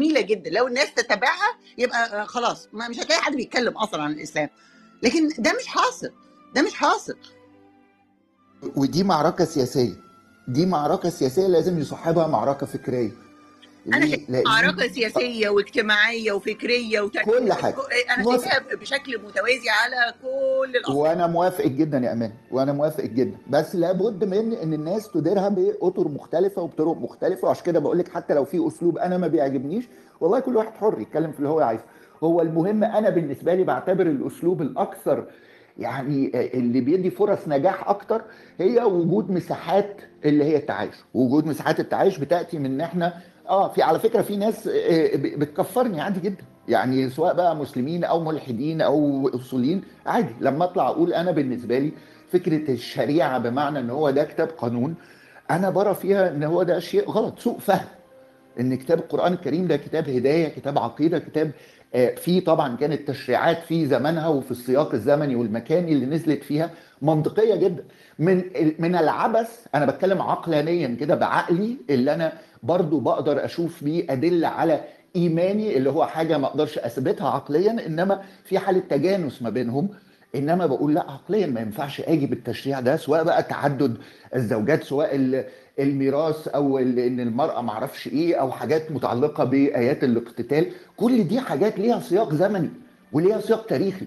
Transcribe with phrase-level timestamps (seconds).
[0.00, 0.50] جميلة جدا.
[0.50, 4.48] لو الناس تتبعها يبقى خلاص ما مش هتلاقي حد بيتكلم أصلا عن الإسلام.
[5.02, 6.10] لكن ده مش حاصل.
[6.54, 7.16] ده مش حاصل.
[8.76, 9.94] ودي معركة سياسية.
[10.48, 13.10] دي معركة سياسية لازم يصاحبها معركة فكرية.
[13.86, 17.18] أنا معركه سياسية واجتماعية وفكرية وت...
[17.18, 17.74] كل حاجة.
[18.14, 18.44] أنا موافق.
[18.50, 23.36] شايفاها بشكل متوازي على كل الاصعده وأنا موافق جدا يا أمان وأنا موافق جدا.
[23.50, 27.48] بس لابد من إن الناس تديرها بأطر مختلفة وبطرق مختلفة.
[27.48, 29.84] وعشان كده بقول لك حتى لو في أسلوب أنا ما بيعجبنيش
[30.20, 31.84] والله كل واحد حر يتكلم في اللي هو عايزه.
[32.24, 35.24] هو المهم أنا بالنسبة لي بعتبر الأسلوب الأكثر
[35.78, 38.22] يعني اللي بيدي فرص نجاح أكتر
[38.58, 40.94] هي وجود مساحات اللي هي التعايش.
[41.14, 43.14] وجود مساحات التعايش بتأتي من إن إحنا
[43.48, 46.44] آه في على فكرة في ناس آه، ب- بتكفرني عادي جدا.
[46.68, 50.34] يعني سواء بقى مسلمين أو ملحدين أو أصوليين عادي.
[50.40, 51.92] لما أطلع أقول أنا بالنسبة لي
[52.32, 54.94] فكرة الشريعة بمعنى إن هو ده كتاب قانون
[55.50, 57.86] أنا برى فيها إن هو ده شيء غلط سوء فهم.
[58.60, 61.50] إن كتاب القرآن الكريم ده كتاب هداية كتاب عقيدة كتاب
[61.94, 66.70] آه، فيه طبعا كانت تشريعات في زمانها وفي السياق الزمني والمكاني اللي نزلت فيها
[67.02, 67.84] منطقية جدا.
[68.18, 68.44] من
[68.78, 74.80] من العبث أنا بتكلم عقلانيا كده بعقلي اللي أنا برضو بقدر أشوف بيه أدلة على
[75.16, 79.88] إيماني اللي هو حاجة ما أقدرش أثبتها عقليا إنما في حالة تجانس ما بينهم.
[80.34, 83.96] إنما بقول لا عقليا ما ينفعش أجي بالتشريع ده سواء بقى تعدد
[84.34, 85.44] الزوجات سواء ال-
[85.78, 90.66] الميراث أو إن المرأة ما أعرفش إيه أو حاجات متعلقة بآيات الاقتتال.
[90.96, 92.70] كل دي حاجات ليها سياق زمني
[93.12, 94.06] وليها سياق تاريخي.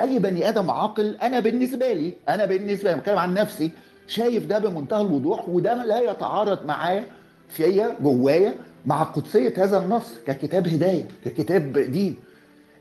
[0.00, 3.70] أي بني آدم عاقل أنا بالنسبة لي أنا بالنسبة لي بتكلم عن نفسي
[4.06, 7.04] شايف ده بمنتهى الوضوح وده لا يتعارض معايا
[7.48, 8.54] فيا جوايا
[8.86, 12.16] مع قدسية هذا النص ككتاب هداية ككتاب دين.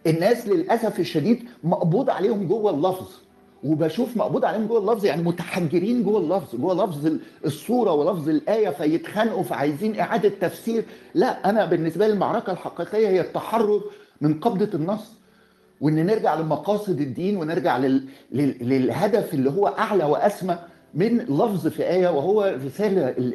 [0.08, 3.08] الناس للأسف الشديد مقبوض عليهم جوه اللفظ
[3.64, 8.70] وبشوف مقبوض عليهم جوه اللفظ يعني متحجرين جوه اللفظ جوه لفظ ال- الصورة ولفظ الآية
[8.70, 10.86] فيتخانقوا فعايزين إعادة تفسير.
[11.14, 13.82] لا أنا بالنسبة لي المعركة الحقيقية هي التحرر
[14.22, 15.14] من قبضة النص.
[15.82, 18.04] وإن نرجع لمقاصد الدين ونرجع لل...
[18.32, 18.56] لل...
[18.70, 20.58] للهدف اللي هو أعلى وأسمى
[20.94, 22.44] من لفظ في آية وهو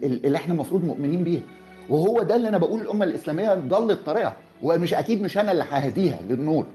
[0.05, 1.43] ال- اللي إحنا المفروض مؤمنين بيها.
[1.89, 6.19] وهو ده اللي أنا بقول الامه الإسلامية ضلت طريقها ومش أكيد مش أنا اللي ههديها
[6.29, 6.67] للنور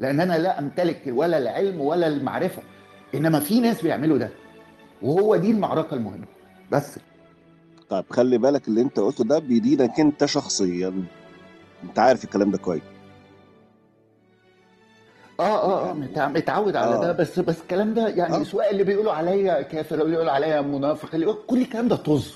[0.00, 2.62] لأن أنا لا أمتلك ولا العلم ولا المعرفة.
[3.14, 4.30] إنما في ناس بيعملوا ده
[5.02, 6.24] وهو دي المعركة المهمة.
[6.72, 6.98] بس.
[7.90, 11.04] طيب خلي بالك اللي أنت قلته ده بيدينك أنت شخصيا.
[11.84, 12.82] أنت عارف الكلام ده كويس.
[15.42, 15.94] آه آه آه.
[15.94, 17.00] متع- متعود على آه.
[17.00, 18.42] ده بس بس الكلام ده يعني آه.
[18.42, 21.96] سواء اللي بيقولوا عليا كافر أو اللي بيقولوا عليا منافق اللي يقول كل الكلام ده
[21.96, 22.34] طز.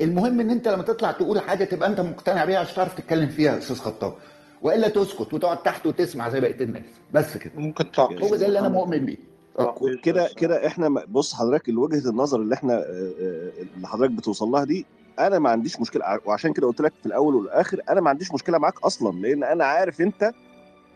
[0.00, 3.52] المهم إن أنت لما تطلع تقول حاجة تبقى أنت مقتنع بيها عشان تعرف تتكلم فيها
[3.52, 4.14] يا أستاذ خطاب.
[4.62, 6.82] وإلا تسكت وتقعد تحت وتسمع زي بقية الناس.
[7.12, 7.52] بس كده.
[7.56, 8.22] ممكن تعقيب.
[8.22, 9.16] هو ده اللي أنا مؤمن بيه.
[9.58, 9.74] آه.
[10.02, 12.82] كده كده إحنا بص حضرتك وجهة النظر اللي إحنا آه،
[13.20, 14.86] آه، اللي حضرتك بتوصل لها دي
[15.18, 16.04] أنا ما عنديش مشكلة.
[16.04, 19.44] ع- وعشان كده قلت لك في الأول والآخر أنا ما عنديش مشكلة معاك أصلا لأن
[19.44, 20.32] أنا عارف أنت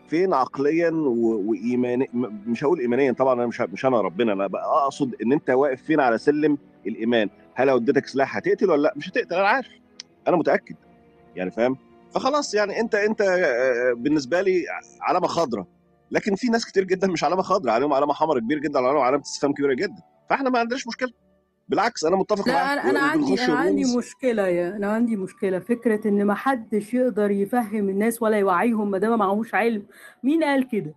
[0.09, 2.07] فين عقليا و- وايمانيا
[2.47, 5.81] مش هقول ايمانيا طبعا أنا مش مش أنا ربنا أنا بقى أقصد إن أنت واقف
[5.81, 6.57] فين على سلم
[6.87, 9.67] الإيمان؟ هل لو اديتك سلاح هتقتل ولا لأ؟ مش هتقتل أنا عارف
[10.27, 10.75] أنا متأكد
[11.35, 11.77] يعني فاهم؟
[12.11, 13.21] فخلاص يعني أنت أنت
[13.97, 14.65] بالنسبة لي
[15.01, 15.65] علامة خضراء
[16.11, 19.23] لكن في ناس كتير جدا مش علامة خضراء عليهم علامة حمراء كبير جدا عليهم علامة
[19.23, 21.09] استفهام كبيرة جدا فإحنا ما عندناش مشكلة.
[21.69, 23.97] بالعكس أنا متفق لا معاك أنا أنا عندي أنا عندي.
[23.97, 25.59] مشكلة يا أنا عندي مشكلة.
[25.59, 29.85] فكرة إن ما حدش يقدر يفهم الناس ولا يوعيهم ما دام ما معهوش علم
[30.23, 30.95] مين قال كده؟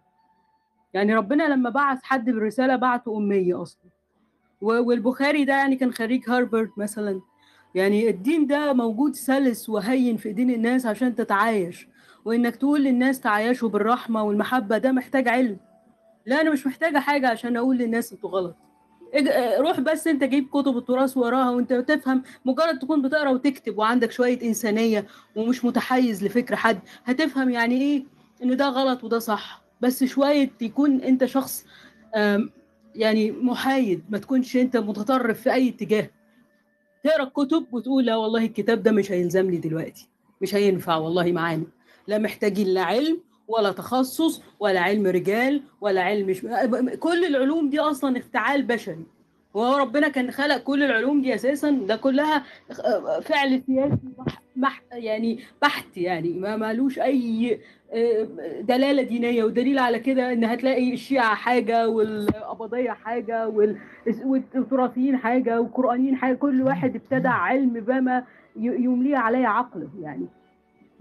[0.94, 3.82] يعني ربنا لما بعث حد بالرسالة بعته أمية أصلا.
[4.60, 7.20] والبخاري ده يعني كان خريج هارفارد مثلا.
[7.74, 11.88] يعني الدين ده موجود سلس وهين في ايدين الناس عشان تتعايش.
[12.24, 15.58] وإنك تقول للناس تعايشوا بالرحمة والمحبة ده محتاج علم.
[16.26, 18.56] لا أنا مش محتاجة حاجة عشان أقول للناس إنتوا غلط.
[19.58, 24.42] روح بس أنت جيب كتب التراث وراها وأنت تفهم مجرد تكون بتقرأ وتكتب وعندك شوية
[24.42, 28.04] إنسانية ومش متحيز لفكر حد هتفهم يعني إيه؟
[28.42, 29.62] إن ده غلط وده صح.
[29.80, 31.66] بس شوية يكون أنت شخص
[32.94, 36.10] يعني محايد ما تكونش أنت متطرف في أي اتجاه.
[37.04, 40.08] تقرأ الكتب وتقول لا والله الكتاب ده مش هيلزمني دلوقتي
[40.42, 41.66] مش هينفع والله معانا.
[42.08, 46.40] لا محتاجين لا علم ولا تخصص ولا علم رجال ولا علم مش...
[47.00, 49.04] كل العلوم دي أصلا افتعال بشري.
[49.54, 52.44] وهو ربنا كان خلق كل العلوم دي أساسا ده كلها
[53.22, 53.98] فعل سياسي
[54.56, 54.82] بح...
[54.92, 57.60] يعني بحت يعني ما مالوش أي
[57.92, 58.28] آه،
[58.60, 59.44] دلالة دينية.
[59.44, 63.78] ودليل على كده إن هتلاقي الشيعة حاجة والقبضيه حاجة وال...
[64.24, 66.34] والتراثيين حاجة والقرآنيين حاجة.
[66.34, 68.24] كل واحد ابتدع علم بما
[68.56, 70.26] يمليه عليه عقله يعني.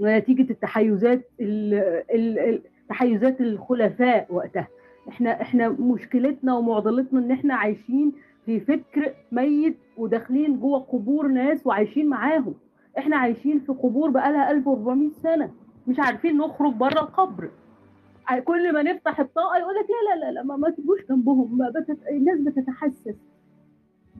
[0.01, 1.73] نتيجه التحيزات ال...
[2.13, 2.39] ال...
[2.39, 4.67] ال- تحيزات الخلفاء وقتها.
[5.09, 8.13] إحنا إحنا مشكلتنا ومعضلتنا إن إحنا عايشين
[8.45, 12.53] في فكر ميت وداخلين جوه قبور ناس وعايشين معاهم.
[12.97, 15.51] إحنا عايشين في قبور بقالها 1400 سنة.
[15.87, 17.49] مش عارفين نخرج بره القبر.
[18.45, 21.57] كل ما نفتح الطاقة يقول لك لا لا لا لا ما, ما تجوش جنبهم.
[21.57, 21.97] ما بتت...
[22.11, 23.15] الناس بتتحسس.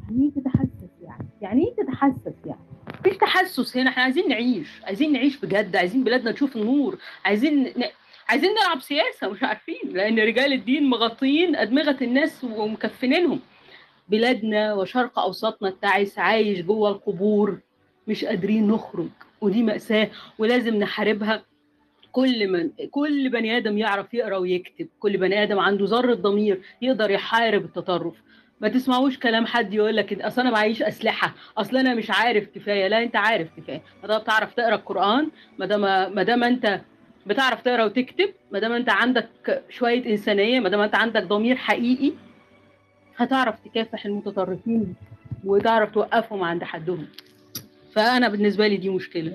[0.04, 2.60] يعني إيه تتحسس يعني؟ يعني إيه تتحسس يعني؟
[3.08, 7.84] مفيش تحسس هنا إحنا عايزين نعيش عايزين نعيش بجد عايزين بلادنا تشوف النور عايزين ن...
[8.30, 13.40] عايزين نلعب سياسة مش عارفين لأن رجال الدين مغطيين أدمغة الناس ومكفنينهم.
[14.10, 17.60] بلادنا وشرق أوسطنا التعيس عايش جوه القبور
[18.08, 19.10] مش قادرين نخرج
[19.42, 21.44] ودي مأساة ولازم نحاربها.
[22.12, 27.12] كل من كل بني آدم يعرف يقرأ ويكتب كل بني آدم عنده ذرة ضمير يقدر
[27.12, 28.16] يحارب التطرف.
[28.62, 31.34] ما تسمعوش كلام حد يقول لك أصل أنا معيش أسلحة.
[31.58, 32.88] أصل أنا مش عارف كفاية.
[32.88, 33.82] لا أنت عارف كفاية.
[34.02, 35.82] ما دام بتعرف تقرأ القرآن ما دام
[36.16, 36.82] ما دام أنت
[37.26, 42.14] بتعرف تقرأ وتكتب ما دام أنت عندك شوية إنسانية ما دام أنت عندك ضمير حقيقي
[43.18, 44.96] هتعرف تكافح المتطرفين
[45.46, 47.08] وتعرف توقفهم عند حدهم.
[47.94, 49.34] فأنا بالنسبة لي دي مشكلة.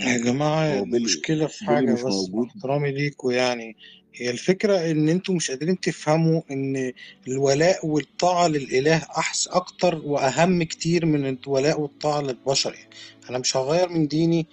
[0.00, 2.48] يا جماعة هو بيلي المشكلة في بيلي حاجة مش بس مع موجود.
[2.56, 3.76] احترامي ليكوا يعني.
[4.14, 6.92] هي الفكرة إن أنتوا مش قادرين تفهموا إن
[7.28, 12.90] الولاء والطاعة للإله أحس أكتر وأهم كتير من الولاء والطاعة للبشر يعني.
[13.30, 14.46] أنا مش هغير من ديني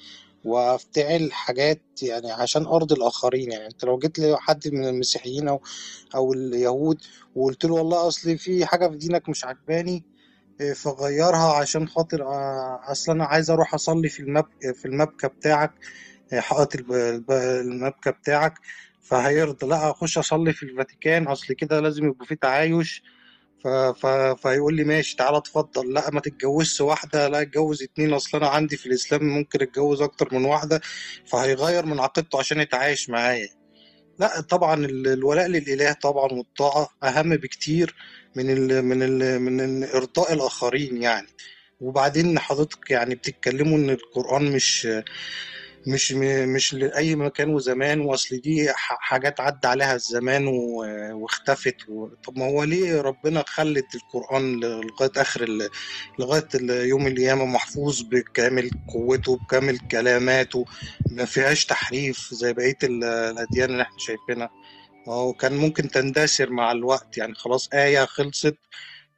[0.43, 3.65] وأفتعل حاجات يعني عشان أرضي الآخرين يعني.
[3.65, 5.61] أنت لو جيت لحد من المسيحيين أو
[6.15, 7.01] أو اليهود
[7.35, 10.03] وقلت له والله أصل في حاجة في دينك مش عجباني
[10.75, 14.45] فغيرها عشان خاطر آه، أصل أنا عايز أروح أصلي في المب...
[14.73, 15.71] في المبكى بتاعك
[16.33, 16.75] إيه، حائط
[17.31, 18.53] المبكى بتاعك
[19.01, 23.03] فهيرضى لا أخش أصلي في الفاتيكان أصل كده لازم يبقى في تعايش.
[23.63, 23.67] ف...
[23.67, 24.05] ف...
[24.47, 25.93] فيقول لي ماشي تعالى اتفضل.
[25.93, 30.29] لا ما تتجوزش واحدة لا اتجوز اتنين أصل أنا عندي في الإسلام ممكن أتجوز أكتر
[30.35, 30.81] من واحدة
[31.25, 33.60] فهيغير من عقيدته عشان يتعايش معايا.
[34.21, 37.95] لا طبعا ال- الولاء للإله طبعا والطاعة أهم بكتير
[38.35, 41.27] من ال من ال من ال إرضاء الآخرين يعني.
[41.81, 44.87] وبعدين حضرتك يعني بتتكلموا إن القرآن مش
[45.87, 46.11] مش
[46.55, 50.47] مش لأي مكان وزمان وأصل دي حاجات عدى عليها الزمان
[51.13, 52.07] واختفت و...
[52.07, 55.69] طب ما هو ليه ربنا خلت القرآن ل- لغاية آخر ال...
[56.19, 60.65] لغاية ال- يوم القيامة محفوظ بكامل قوته بكامل كلماته
[61.11, 64.49] ما فيهاش تحريف زي بقية ال- الأديان اللي إحنا شايفينها.
[65.07, 68.57] ما هو كان ممكن تندثر مع الوقت يعني خلاص آية خلصت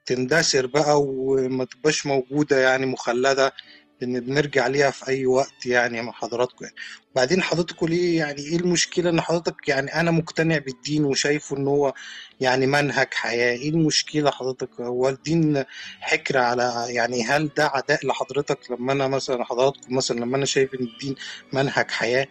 [0.06, 3.54] تندثر بقى وما تبقاش موجودة يعني مخلدة.
[4.04, 6.66] إن بنرجع ليها في أي وقت يعني مع حضراتكم.
[6.66, 6.76] يعني
[7.16, 11.94] بعدين حضرتك ليه يعني إيه المشكلة إن حضرتك يعني أنا مقتنع بالدين وشايفه إن هو
[12.40, 15.64] يعني منهج حياة؟ إيه المشكلة حضرتك؟ هو الدين
[16.02, 20.74] حكر على يعني هل ده عداء لحضرتك لما أنا مثلا حضراتكم مثلا لما أنا شايف
[20.76, 21.16] إن الدين
[21.54, 22.28] منهج حياة؟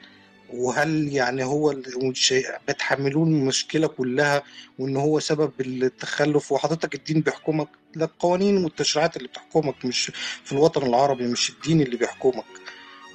[0.53, 4.43] وهل يعني هو ال- شيء- بتحملوه المشكلة كلها
[4.79, 7.69] وإن هو سبب التخلف؟ وحضرتك الدين بيحكمك.
[7.95, 10.13] لا القوانين والتشريعات اللي بتحكمك مش
[10.45, 12.45] في الوطن العربي مش الدين اللي بيحكمك.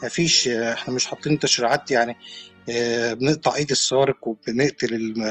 [0.03, 2.17] مفيش إحنا مش حاطين تشريعات يعني
[2.69, 5.25] آه، بنقطع إيد السارق وبنقتل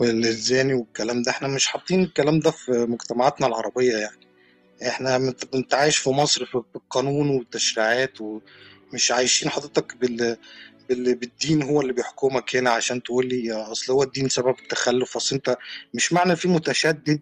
[0.00, 1.30] الزاني والكلام ده.
[1.30, 4.28] إحنا مش حاطين الكلام ده في مجتمعاتنا العربية يعني.
[4.88, 10.36] إحنا انت عايش في مصر بالقانون والتشريعات ومش عايشين حضرتك بال
[10.88, 15.36] بال- بالدين هو اللي بيحكمك هنا عشان تقول لي أصل هو الدين سبب التخلف أصل
[15.36, 15.56] أنت
[15.94, 17.20] مش معنى في متشدد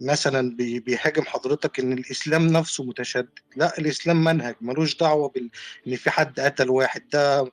[0.00, 3.38] مثلا بي- بيهاجم حضرتك إن الإسلام نفسه متشدد.
[3.56, 5.50] لا الإسلام منهج ملوش دعوة بال
[5.88, 7.02] إن في حد قتل واحد.
[7.12, 7.52] ده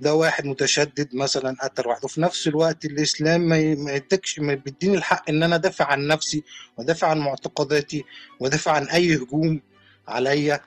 [0.00, 2.04] ده واحد متشدد مثلا قتل واحد.
[2.04, 6.06] وفي نفس الوقت الإسلام ما ي- ما يديكش ما بيديني الحق إن أنا أدافع عن
[6.06, 6.42] نفسي
[6.76, 8.04] وأدافع عن معتقداتي
[8.40, 9.60] وأدافع عن أي هجوم
[10.08, 10.60] عليا.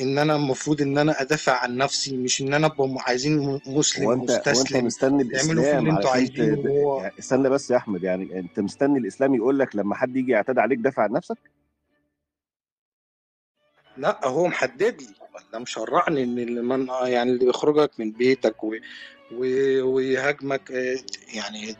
[0.00, 4.12] ان أنا المفروض ان أنا ادافع عن نفسي مش ان أنا ابقى عايزين مسلم هو
[4.12, 4.84] انت هو انت مستسلم.
[4.86, 6.10] مستني اعملوا في اللي الاسلام أنتوا.
[6.10, 10.32] عايزينه يعني استنى بس يا أحمد يعني أنت مستني الإسلام يقول لك لما حد يجي
[10.32, 11.38] يعتدي عليك دافع عن نفسك؟
[13.96, 15.08] لا هو محدد لي.
[15.34, 18.74] ولا مشرعني إن اللي من يعني اللي بيخرجك من بيتك و...
[19.32, 19.44] و...
[19.94, 20.96] ويهاجمك آه،
[21.34, 21.76] يعني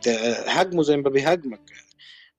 [0.47, 1.59] هاجمه زي ما بيهاجمك.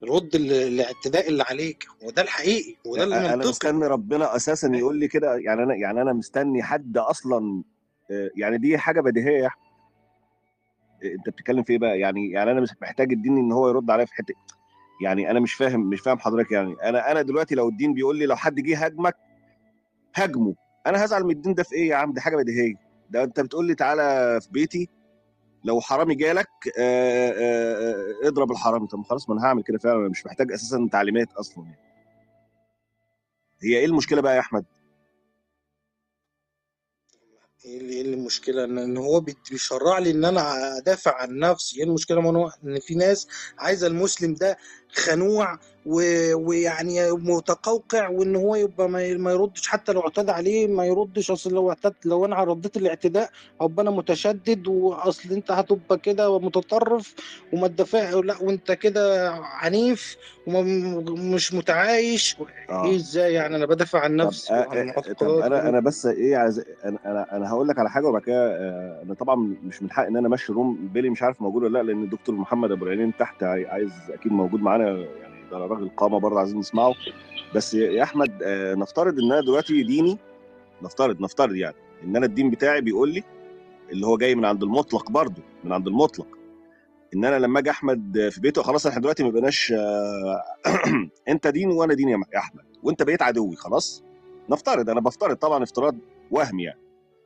[0.05, 3.49] رد ال- الاعتداء اللي عليك وده الحقيقي وده أنا المنطقي.
[3.51, 7.63] مستني ربنا أساسا يقول لي كده يعني أنا يعني أنا مستني حد أصلا
[8.11, 9.39] آه، يعني دي حاجة بديهية.
[9.43, 9.63] يا احمد
[11.05, 14.05] أنت بتتكلم في إيه بقى؟ يعني يعني أنا مش محتاج الدين إن هو يرد عليا
[14.05, 14.35] في حتة
[15.03, 16.77] يعني أنا مش فاهم مش فاهم حضرتك يعني.
[16.83, 19.17] أنا أنا دلوقتي لو الدين بيقول لي لو حد جه هاجمك
[20.17, 20.55] هاجمه.
[20.87, 22.75] أنا هزعل من الدين ده في إيه يا عم؟ دي حاجة بديهية.
[23.11, 24.89] ده أنت بتقول لي تعالى في بيتي
[25.69, 26.49] لو حرامي جالك
[26.79, 27.93] آه، آه،
[28.25, 28.87] آه، اضرب الحرامي.
[28.87, 29.97] طب خلاص ما أنا هعمل كده فعلا.
[30.01, 31.79] أنا مش محتاج أساسا تعليمات أصلا يعني.
[33.63, 34.65] هي إيه المشكلة بقى يا أحمد؟
[37.65, 41.79] إيه إيه المشكلة؟ ان هو بي- بيشرع لي إن أنا أدافع عن نفسي.
[41.79, 44.57] إيه المشكلة؟ ما إن في ناس عايزة المسلم ده
[44.93, 51.31] خنوع ويعني متقوقع وإن هو يبقى ما ما يردش حتى لو اعتدى عليه ما يردش.
[51.31, 53.31] أصل لو اعتد لو أنا رديت الاعتداء
[53.61, 57.15] هبقى أنا متشدد وأصل أنت هتبقى كده متطرف
[57.53, 60.17] وما تدافع لا وأنت كده عنيف
[60.47, 62.37] ومش متعايش.
[62.71, 62.85] آه.
[62.85, 64.57] إيه إزاي يعني؟ أنا بدافع عن نفسي آه
[65.23, 68.47] آه أنا أنا بس إيه عايز أنا أنا, أنا هقول لك على حاجة وبعد كده
[68.57, 71.79] آه، أنا طبعا مش من حق إن أنا أمشي روم بيلي مش عارف موجود ولا
[71.79, 74.85] لأ لأن الدكتور محمد ابو العينين تحت عاي- عايز أكيد موجود معانا.
[74.89, 76.95] يعني ده راجل قامة برضه عايزين نسمعه.
[77.55, 80.19] بس يا أحمد آه، نفترض إن أنا دلوقتي ديني
[80.83, 83.25] نفترض نفترض يعني إن أنا الدين بتاعي بيقول لي
[83.93, 86.27] اللي هو جاي من عند المطلق برضه من عند المطلق.
[87.15, 90.43] إن أنا لما أجي أحمد في بيته خلاص إحنا دلوقتي ما بقيناش آه،
[91.29, 92.63] أنت دين وأنا دين يا أحمد.
[92.83, 94.05] وأنت بقيت عدوي خلاص؟
[94.51, 95.97] نفترض أنا بفترض طبعا افتراض
[96.31, 96.81] وهم يعني.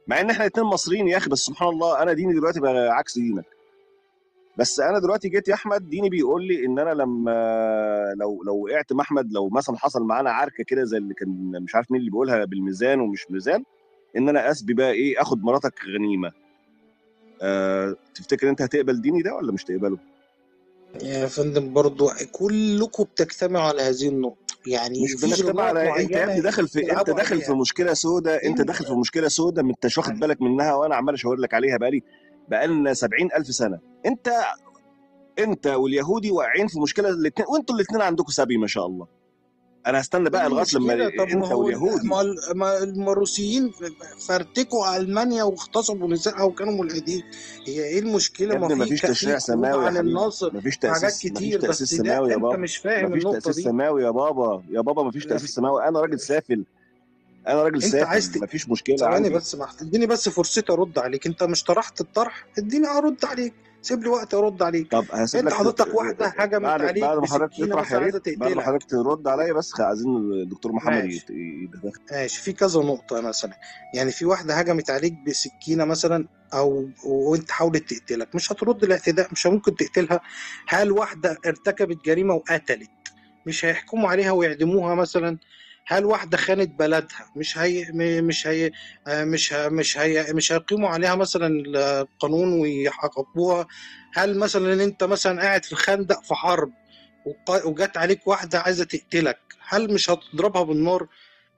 [0.07, 3.19] مع إن إحنا الاثنين مصريين يا أخي بس سبحان الله أنا ديني دلوقتي بقى عكس
[3.19, 3.45] دينك.
[4.59, 8.93] بس أنا دلوقتي جيت يا أحمد ديني بيقول لي إن أنا لما لو لو وقعت
[8.93, 11.29] مع أحمد لو مثلا حصل معانا عركة كده زي اللي كان
[11.63, 13.65] مش عارف مين اللي بيقولها بالميزان ومش ميزان
[14.17, 16.33] إن أنا أسبي بقى إيه آخد مراتك غنيمة.
[17.43, 19.99] أه تفتكر أنت هتقبل ديني ده ولا مش تقبله؟
[21.03, 24.37] يا فندم برضو كلكم بتجتمعوا على هذه النقطة.
[24.67, 28.61] يعني مش بنجتمع على أنت يا ابني داخل في أنت داخل في مشكلة سوداء أنت
[28.61, 31.77] انت داخل في مشكلة سوداء ما أنتش واخد بالك منها وأنا عمال أشاور لك عليها
[31.77, 32.03] بقالي
[32.49, 33.79] بقالنا 70000 سنة.
[34.07, 34.29] انت
[35.39, 39.07] انت واليهودي واقعين في مشكلة الاثنين وانتوا الاثنين عندكم سبي ما شاء الله.
[39.87, 42.09] أنا هستنى بقى لغاية لما انت هو ال- واليهودي.
[42.09, 43.73] ما ال- ما المروسيين
[44.29, 47.23] فرتكوا ألمانيا واغتصبوا نسائها وكانوا ملحدين.
[47.67, 50.09] هي إيه المشكلة؟ يا ما ابني ما في فيش ك- في تشريع سماوي عن حبيبي.
[50.11, 52.43] النص ما فيش في حاجات تاسيس ما فيش كتير تاسيس بس ده سماوي يا أنت
[52.43, 52.57] بابا.
[52.57, 54.63] مش ما فاهم فيش النقطة تأسيس سماوي يا بابا.
[54.71, 55.89] يا بابا ما فيش لا تأسيس سماوي.
[55.89, 56.65] أنا راجل سافل.
[57.49, 58.39] أنا راجل انت عايز ت...
[58.39, 61.27] ما فيش مشكلة ثواني بس ما اديني بس فرصتي ارد عليك.
[61.27, 63.55] انت مش طرحت الطرح؟ اديني ارد عليك.
[63.83, 64.91] سيب لي وقت ارد عليك.
[64.91, 68.39] طب هسيب انت حضرتك واحدة هجمت بعد عليك بعد ما حضرتك بسكينه تطرح يا ريت
[68.39, 72.43] بعد ما حضرتك ترد عليا بس عايزين الدكتور محمد يتدخل ماشي.
[72.43, 73.53] في كذا نقطة مثلا.
[73.95, 78.35] يعني في واحدة هجمت عليك بسكينة مثلا أو وأنت حاولت تقتلك.
[78.35, 80.21] مش هترد الاعتداء مش ممكن تقتلها.
[80.69, 82.91] هل واحدة ارتكبت جريمة وقتلت؟
[83.47, 85.39] مش هيحكموا عليها ويعدموها مثلا؟
[85.87, 87.87] هل واحدة خانت بلدها؟ مش هي
[88.23, 88.71] مش هي
[89.09, 93.67] مش ه- مش هي مش هيقيموا عليها مثلا القانون ويعاقبوها
[94.15, 96.73] هل مثلا أنت مثلا قاعد في خندق في حرب
[97.65, 101.07] وجت عليك واحدة عايزة تقتلك هل مش هتضربها بالنار؟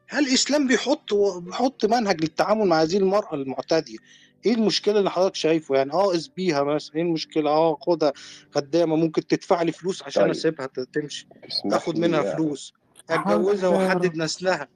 [0.08, 3.98] هل الإسلام بيحط بيحط منهج للتعامل مع هذه المرأة المعتدية؟
[4.46, 8.12] إيه المشكلة اللي حضرتك شايفه؟ يعني آه اسبيها مثلا إيه المشكلة؟ آه خدها
[8.54, 10.30] خدامه ممكن تدفع لي فلوس عشان طيب.
[10.30, 12.74] أسيبها تمشي تسمح اخد منها فلوس.
[13.10, 14.68] أتجوزها وأحدد نسلها.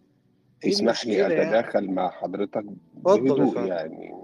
[0.64, 4.14] إيه تسمح لي يعني؟ أتداخل مع حضرتك بهدوء يعني.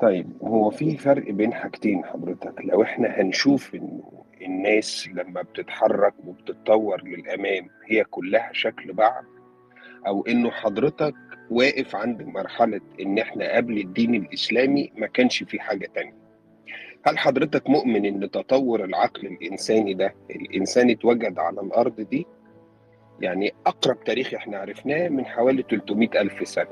[0.00, 2.54] طيب هو في فرق بين حاجتين حضرتك.
[2.64, 4.02] لو إحنا هنشوف إن
[4.42, 9.24] الناس لما بتتحرك وبتتطور للأمام هي كلها شكل بعض
[10.06, 11.14] أو إنه حضرتك
[11.50, 16.21] واقف عند مرحلة إن إحنا قبل الدين الإسلامي ما كانش في حاجة تانية.
[17.06, 22.26] هل حضرتك مؤمن إن تطور العقل الإنساني ده الإنسان اتوجد على الأرض دي؟
[23.20, 26.68] يعني أقرب تاريخ إحنا عرفناه من حوالي 300 ألف سنة.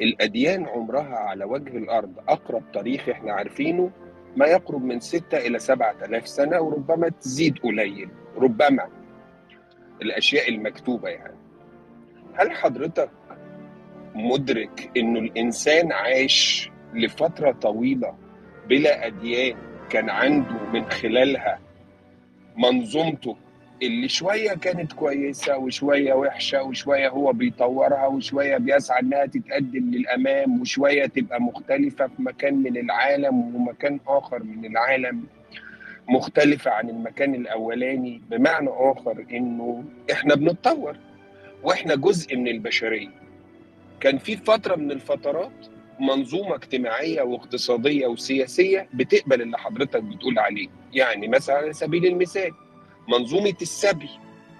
[0.00, 3.90] الأديان عمرها على وجه الأرض أقرب تاريخ إحنا عارفينه
[4.36, 8.88] ما يقرب من 6 إلى 7000 سنة وربما تزيد قليل ربما.
[10.02, 11.36] الأشياء المكتوبة يعني.
[12.34, 13.10] هل حضرتك
[14.14, 18.14] مدرك إنه الإنسان عاش لفترة طويلة
[18.68, 19.56] بلا أديان
[19.90, 21.58] كان عنده من خلالها
[22.56, 23.36] منظومته
[23.82, 31.06] اللي شوية كانت كويسة وشوية وحشة وشوية هو بيطورها وشوية بيسعى إنها تتقدم للأمام وشوية
[31.06, 35.24] تبقى مختلفة في مكان من العالم ومكان آخر من العالم
[36.08, 40.96] مختلفة عن المكان الأولاني بمعنى آخر إنه إحنا بنتطور
[41.62, 43.08] وإحنا جزء من البشرية.
[44.00, 45.66] كان في فترة من الفترات
[46.00, 50.68] منظومة اجتماعية واقتصادية وسياسية بتقبل اللي حضرتك بتقول عليه.
[50.92, 52.50] يعني مثلا على سبيل المثال
[53.08, 54.10] منظومة السبي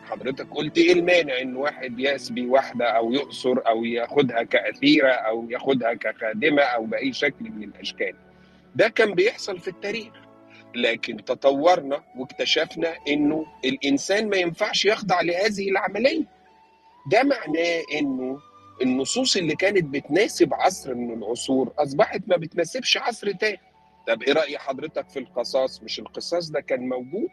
[0.05, 5.95] حضرتك قلت إيه المانع إن واحد يسبي واحدة أو يؤسر أو ياخدها كأثيرة أو ياخدها
[5.95, 8.15] كخادمة أو بأي شكل من الأشكال؟
[8.75, 10.13] ده كان بيحصل في التاريخ.
[10.75, 16.25] لكن تطورنا واكتشفنا إنه الإنسان ما ينفعش يخضع لهذه العملية.
[17.11, 18.39] ده معناه إنه
[18.83, 23.59] النصوص اللي كانت بتناسب عصر من العصور أصبحت ما بتناسبش عصر تاني.
[24.09, 27.29] طب إيه رأي حضرتك في القصاص؟ مش القصاص ده كان موجود؟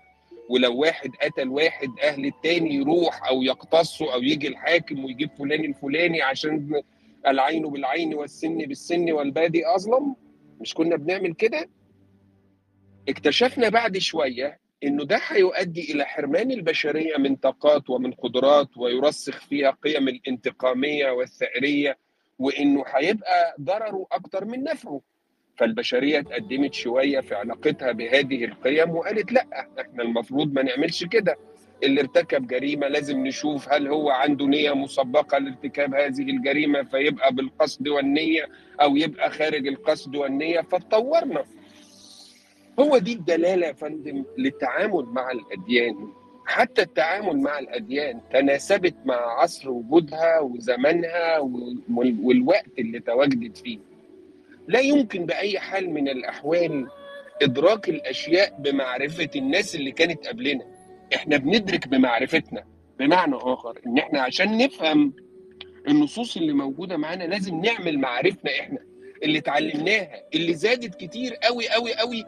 [0.49, 6.21] ولو واحد قتل واحد أهل التاني يروح أو يقتصه أو يجي الحاكم ويجيب فلان الفلاني
[6.21, 6.81] عشان
[7.27, 10.15] العين بالعين والسن بالسن والبادي أظلم؟
[10.61, 11.69] مش كنا بنعمل كده؟
[13.09, 19.71] اكتشفنا بعد شوية إنه ده هيؤدي إلى حرمان البشرية من طاقات ومن قدرات ويرسخ فيها
[19.83, 21.97] قيم الانتقامية والثأرية
[22.39, 25.01] وإنه هيبقى ضرره أكتر من نفعه.
[25.57, 29.47] فالبشرية اتقدمت شوية في علاقتها بهذه القيم وقالت لأ
[29.79, 31.35] إحنا المفروض ما نعملش كده.
[31.83, 37.87] اللي ارتكب جريمة لازم نشوف هل هو عنده نية مسبقة لارتكاب هذه الجريمة فيبقى بالقصد
[37.87, 38.47] والنية
[38.81, 40.61] أو يبقى خارج القصد والنية.
[40.61, 41.45] فاتطورنا.
[42.79, 45.95] هو دي الدلالة يا فندم للتعامل مع الأديان.
[46.45, 53.79] حتى التعامل مع الأديان تناسبت مع عصر وجودها وزمانها وال- والوقت اللي تواجدت فيه.
[54.67, 56.87] لا يمكن بأي حال من الأحوال
[57.41, 60.63] إدراك الأشياء بمعرفة الناس اللي كانت قبلنا.
[61.15, 62.63] إحنا بندرك بمعرفتنا.
[62.99, 65.13] بمعنى آخر إن إحنا عشان نفهم
[65.87, 68.77] النصوص اللي موجودة معانا لازم نعمل معرفتنا إحنا.
[69.23, 72.25] اللي اتعلمناها اللي زادت كتير قوي قوي قوي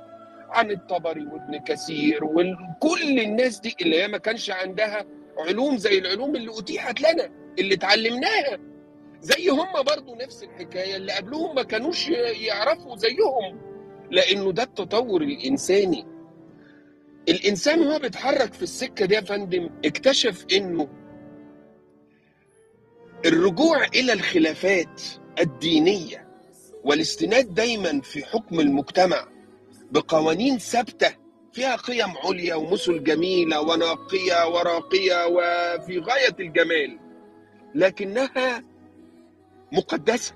[0.51, 5.05] عن الطبري وابن كثير وكل الناس دي اللي هي ما كانش عندها
[5.37, 8.57] علوم زي العلوم اللي أتيحت لنا اللي اتعلمناها.
[9.21, 13.61] زي هم برضو نفس الحكاية اللي قبلهم ما كانوش يعرفوا زيهم.
[14.11, 16.05] لأنه ده التطور الإنساني.
[17.29, 20.87] الإنسان وهو بيتحرك في السكة دي يا فندم اكتشف إنه
[23.25, 25.01] الرجوع إلى الخلافات
[25.39, 26.27] الدينية
[26.83, 29.27] والاستناد دايما في حكم المجتمع
[29.91, 31.15] بقوانين ثابتة
[31.53, 36.99] فيها قيم عليا ومثل جميلة ونقيه وراقية وفي غاية الجمال
[37.75, 38.63] لكنها
[39.71, 40.33] مقدسة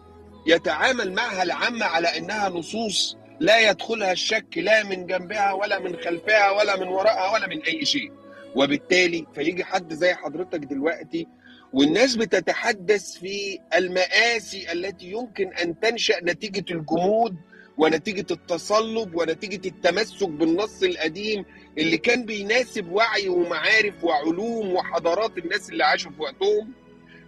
[0.48, 6.52] يتعامل معها العامة على إنها نصوص لا يدخلها الشك لا من جنبها ولا من خلفها
[6.52, 8.12] ولا من وراءها ولا من أي شيء.
[8.56, 11.28] وبالتالي فيجي حد زي حضرتك دلوقتي
[11.74, 17.36] والناس بتتحدث في المآسي التي يمكن أن تنشأ نتيجة الجمود
[17.78, 21.46] ونتيجه التصلب ونتيجه التمسك بالنص القديم
[21.78, 26.72] اللي كان بيناسب وعي ومعارف وعلوم وحضارات الناس اللي عاشوا في وقتهم؟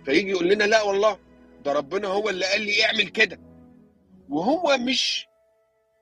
[0.06, 1.20] فيجي يقول لنا لا والله
[1.66, 3.40] ده ربنا هو اللي قال لي اعمل كده.
[4.29, 5.27] وهو مش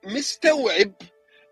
[0.05, 0.91] مستوعب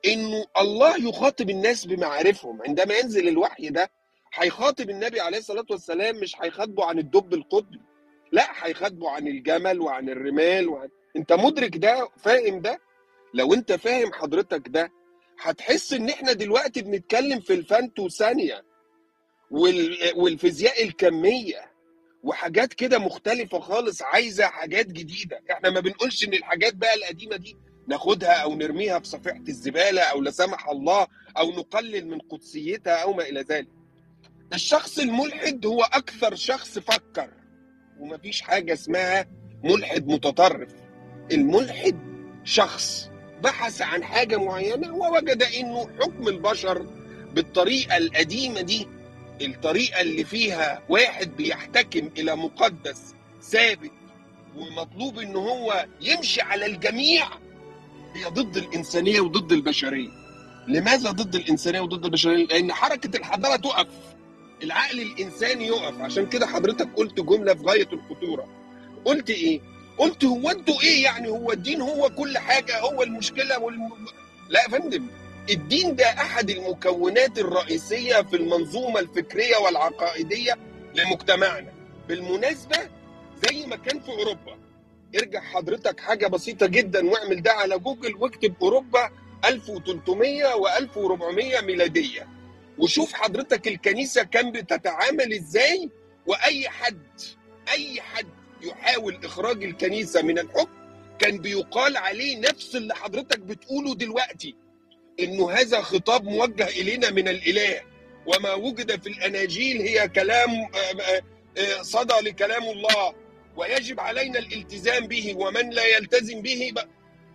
[0.07, 2.61] إنه الله يخاطب الناس بمعارفهم.
[2.67, 3.89] عندما ينزل الوحي ده
[4.33, 7.79] هيخاطب النبي عليه الصلاة والسلام مش هيخاطبه عن الدب القطبي.
[8.31, 12.79] لا هيخاطبه عن الجمل وعن الرمال وعن انت مدرك ده فاهم ده؟
[13.33, 14.91] لو انت فاهم حضرتك ده
[15.39, 18.63] هتحس ان إحنا دلوقتي بنتكلم في الفانتو ثانية
[19.51, 19.97] وال...
[20.15, 21.71] والفيزياء الكمية
[22.23, 25.41] وحاجات كده مختلفة خالص عايزة حاجات جديدة.
[25.51, 30.21] إحنا ما بنقولش إن الحاجات بقى القديمة دي ناخدها أو نرميها في صفيحه الزبالة أو
[30.21, 33.67] لا سمح الله أو نقلل من قدسيتها أو ما إلى ذلك.
[34.53, 37.29] الشخص الملحد هو أكثر شخص فكر
[37.99, 39.25] ومفيش حاجة اسمها
[39.63, 40.73] ملحد متطرف.
[41.31, 41.95] الملحد
[42.43, 43.09] شخص
[43.43, 46.85] بحث عن حاجة معينة ووجد إنه حكم البشر
[47.33, 48.87] بالطريقة القديمة دي
[49.41, 53.91] الطريقة اللي فيها واحد بيحتكم إلى مقدس ثابت
[54.57, 57.27] ومطلوب إن هو يمشي على الجميع
[58.15, 60.09] هي ضد الإنسانية وضد البشرية.
[60.67, 63.87] لماذا ضد الإنسانية وضد البشرية؟ لأن حركة الحضارة تقف
[64.63, 66.01] العقل الإنساني يقف.
[66.01, 68.47] عشان كده حضرتك قلت جملة في غاية الخطورة.
[69.05, 69.61] قلت إيه؟
[69.97, 73.89] قلت هو أنتوا إيه يعني؟ هو الدين هو كل حاجة هو المشكلة والم...
[74.49, 75.07] لا يا فندم.
[75.49, 80.57] الدين ده أحد المكونات الرئيسية في المنظومة الفكرية والعقائدية
[80.95, 81.73] لمجتمعنا.
[82.07, 82.77] بالمناسبة
[83.49, 84.57] زي ما كان في أوروبا.
[85.15, 89.09] ارجع حضرتك حاجة بسيطة جدا واعمل ده على جوجل واكتب أوروبا
[89.45, 92.27] 1300 و1400 ميلادية.
[92.77, 95.89] وشوف حضرتك الكنيسة كان بتتعامل إزاي
[96.27, 97.01] وأي حد
[97.73, 98.27] أي حد
[98.63, 100.71] يحاول إخراج الكنيسة من الحكم
[101.19, 104.55] كان بيقال عليه نفس اللي حضرتك بتقوله دلوقتي
[105.19, 107.81] إنه هذا خطاب موجه إلينا من الإله
[108.25, 110.49] وما وجد في الأناجيل هي كلام
[111.81, 113.13] صدى لكلام الله
[113.55, 116.73] ويجب علينا الالتزام به ومن لا يلتزم به.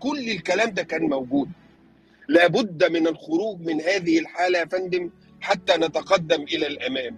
[0.01, 1.49] كل الكلام ده كان موجود
[2.29, 5.11] لابد من الخروج من هذه الحالة يا فندم
[5.41, 7.17] حتى نتقدم إلى الأمام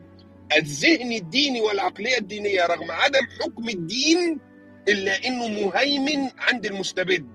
[0.57, 4.41] الذهن الديني والعقلية الدينية رغم عدم حكم الدين
[4.89, 7.29] إلا إنه مهيمن عند المستبد.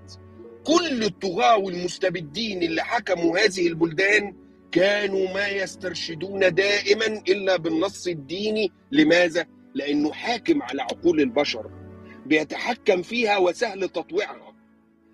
[0.64, 4.34] كل الطغاة والمستبدين اللي حكموا هذه البلدان
[4.72, 8.72] كانوا ما يسترشدون دائما إلا بالنص الديني.
[8.92, 11.70] لماذا؟ لأنه حاكم على عقول البشر
[12.26, 14.56] بيتحكم فيها وسهل تطويعها.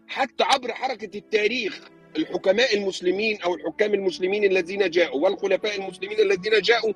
[0.07, 1.81] حتى عبر حركة التاريخ
[2.17, 6.93] الحكماء المسلمين أو الحكام المسلمين الذين جاءوا والخلفاء المسلمين الذين جاءوا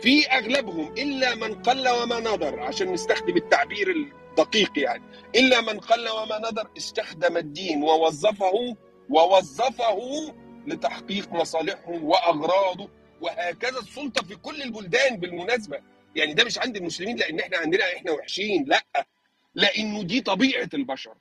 [0.00, 5.02] في أغلبهم إلا من قل وما نظر عشان نستخدم التعبير الدقيق يعني.
[5.34, 8.76] إلا من قل وما نظر استخدم الدين ووظفه
[9.10, 9.98] ووظفه
[10.66, 12.88] لتحقيق مصالحه وأغراضه
[13.20, 15.80] وهكذا السلطة في كل البلدان بالمناسبة.
[16.16, 19.06] يعني ده مش عند المسلمين لأن إحنا عندنا إحنا وحشين لأ.
[19.54, 21.14] لأنه دي طبيعة البشر.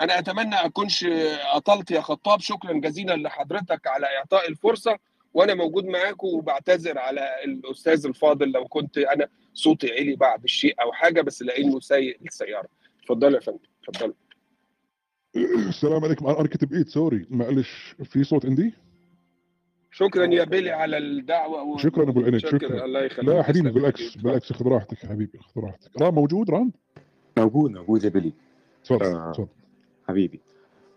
[0.00, 1.06] أنا أتمنى أكونش
[1.52, 2.40] أطلت يا خطاب.
[2.40, 4.98] شكرا جزيلا لحضرتك على إعطاء الفرصة.
[5.36, 10.92] وأنا موجود معاكم وبعتذر على الأستاذ الفاضل لو كنت أنا صوتي عالي بعد الشيء أو
[10.92, 12.68] حاجة بس لأنه سايق السيارة.
[13.02, 14.14] اتفضلوا يا فندم اتفضلوا.
[15.68, 16.26] السلام عليكم.
[16.26, 17.26] أنا كتب ايد سوري.
[17.30, 18.74] معلش في صوت عندي؟
[19.90, 22.84] شكرا يا بيلي على الدعوة و- شكرا أبو العينك شكرا شكرا.
[22.84, 23.28] الله يخليك.
[23.28, 23.70] لا حبيبي.
[23.70, 24.22] بالعكس اتفضل.
[24.22, 26.02] بالعكس خذ راحتك يا حبيبي خذ راحتك.
[26.02, 26.72] رام موجود؟ رام؟
[27.38, 28.32] موجود موجود يا بيلي.
[28.84, 29.32] تفضل آه.
[29.32, 29.48] تفضل.
[30.08, 30.40] حبيبي.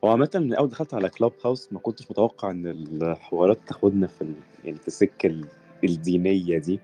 [0.03, 2.67] هو عامة من أول دخلت على Clubhouse ما كنتش متوقع إن
[3.01, 4.33] الحوارات تاخدنا في ال...
[4.65, 5.45] يعني في السكة ال-
[5.83, 6.79] الدينية دي.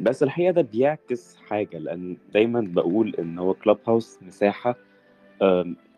[0.00, 4.76] بس الحقيقة ده بيعكس حاجة لأن دايما بقول إن هو كلاب هاوس مساحة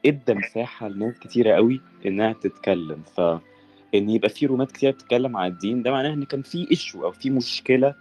[0.07, 3.02] إدى مساحة لناس كتيرة قوي إنها تتكلم.
[3.16, 7.12] فإن يبقى في رومات كتيرة بتتكلم عن الدين ده معناه إن كان في إيشو أو
[7.12, 7.94] في مشكلة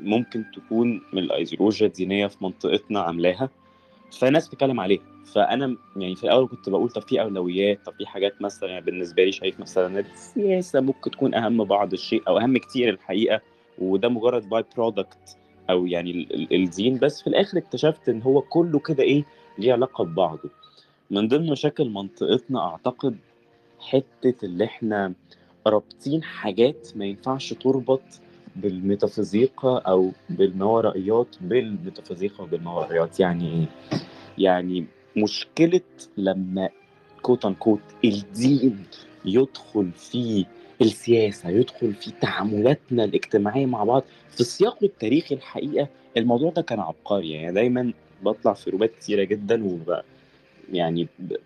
[0.00, 3.50] ممكن تكون من الأيديولوجيا الدينية في منطقتنا عاملاها.
[4.18, 5.02] فناس بتتكلم عليها.
[5.34, 9.24] فأنا يعني في الأول كنت بقول طب في أولويات طب في حاجات مثلا يعني بالنسبة
[9.24, 13.40] لي شايف مثلا السياسة ممكن تكون أهم بعض الشيء أو أهم كتير الحقيقة
[13.78, 15.36] وده مجرد by-product
[15.70, 19.24] أو يعني ال- ال- الدين بس في الآخر اكتشفت إن هو كله كده إيه
[19.58, 20.50] ليه علاقة ببعضه.
[21.10, 23.16] من ضمن مشاكل منطقتنا أعتقد
[23.78, 25.12] حتة اللي إحنا
[25.66, 28.02] رابطين حاجات ما ينفعش تربط
[28.56, 33.66] بالميتافيزيقا أو بالماورائيات بالميتافيزيقا وبالماورائيات يعني إيه
[34.38, 34.86] يعني
[35.16, 35.80] مشكلة
[36.16, 36.68] لما
[37.22, 38.84] quote unquote الدين
[39.24, 40.46] يدخل في
[40.80, 44.02] السياسة يدخل في تعاملاتنا الاجتماعية مع بعض.
[44.30, 47.30] في السياق التاريخي الحقيقة الموضوع ده كان عبقري.
[47.30, 50.00] يعني دايما بطلع في روبات كتيرة جدا وب
[50.72, 51.36] يعني ب...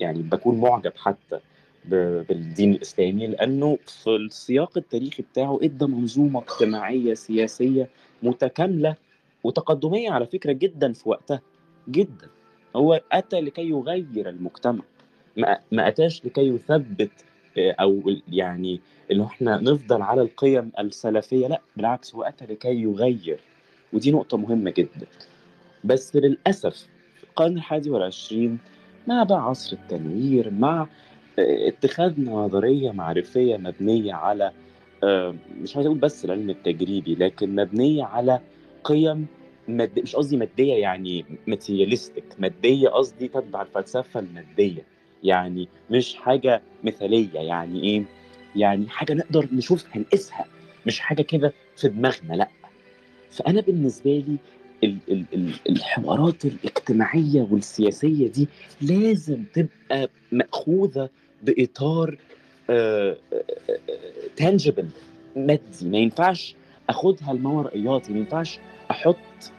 [0.00, 1.38] يعني بكون معجب حتى.
[1.84, 7.88] بالدين الإسلامي لأنه في السياق التاريخي بتاعه إدى منظومة اجتماعية سياسية
[8.22, 8.96] متكاملة
[9.44, 11.40] وتقدمية على فكرة جدا في وقتها
[11.88, 12.28] جدا.
[12.76, 14.84] هو أتى لكي يغير المجتمع
[15.72, 17.10] ما أتاش لكي يثبت
[17.58, 18.80] آه، أو يعني
[19.12, 23.40] انه إحنا نفضل على القيم السلفية لا بالعكس هو أتى لكي يغير.
[23.92, 25.06] ودي نقطة مهمة جدا.
[25.84, 26.86] بس للأسف
[27.24, 28.58] القرن الحادي والعشرين
[29.06, 30.86] مع بقى عصر التنوير مع
[31.38, 34.52] اتخاذ نظرية معرفية مبنية على
[35.04, 38.40] آه، مش عايز أقول بس العلم التجريبي لكن مبنية على
[38.84, 39.26] قيم
[39.68, 39.98] مد...
[39.98, 44.82] مش قصدي مادية يعني ماتيرياليستيك مادية قصدي تتبع الفلسفة المادية.
[45.24, 48.04] يعني مش حاجة مثالية يعني إيه؟
[48.56, 50.44] يعني حاجة نقدر نشوفها نقيسها
[50.86, 52.48] مش حاجة كده في دماغنا لأ.
[53.30, 54.36] فأنا بالنسبة لي
[54.84, 58.48] ال- ال- ال- الحوارات الاجتماعية والسياسية دي
[58.80, 61.08] لازم تبقى مأخوذة
[61.42, 62.18] بإطار
[64.36, 64.86] tangible
[65.36, 65.60] مادي.
[65.82, 66.54] ما ينفعش
[66.88, 68.58] اخدها الماورائيات ما ينفعش
[68.90, 69.16] أحط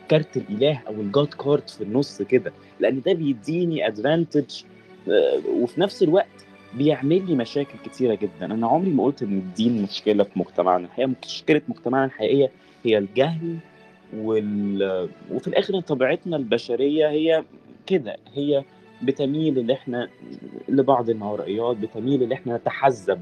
[0.09, 4.63] كارت الإله أو ال God card في النص كده لأن ده بيديني advantage
[5.49, 8.45] وفي نفس الوقت بيعمل لي مشاكل كتيرة جدا.
[8.45, 10.85] أنا عمري ما قلت ان الدين مشكلة في مجتمعنا.
[10.85, 12.51] الحقيقة مشكلة مجتمعنا الحقيقية
[12.85, 13.57] هي الجهل
[14.17, 15.09] وال...
[15.31, 17.43] وفي الآخر طبيعتنا البشرية هي
[17.87, 18.63] كده هي
[19.03, 20.09] بتميل إن إحنا
[20.69, 23.21] لبعض الماورائيات بتميل إن إحنا نتحزب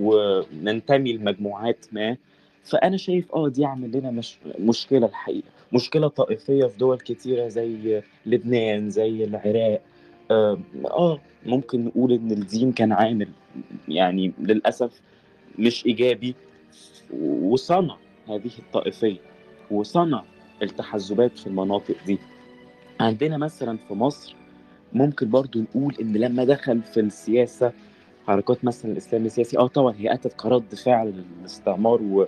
[0.00, 2.16] وننتمي لمجموعات ما.
[2.64, 4.38] فأنا شايف آه دي عامل لنا مش...
[4.58, 5.46] مشكلة الحقيقة.
[5.72, 9.82] مشكلة طائفية في دول كتيرة زي لبنان زي العراق.
[10.30, 13.28] آه آه، ممكن نقول إن الدين كان عامل
[13.88, 15.00] يعني للأسف
[15.58, 16.34] مش إيجابي
[17.20, 17.96] وصنع
[18.28, 19.18] هذه الطائفية
[19.70, 20.24] وصنع
[20.62, 22.18] التحزبات في المناطق دي.
[23.00, 24.36] عندنا مثلا في مصر
[24.94, 27.72] ممكن برضو نقول إن لما دخل في السياسة
[28.26, 32.26] حركات مثلا الإسلام السياسي آه طبعا هي أتت كرد فعل للاستعمار و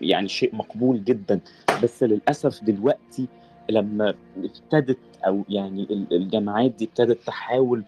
[0.00, 1.40] يعني شيء مقبول جدا.
[1.82, 3.26] بس للأسف دلوقتي
[3.70, 7.84] لما ابتدت أو يعني ال- الجماعات دي ابتدت تحاول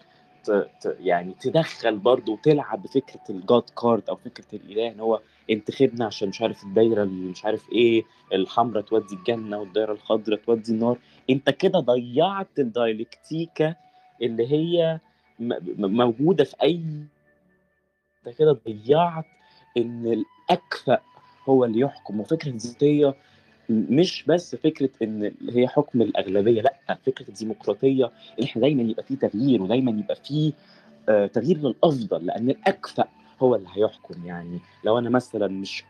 [0.99, 6.41] يعني تدخل برضه وتلعب بفكرة الجاد كارد أو فكرة الإله إن هو انتخبنا عشان مش
[6.41, 10.97] عارف الدايرة اللي مش عارف إيه الحمراء تودي الجنة والدايرة الخضراء تودي النار.
[11.31, 13.75] انت كده ضيعت الدايلكتيكا
[14.21, 14.99] اللي هي
[15.79, 16.81] موجودة في أي
[18.27, 19.25] انت كده ضيعت
[19.77, 20.99] إن الأكفأ
[21.49, 22.19] هو اللي يحكم.
[22.19, 23.13] وفكرة الذاتية
[23.69, 29.15] مش بس فكرة إن هي حكم الأغلبية لأ فكرة الديمقراطية إن إحنا دايما يبقى فيه
[29.15, 30.51] تغيير ودايما يبقى فيه
[31.09, 33.07] آه، تغيير للأفضل لأن الأكفأ
[33.39, 34.25] هو اللي هيحكم.
[34.25, 35.83] يعني لو أنا مثلا مش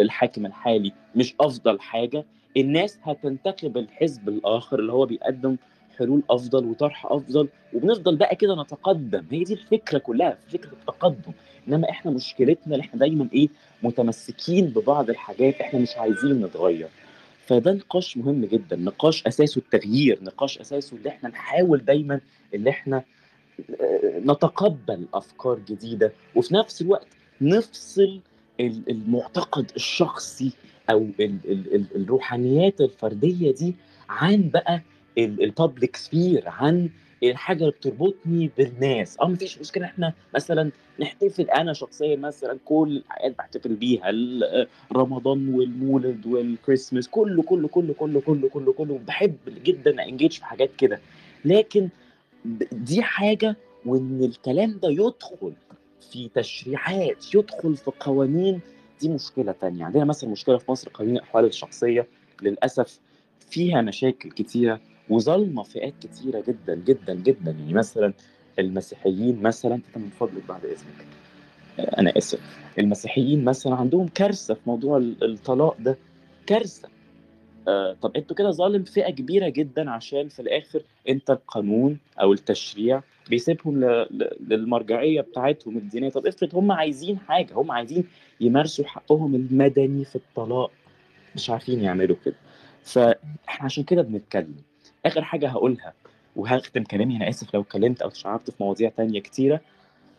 [0.00, 2.24] الحاكم الحالي مش أفضل حاجة
[2.60, 5.56] الناس هتنتخب الحزب الآخر اللي هو بيقدم
[5.98, 9.24] حلول أفضل وطرح أفضل وبنفضل بقى كده نتقدم.
[9.30, 11.32] هي دي الفكرة كلها فكرة التقدم.
[11.68, 13.48] إنما إحنا مشكلتنا إن إحنا دايما إيه؟
[13.82, 16.88] متمسكين ببعض الحاجات إحنا مش عايزين نتغير.
[17.46, 22.20] فده نقاش مهم جدا نقاش أساسه التغيير نقاش أساسه اللي إحنا نحاول دايما
[22.54, 23.02] اللي إحنا
[23.80, 27.06] آه، نتقبل أفكار جديدة وفي نفس الوقت
[27.40, 28.20] نفصل
[28.60, 30.52] ال- المعتقد الشخصي
[30.90, 33.74] أو ال- ال- ال- الروحانيات الفردية دي
[34.08, 34.82] عن بقى
[35.18, 36.90] البابليك سفير عن
[37.22, 39.16] الحاجة اللي بتربطني بالناس.
[39.20, 40.70] آه مفيش مشكلة إحنا مثلا
[41.00, 41.50] نحتفل.
[41.50, 44.04] أنا شخصيا مثلا كل الاعياد بحتفل بيها.
[44.92, 49.00] رمضان والمولد والكريسماس كله كله كله كله كله كله كله.
[49.06, 51.00] بحب جدا انجيج في حاجات كده.
[51.44, 51.88] لكن
[52.72, 55.52] دي حاجة وإن الكلام ده يدخل
[56.12, 58.60] في تشريعات يدخل في قوانين
[59.00, 59.84] دي مشكلة تانية.
[59.84, 62.06] عندنا مثلا مشكلة في مصر قوانين الاحوال الشخصية
[62.42, 62.98] للأسف
[63.50, 64.80] فيها مشاكل كتيرة
[65.10, 67.50] وظلمة فئات كتيرة جدا جدا جدا.
[67.50, 68.12] يعني مثلا
[68.58, 71.06] المسيحيين مثلا أنت من فضلك بعد إذنك.
[71.98, 72.40] أنا آسف.
[72.78, 75.96] المسيحيين مثلا عندهم كارثة في موضوع ال- الطلاق ده.
[76.46, 76.88] كارثة.
[77.68, 83.02] آه، طب أنتوا كده ظالم فئة كبيرة جدا عشان في الآخر انت القانون أو التشريع
[83.30, 83.84] بيسيبهم
[84.40, 86.10] للمرجعية بتاعتهم الدينية.
[86.10, 88.04] طب افرض هم عايزين حاجة هم عايزين
[88.40, 90.70] يمارسوا حقهم المدني في الطلاق
[91.34, 92.34] مش عارفين يعملوا كده.
[92.84, 94.56] فاحنا عشان كده بنتكلم.
[95.06, 95.92] آخر حاجة هقولها
[96.36, 99.60] وهختم كلامي أنا آسف لو اتكلمت أو تشعبت في مواضيع تانية كتيرة.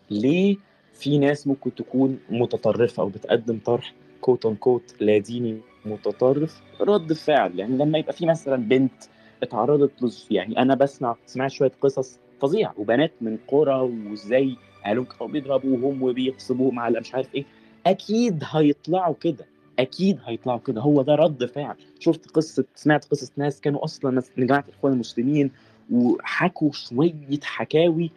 [0.10, 0.58] ليه
[0.94, 7.60] في ناس ممكن تكون متطرفة أو بتقدم طرح quote unquote لا ديني متطرف رد فعل.
[7.60, 9.04] يعني لما يبقى في مثلا بنت
[9.44, 10.28] اتعرضت لز...
[10.32, 16.80] يعني أنا بسمع سمعت شوية قصص فظيعة وبنات من قرى وإزاي اهلهم كانوا بيضربوهم وبيغصبوهم
[16.80, 17.46] على مش عارف إيه.
[17.86, 19.46] أكيد هيطلعوا كده
[19.80, 20.82] أكيد هيطلعوا كده.
[20.82, 21.76] هو ده رد فعل.
[22.00, 25.52] شفت قصة سمعت قصص ناس كانوا أصلا من جماعة الاخوان المسلمين
[25.92, 28.12] وحكوا شوية حكاوي.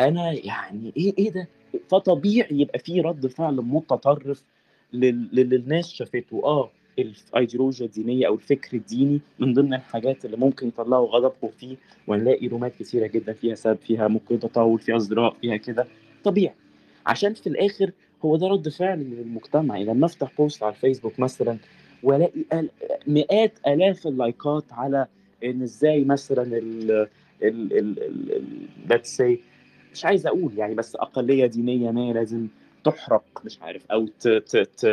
[0.00, 1.48] أنا يعني إيه إيه ده؟
[1.88, 4.42] فطبيعي يبقى في رد فعل متطرف
[4.92, 6.40] لل- للي الناس شافته.
[6.44, 6.70] آه.
[6.98, 12.72] الأيديولوجيا الدينية أو الفكر الديني من ضمن الحاجات اللي ممكن يطلعوا غضبهم فيه ونلاقي رومات
[12.78, 15.86] كثيره جدا فيها سب فيها ممكن تطاول فيها ازدراء فيها كده.
[16.24, 16.54] طبيعي.
[17.06, 17.90] عشان في الآخر
[18.24, 21.58] هو ده رد فعل يعني لما أفتح post على الفيسبوك مثلا
[22.02, 22.68] وألاقي آل-
[23.06, 25.06] مئات آلاف اللايكات على
[25.44, 26.90] إن إزاي مثلا ال
[27.42, 29.38] ال ال let's say
[29.92, 32.46] مش عايز أقول يعني بس أقلية دينية ما لازم
[32.84, 34.86] تحرق مش عارف أو ت ت ت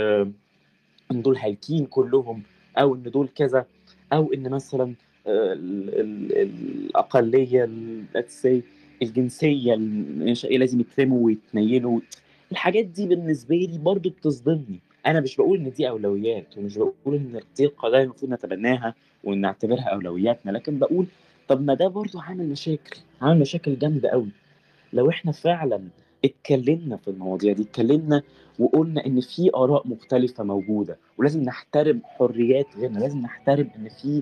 [1.14, 2.42] إن دول هالكين كلهم
[2.78, 3.66] أو إن دول كذا
[4.14, 4.94] أو إن مثلا
[5.28, 8.62] آه، ال- ال- الأقلية ال- let's say
[9.02, 12.00] الجنسية النشائيه لازم يترموا ويتنيلوا.
[12.52, 14.80] الحاجات دي بالنسبة لي برضو بتصدمني.
[15.06, 20.52] أنا مش بقول إن دي أولويات ومش بقول إن دي القضايا المفروض نتبناها ونعتبرها أولوياتنا
[20.52, 21.06] لكن بقول
[21.48, 24.30] طب ما ده برضو عامل مشاكل عامل مشاكل جامدة قوي
[24.94, 25.82] لو إحنا فعلا
[26.26, 28.22] اتكلمنا في المواضيع دي اتكلمنا
[28.60, 34.22] وقلنا إن في آراء مختلفة موجودة ولازم نحترم حريات غيرنا لازم نحترم إن في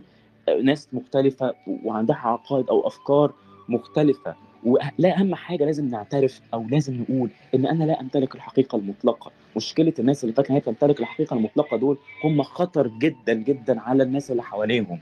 [0.64, 1.54] ناس مختلفة
[1.86, 3.34] وعندها عقائد أو أفكار
[3.70, 9.32] مختلفة ولا أهم حاجة لازم نعترف أو لازم نقول إن أنا لا أمتلك الحقيقة المطلقة.
[9.56, 14.32] مشكلة الناس اللي فاكرة هي تمتلك الحقيقة المطلقة دول هم خطر جدا جدا على الناس
[14.32, 15.00] اللي حواليهم.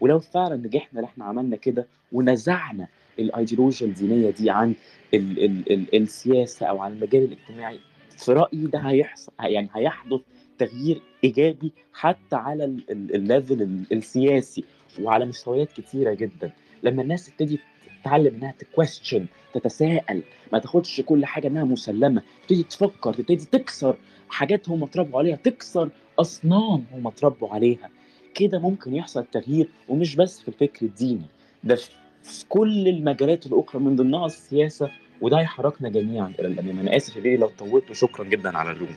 [0.00, 2.86] ولو فعلا نجحنا ان إحنا عملنا كده ونزعنا
[3.18, 4.74] الأيديولوجيا الدينية دي عن
[5.14, 7.78] ال ال ال السياسة أو عن المجال الاجتماعي
[8.18, 10.20] في رأيي ده هيحصل يعني هيحدث
[10.58, 14.64] تغيير إيجابي حتى على ال- ال- ال level ال- السياسي
[15.00, 16.52] وعلى مستويات كتيرة جدا.
[16.82, 17.58] لما الناس تبتدي
[18.02, 20.22] تتعلم إنها ت question تتساءل
[20.52, 23.96] ما تاخدش كل حاجة إنها مسلمة تبتدي تفكر تبتدي تكسر
[24.28, 27.90] حاجات هم اتربوا عليها تكسر أصنام هم اتربوا عليها.
[28.34, 31.26] كده ممكن يحصل تغيير ومش بس في الفكر الديني
[31.64, 31.74] ده
[32.22, 34.90] في كل المجالات الأخرى من ضمنها السياسة
[35.22, 36.78] وده هيحركنا جميعا إلى الأمام.
[36.78, 38.96] أنا آسف يا لو طولت وشكرا جدا على الروم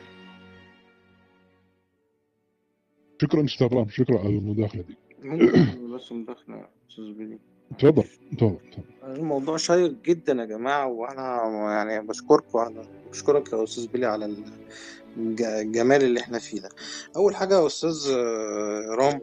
[3.21, 4.95] شكرا أستاذ رام شكرا على المداخلة دي.
[5.27, 7.39] ممكن بس مداخلة يا أستاذ بيلي
[7.79, 8.03] تفضل
[8.38, 9.15] تفضل تفضل.
[9.15, 15.41] الموضوع شيق جدا يا جماعة وأنا يعني بشكركم على بشكرك يا أستاذ بيلي على الج-
[15.41, 16.69] الجمال اللي إحنا فيه ده.
[17.15, 19.21] أول حاجة يا أستاذ آه، رام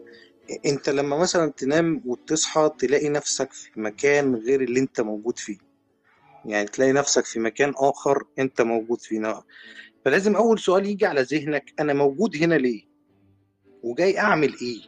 [0.66, 5.71] أنت لما مثلا تنام وتصحى تلاقي نفسك في مكان غير اللي أنت موجود فيه.
[6.44, 9.44] يعني تلاقي نفسك في مكان آخر أنت موجود فيه.
[10.04, 12.82] فلازم أول سؤال يجي على ذهنك أنا موجود هنا ليه؟
[13.82, 14.80] وجاي أعمل إيه؟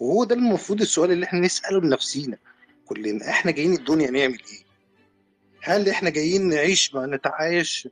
[0.00, 2.38] وهو ده المفروض السؤال اللي إحنا نسأله لنفسينا.
[2.86, 4.64] كلنا إحنا جايين الدنيا نعمل إيه؟
[5.62, 7.88] هل إحنا جايين نعيش نتعايش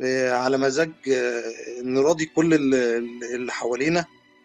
[0.00, 1.42] آه، على مزاج آه،
[1.82, 4.04] نراضي كل ال- ال- اللي حوالينا؟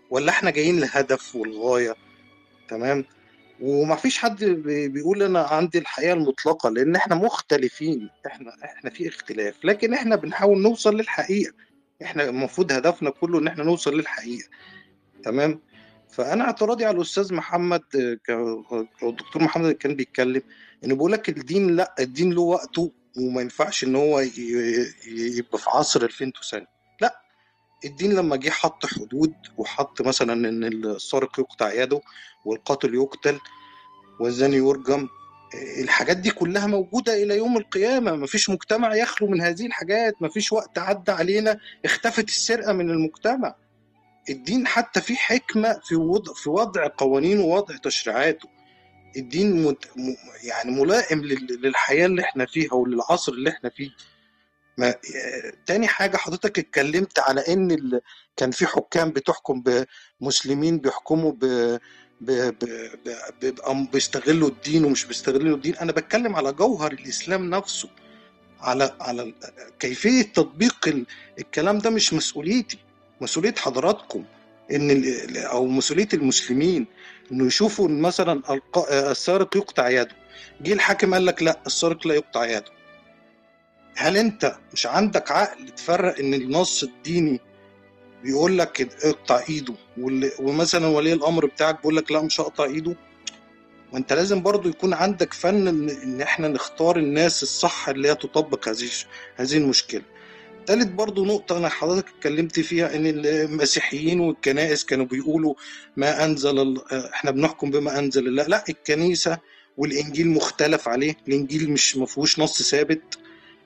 [0.10, 1.96] ولا إحنا جايين لهدف والغاية؟
[2.70, 3.06] تمام؟
[3.62, 8.10] وما فيش حد بي- بيقول أنا عندي الحقيقة المطلقة لأن إحنا مختلفين.
[8.28, 11.54] إحنا إحنا في اختلاف لكن إحنا بنحاول نوصل للحقيقة.
[12.04, 14.48] إحنا المفروض هدفنا كله إن إحنا نوصل للحقيقة.
[15.24, 15.60] تمام؟
[16.10, 17.82] فأنا اعتراضي على الأستاذ محمد
[19.04, 20.41] الدكتور محمد كان بيتكلم
[20.84, 24.20] إنه بيقول لك الدين لأ الدين له وقته وما ينفعش إن هو
[25.08, 26.68] يبقى في عصر 2000 سنه
[27.86, 32.02] الدين لما جه حط حدود وحط مثلا إن السارق يقطع يده
[32.45, 33.39] والقاتل يقتل
[34.19, 35.08] والزاني يرجم
[35.80, 38.15] الحاجات دي كلها موجودة إلى يوم القيامة.
[38.15, 40.21] مفيش مجتمع يخلو من هذه الحاجات.
[40.21, 43.56] مفيش وقت عدى علينا اختفت السرقة من المجتمع.
[44.30, 48.50] الدين حتى فيه حكمة في وضع, في وضع قوانينه ووضع تشريعاته.
[49.17, 49.86] الدين مت...
[49.98, 50.13] م...
[50.43, 51.62] يعني ملائم لل...
[51.62, 53.89] للحياة اللي إحنا فيها وللعصر اللي إحنا فيه.
[54.78, 54.96] ما...
[55.66, 58.02] تاني حاجة حضرتك اتكلمت على إن ال...
[58.38, 59.64] كان في حكام بتحكم
[60.22, 61.40] بمسلمين بيحكموا ب...
[62.22, 62.32] ب...
[62.32, 62.66] ب...
[63.42, 63.92] ب...
[63.92, 65.76] بيستغلوا الدين ومش بيستغلوا الدين.
[65.76, 67.90] أنا بتكلم على جوهر الإسلام نفسه
[68.60, 69.34] على على
[69.80, 71.06] كيفية تطبيق ال...
[71.40, 72.78] الكلام ده مش مسؤوليتي
[73.22, 74.24] مسؤولية حضراتكم.
[74.72, 75.38] إن ال...
[75.38, 76.88] أو مسؤولية المسلمين
[77.32, 78.42] إنه يشوفوا إن مثلا.
[78.92, 80.16] السارق يقطع يده.
[80.62, 82.75] جه الحاكم قال لك لا السارق لا يقطع يده.
[83.96, 87.40] هل انت مش عندك عقل تفرق ان النص الديني
[88.24, 89.74] بيقول لك اقطع ايده
[90.40, 92.96] ومثلا ولي الأمر بتاعك بيقول لك لا مش هقطع ايده؟
[93.94, 98.90] وانت لازم برضو يكون عندك فن ان, إحنا نختار الناس الصح اللي هي تطبق هذه
[99.36, 100.02] هذه المشكلة.
[100.66, 105.54] تالت برضو نقطة أنا حضرتك اتكلمت فيها إن المسيحيين والكنائس كانوا بيقولوا
[105.98, 109.38] ما أنزل ال- إحنا بنحكم بما أنزل الله، لا الكنيسة
[109.78, 113.18] والإنجيل مختلف عليه، الإنجيل مش ما فيهوش نص ثابت،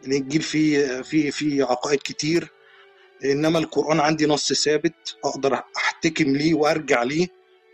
[0.07, 2.47] الإنجيل فيه فيه فيه عقائد كتير،
[3.25, 7.27] إنما القرآن عندي نص ثابت أقدر أحتكم ليه وأرجع ليه،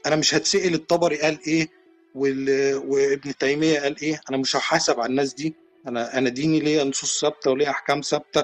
[0.06, 1.68] أنا مش هتسأل الطبري قال
[2.16, 2.76] وال...
[2.76, 5.56] وابن تيمية قال إيه، أنا مش هحاسب على الناس دي،
[5.88, 8.44] أنا أنا ديني ليا نصوص ثابتة وليا أحكام ثابتة.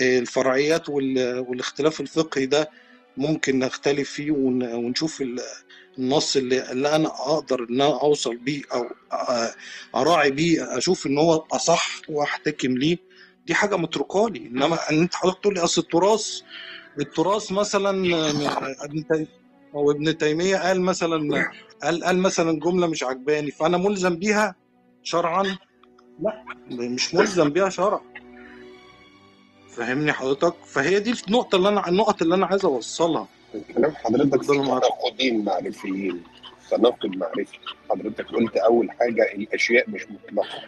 [0.00, 2.70] الفرعيات وال- والاختلاف الفقهي ده
[3.16, 5.40] ممكن نختلف فيه ون- ونشوف ال-
[5.98, 8.86] النص اللي, اللي أنا أقدر إن أنا أوصل بيه أو
[9.94, 12.96] أراعي بيه أشوف إن هو أصح وأحتكم ليه.
[13.46, 16.40] دي حاجة متركالي إنما إن أنت حضرتك تقول لي أصل التراث
[17.00, 17.90] التراث مثلا
[18.84, 19.26] ابن
[19.74, 21.50] أو ابن تيمية قال مثلا
[21.82, 24.54] قال قال مثلا جملة مش عجباني فأنا ملزم بيها
[25.02, 25.42] شرعا؟
[26.22, 28.00] لا مش ملزم بيها شرعا.
[29.68, 33.28] فاهمني حضرتك؟ فهي دي النقطة اللي أنا النقط اللي أنا عايز أوصلها.
[33.74, 36.22] كلام حضرتك في تناقضين معرفيين
[36.70, 37.58] تناقض معرفي
[37.90, 40.58] حضرتك قلت أول حاجة الأشياء مش مطلقة.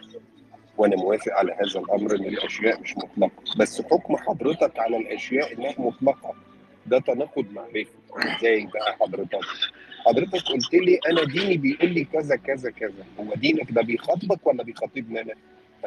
[0.77, 3.43] وأنا موافق على هذا الأمر إن الأشياء مش مطلقة.
[3.59, 6.33] بس حكم حضرتك على الأشياء إنها مطلقة
[6.85, 7.85] ده تناقض معرفي
[8.17, 9.39] إزاي بقى حضرتك؟
[10.05, 13.05] حضرتك قلت لي أنا ديني بيقول لي كذا كذا كذا.
[13.19, 15.33] هو دينك ده بيخاطبك ولا بيخاطبني أنا؟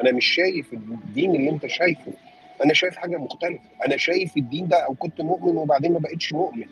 [0.01, 2.13] أنا مش شايف الدين اللي أنت شايفه.
[2.65, 3.63] أنا شايف حاجة مختلفة.
[3.85, 6.65] أنا شايف الدين ده أو كنت مؤمن وبعدين ما بقتش مؤمن.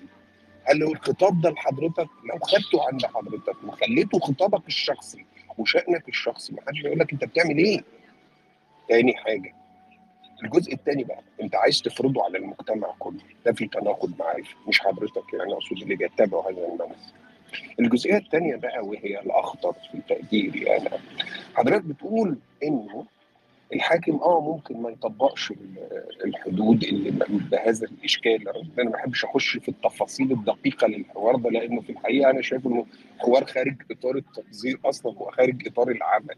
[0.64, 5.26] هل لو الخطاب ده لحضرتك؟ لو خدته عند حضرتك وخليته خطابك الشخصي
[5.58, 7.82] وشأنك الشخصي ما حدش هيقول لك أنت بتعمل إيه؟
[8.90, 9.54] تاني حاجة.
[10.44, 13.20] الجزء الثاني بقى انت عايز تفرضه على المجتمع كله.
[13.46, 16.96] ده في تناقض معرفي مش حضرتك يعني أقصد اللي بيتبعوا هذا المنهج.
[17.80, 20.90] الجزئية الثانية بقى وهي الأخطر في تقديري أنا
[21.56, 23.06] حضرتك بتقول إنه
[23.74, 27.12] الحاكم آه ممكن ما يطبقش ال- الحدود اللي
[27.52, 28.50] بهذا الإشكال.
[28.50, 32.86] أنا ما بحبش أخش في التفاصيل الدقيقة للحوار ده لأنه في الحقيقة أنا شايف إنه
[33.20, 36.36] حوار خارج إطار التنظير أصلا وخارج إطار العمل.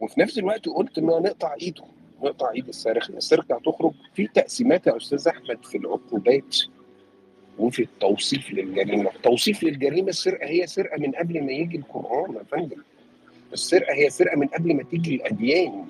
[0.00, 1.84] وفي نفس الوقت قلت ما نقطع إيده
[2.22, 3.92] نقطع إيد السارق السرقه هتخرج.
[4.14, 6.56] في تقسيمات يا أستاذ أحمد في العقوبات
[7.58, 9.10] وفي التوصيف للجريمة.
[9.22, 12.82] توصيف للجريمة السرقة هي سرقة من قبل ما يجي القرآن يا فندم.
[13.52, 15.86] السرقة هي سرقة من قبل ما تيجي الأديان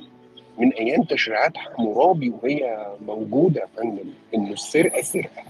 [0.59, 5.43] من أيام تشريعات حمورابي وهي موجودة يا فندم انه السرقة سرقة.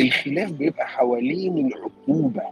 [0.00, 2.42] الخلاف بيبقى حوالين العقوبة.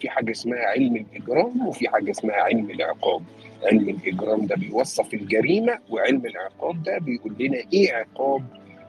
[0.00, 3.22] في حاجة اسمها علم الإجرام وفي حاجة اسمها علم العقاب.
[3.62, 8.42] علم الإجرام ده بيوصف الجريمة وعلم العقاب ده بيقول لنا إيه عقاب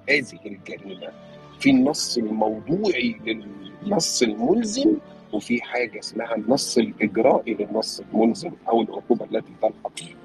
[0.09, 1.07] هذه الجريمة؟
[1.59, 4.93] في النص الموضوعي للنص الملزم
[5.33, 10.15] وفي حاجة اسمها النص الإجرائي للنص الملزم أو العقوبة التي تلحق به.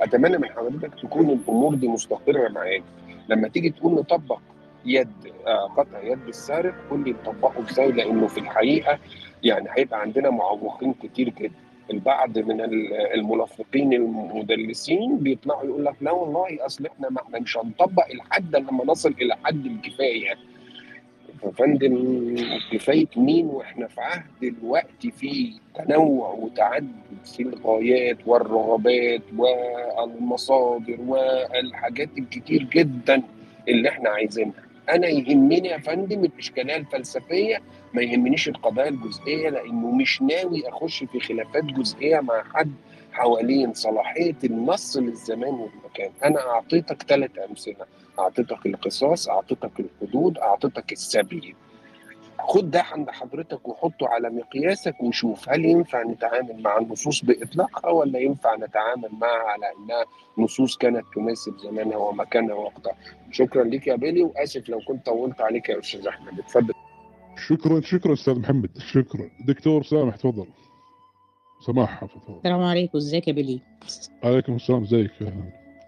[0.00, 2.82] أتمنى من حضرتك تكون الأمور دي مستقرة معاك.
[3.28, 4.38] لما تيجي تقول نطبق
[4.84, 5.08] يد
[5.46, 8.98] آه، قطع يد السارق قول لي نطبقه إزاي؟ لأنه في الحقيقة
[9.42, 11.63] يعني هيبقى عندنا معوقين كتير جدا.
[11.90, 17.56] البعض من ال- الملفقين المدلسين بيطلعوا يقول لك لا والله أصل إحنا ما إحنا مش
[17.58, 20.34] هنطبق الحد لما نصل إلى حد الكفاية.
[21.58, 22.34] فندم
[22.72, 26.92] كفاية مين؟ وإحنا في عهد الوقت فيه تنوع وتعدد
[27.24, 33.22] في الغايات والرغبات والمصادر والحاجات الكتير جدا
[33.68, 34.63] اللي إحنا عايزينها.
[34.90, 37.62] أنا يهمني يا فندم الإشكالية الفلسفية
[37.94, 42.72] ما يهمنيش القضايا الجزئية لأنه مش ناوي أخش في خلافات جزئية مع حد
[43.12, 46.10] حوالين صلاحية النص للزمان والمكان.
[46.24, 47.86] أنا أعطيتك ثلاث أمثلة
[48.18, 51.54] أعطيتك القصاص أعطيتك الحدود أعطيتك السبي
[52.48, 58.18] خد ده عند حضرتك وحطه على مقياسك وشوف هل ينفع نتعامل مع النصوص بإطلاقها ولا
[58.18, 60.04] ينفع نتعامل معها على إنها
[60.38, 62.92] نصوص كانت تناسب زمانها ومكانها ووقتها
[63.30, 66.38] شكرا ليك يا بيلي وآسف لو كنت طولت عليك يا أستاذ أحمد.
[66.38, 66.72] اتفضل.
[67.48, 69.30] شكرا شكرا أستاذ محمد شكرا.
[69.46, 70.46] دكتور سامح تفضل.
[71.66, 72.36] سماح تفضل.
[72.38, 73.60] السلام عليكم إزيك يا بيلي؟
[74.24, 75.10] عليكم السلام إزيك؟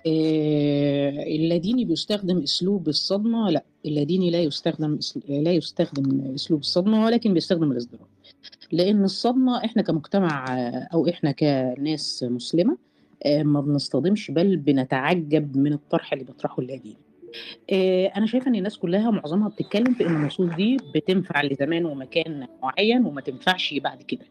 [0.06, 3.64] إيه اللاديني بيستخدم أسلوب الصدمة لا.
[3.86, 8.06] اللاديني لا يستخدم لا يستخدم أسلوب الصدمة ولكن بيستخدم الازدراء.
[8.72, 10.44] لأن الصدمة إحنا كمجتمع
[10.94, 12.76] أو إحنا كناس مسلمة
[13.26, 16.96] آه، ما بنصطدمش بل بنتعجب من الطرح اللي بيطرحه اللاديني
[17.72, 22.46] آه، أنا شايفة إن الناس كلها معظمها بتتكلم في إن النصوص دي بتنفع لزمان ومكان
[22.62, 24.24] معين وما تنفعش بعد كده.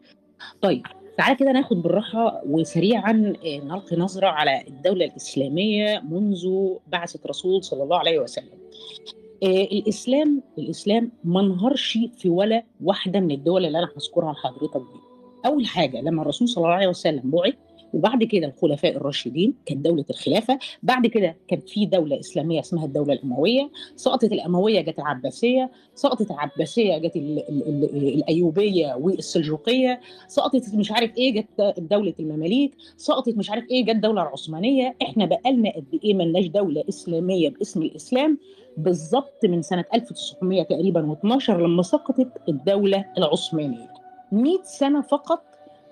[0.60, 0.82] طيب
[1.18, 6.46] تعالى كده ناخد بالراحة وسريعا آه، نلقي نظرة على الدولة الإسلامية منذ
[6.86, 8.58] بعثة رسول صلى الله عليه وسلم.
[9.42, 15.00] الإسلام الإسلام ما انهارش في ولا واحدة من الدول اللي أنا هذكرها لحضرتك دي.
[15.46, 17.54] أول حاجة لما الرسول صلى الله عليه وسلم بعث
[17.94, 23.12] وبعد كده الخلفاء الراشدين كانت دولة الخلافة بعد كده كانت في دولة إسلامية اسمها الدولة
[23.12, 30.92] الأموية سقطت الأموية جت العباسية سقطت العباسية جت ال- ال- ال- الأيوبية والسلجوقية سقطت مش
[30.92, 36.00] عارف إيه جت دولة المماليك سقطت مش عارف إيه جت الدولة العثمانية إحنا بقالنا قد
[36.04, 38.38] إيه ملناش دولة إسلامية باسم الإسلام.
[38.76, 43.88] بالظبط من سنة 1900 تقريبا و12 لما سقطت الدولة العثمانية.
[44.32, 45.42] 100 سنة فقط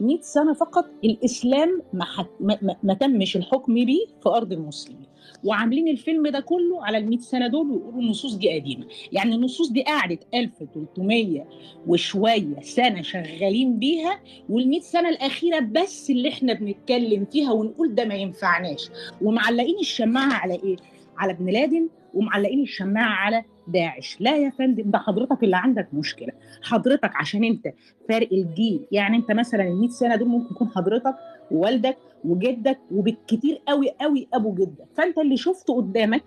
[0.01, 2.27] 100 سنة فقط الإسلام ما, حت...
[2.41, 5.07] ما, ما, تمش الحكم بيه في أرض المسلمين.
[5.45, 8.87] وعاملين الفيلم ده كله على ال 100 سنة دول ويقولوا النصوص دي قديمة.
[9.13, 11.45] يعني النصوص دي قعدت 1300
[11.87, 18.05] وشوية سنة شغالين بيها وال 100 سنة الأخيرة بس اللي إحنا بنتكلم فيها ونقول ده
[18.05, 18.91] ما ينفعناش.
[19.23, 20.77] ومعلقين الشماعة على إيه؟
[21.19, 24.17] على ابن لادن ومعلقين الشماعة على داعش.
[24.21, 26.33] لا يا فندم ده حضرتك اللي عندك مشكلة.
[26.63, 27.73] حضرتك عشان انت
[28.09, 31.15] فارق الجيل يعني انت مثلا ال 100 سنة دول ممكن يكون حضرتك
[31.51, 34.87] ووالدك وجدك وبالكتير قوي قوي أبو جدك.
[34.97, 36.25] فأنت اللي شفته قدامك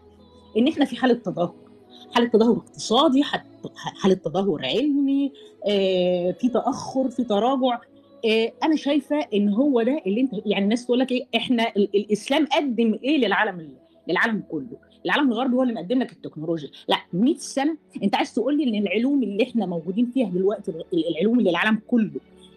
[0.57, 1.55] إن إحنا في حالة تدهور.
[2.15, 3.23] حالة تدهور اقتصادي
[4.03, 5.31] حالة تدهور علمي
[5.69, 7.79] آه، في تأخر في تراجع.
[8.25, 11.89] آه، أنا شايفة إن هو ده اللي أنت يعني الناس تقول لك إيه إحنا ال-
[11.95, 13.69] الإسلام قدم إيه للعالم
[14.07, 14.77] للعالم كله.
[15.07, 16.69] العالم الغربي هو اللي مقدم لك التكنولوجيا.
[16.87, 21.39] لا 100 سنة انت عايز تقول لي ان العلوم اللي إحنا موجودين فيها دلوقتي العلوم
[21.39, 22.11] اللي العالم كله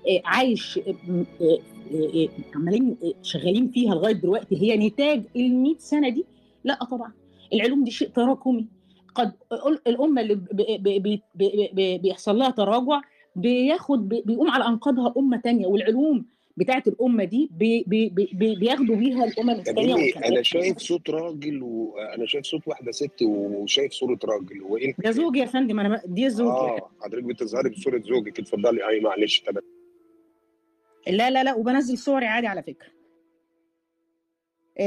[0.09, 1.59] آه، عايش آه،
[1.95, 6.25] آه، عمالين شغالين فيها لغاية دلوقتي هي نتاج ال 100 سنة دي؟
[6.65, 7.13] لا طبعا.
[7.53, 8.67] العلوم دي شيء تراكمي.
[9.15, 9.33] قد
[9.87, 10.41] الأمة اللي
[11.99, 13.01] بيحصل لها تراجع
[13.37, 16.27] بياخد بي- بيقوم على أنقاضها أمة تانية والعلوم
[16.57, 21.63] بتاعت الأمة دي بي بي بي بي- بياخدوا بيها الأمم الثانية أنا شايف صوت راجل
[21.63, 26.31] وأنا شايف صوت واحدة ست وشايف صورة راجل وايه ده زوجي يا فندم أنا دي
[26.31, 26.51] زوجي.
[26.51, 29.63] آه حضرتك بتظهري بصورة زوجك اتفضلي أي معلش تمام.
[31.07, 32.89] لا لا لا وبنزل صوري عادي على فكرة.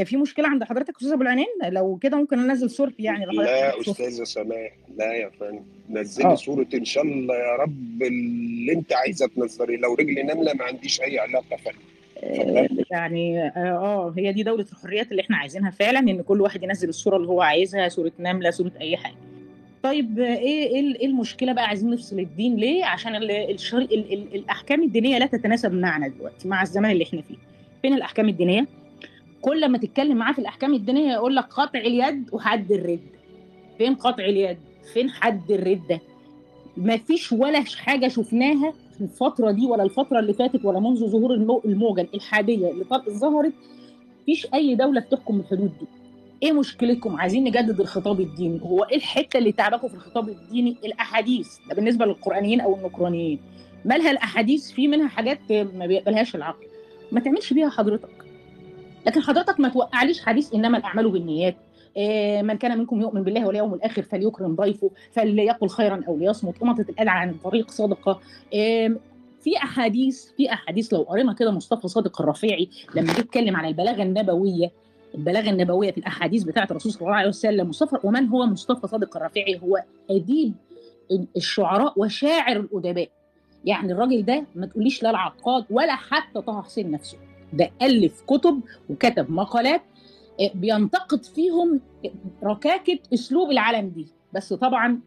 [0.03, 3.79] في مشكلة عند حضرتك أستاذ أبو العنين لو كده ممكن أنزل صورتي يعني لا.
[3.81, 5.63] أستاذة سماح لا يا فندم.
[5.89, 6.35] نزلي آه.
[6.35, 9.77] صورة إن شاء الله يا رب اللي أنت عايزة تنزلي.
[9.77, 11.77] لو رجلي نملة ما عنديش أي علاقة فندم
[12.23, 16.63] آه، يعني آه آه، هي دي دولة الحريات اللي إحنا عايزينها فعلا إن كل واحد
[16.63, 19.15] ينزل الصورة اللي هو عايزها صورة نملة صورة أي حاجة.
[19.83, 23.77] طيب آه، إيه إيه إيه المشكلة بقى عايزين نفصل الدين ليه؟ عشان ال الشر...
[23.77, 27.35] ال ال الأحكام الدينية لا تتناسب معنا دلوقتي مع الزمان اللي إحنا فيه.
[27.81, 28.65] فين الأحكام الدينية؟
[29.43, 32.99] كل ما تتكلم معاه في الأحكام الدينية يقول لك قطع اليد وحد الرد.
[33.77, 34.57] فين قطع اليد؟
[34.93, 35.99] فين حد الرده
[36.77, 41.33] ما فيش ولا حاجة شفناها في الفترة دي ولا الفترة اللي فاتت ولا منذ ظهور
[41.33, 43.53] المو- الموجه الالحاديه اللي ظهرت.
[44.25, 45.87] فيش أي دولة بتحكم الحدود دي.
[46.43, 48.59] إيه مشكلتكم؟ عايزين نجدد الخطاب الديني.
[48.63, 51.57] هو إيه الحتة اللي تعبكم في الخطاب الديني؟ الأحاديث.
[51.69, 53.39] ده بالنسبة للقرآنيين أو النكرانيين
[53.85, 56.65] مالها الأحاديث؟ في منها حاجات ما بيقبلهاش العقل.
[57.11, 58.22] ما تعملش بيها حضرتك.
[59.05, 61.55] لكن حضرتك ما توقعليش حديث إنما الأعمال بالنيات.
[61.97, 66.63] إيه، من كان منكم يؤمن بالله واليوم الآخر فليكرم ضيفه فليقل خيرا أو ليصمت.
[66.63, 68.19] امطه الأذى عن الطريق صدقة.
[68.53, 68.97] إيه،
[69.41, 74.03] في أحاديث في أحاديث لو قرينا كده مصطفى صادق الرفيعي لما جه يتكلم عن البلاغة
[74.03, 74.71] النبوية
[75.15, 79.17] البلاغة النبوية في الأحاديث بتاعة الرسول صلى الله عليه وسلم مصطفى ومن هو مصطفى صادق
[79.17, 80.53] الرفيعي هو أديب
[81.37, 83.09] الشعراء وشاعر الأدباء.
[83.65, 87.17] يعني الراجل ده ما تقوليش لا العقاد ولا حتى طه حسين نفسه.
[87.53, 89.81] ده الف كتب وكتب مقالات
[90.41, 91.81] آه، بينتقد فيهم
[92.43, 94.07] ركاكة أسلوب العالم دي.
[94.33, 94.99] بس طبعا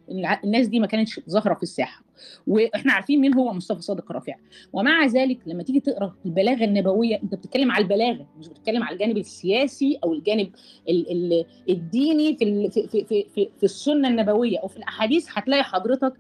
[0.44, 2.05] الناس دي ما كانتش ظاهرة في الساحة.
[2.47, 4.34] وإحنا عارفين مين هو مصطفى صادق رافع
[4.72, 9.16] ومع ذلك لما تيجي تقرأ البلاغة النبوية أنت بتتكلم على البلاغة مش بتتكلم على الجانب
[9.16, 10.51] السياسي أو الجانب
[10.88, 15.26] ال ال الديني في ال في في في, في, في السنة النبوية أو في الأحاديث
[15.32, 16.12] هتلاقي حضرتك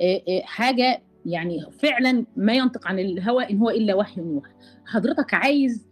[0.00, 4.52] آه، آه، حاجة يعني فعلا ما ينطق عن الهوى إن هو إلا وحي يوحى.
[4.86, 5.86] حضرتك عايز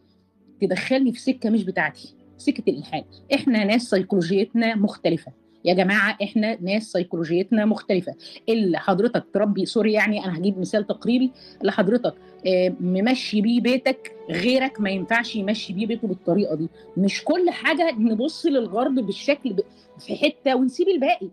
[0.61, 3.05] تدخلني في سكة مش بتاعتي سكة الإلحاد.
[3.35, 5.33] إحنا ناس سيكولوجيتنا مختلفة.
[5.65, 8.15] يا جماعة إحنا ناس سيكولوجيتنا مختلفة.
[8.49, 12.15] اللي حضرتك تربي سوري يعني أنا هجيب مثال تقريبي اللي حضرتك
[12.47, 16.69] آه، ممشي بيه بيتك غيرك ما ينفعش يمشي بيه بيته بالطريقة دي.
[16.97, 19.57] مش كل حاجة نبص للغرب بالشكل.
[19.99, 21.29] في حتة ونسيب الباقي.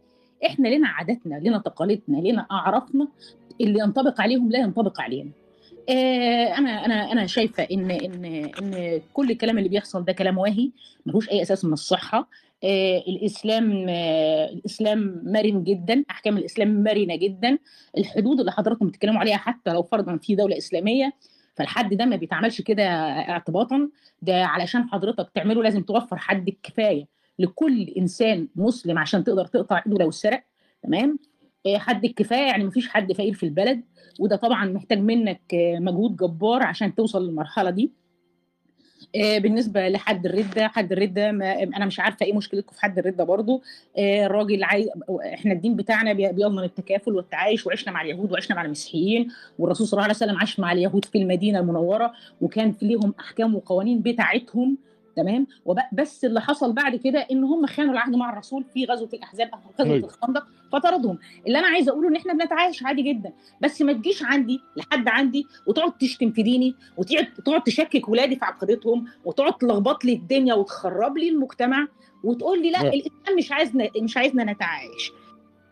[0.45, 3.07] إحنا لنا عاداتنا لنا تقاليدنا لنا اعرافنا
[3.61, 5.29] اللي ينطبق عليهم لا ينطبق علينا.
[5.89, 10.71] آه، أنا أنا أنا شايفة إن إن إن كل الكلام اللي بيحصل ده كلام واهي
[11.05, 12.29] ملوش أي أساس من الصحة.
[12.63, 17.57] آه، الإسلام آه، الإسلام مرن جدا أحكام الإسلام مرنة جدا.
[17.97, 21.13] الحدود اللي حضراتكم بتتكلموا عليها حتى لو فرضا في دولة إسلامية
[21.55, 22.83] فالحد ده ما بيتعملش كده
[23.29, 23.89] اعتباطا.
[24.21, 27.07] ده علشان حضرتك تعمله لازم توفر حد الكفايه
[27.39, 30.43] لكل إنسان مسلم عشان تقدر تقطع إيده لو سرق
[30.83, 31.19] تمام؟
[31.75, 33.81] حد الكفاية يعني مفيش حد فقير في البلد
[34.19, 37.91] وده طبعا محتاج منك آه، مجهود جبار عشان توصل للمرحلة دي.
[39.15, 43.23] آه، بالنسبة لحد الردة حد الردة ما أنا مش عارفة إيه مشكلتكم في حد الردة
[43.23, 43.61] برضو.
[43.97, 44.89] آه، الراجل عاي...
[45.33, 49.27] إحنا الدين بتاعنا بي- بيضمن التكافل والتعايش وعشنا مع اليهود وعشنا مع المسيحيين
[49.59, 53.55] والرسول صلى الله عليه وسلم عاش مع اليهود في المدينة المنورة وكان في ليهم أحكام
[53.55, 54.77] وقوانين بتاعتهم
[55.15, 59.49] تمام وبس اللي حصل بعد كده إن هم خانوا العهد مع الرسول في غزوة الأحزاب
[59.53, 60.07] أو غزوة أيوة.
[60.07, 64.59] الخندق فطردهم اللي أنا عايزة أقوله إن إحنا بنتعايش عادي جدا بس ما تجيش عندي
[64.77, 70.13] لحد عندي وتقعد تشتم في ديني وتقعد تقعد تشكك ولادي في عقيدتهم وتقعد تلخبط لي
[70.13, 71.87] الدنيا وتخرب لي المجتمع
[72.23, 72.93] وتقول لي لا نعم.
[72.93, 75.11] الإسلام مش عايزنا مش عايزنا نتعايش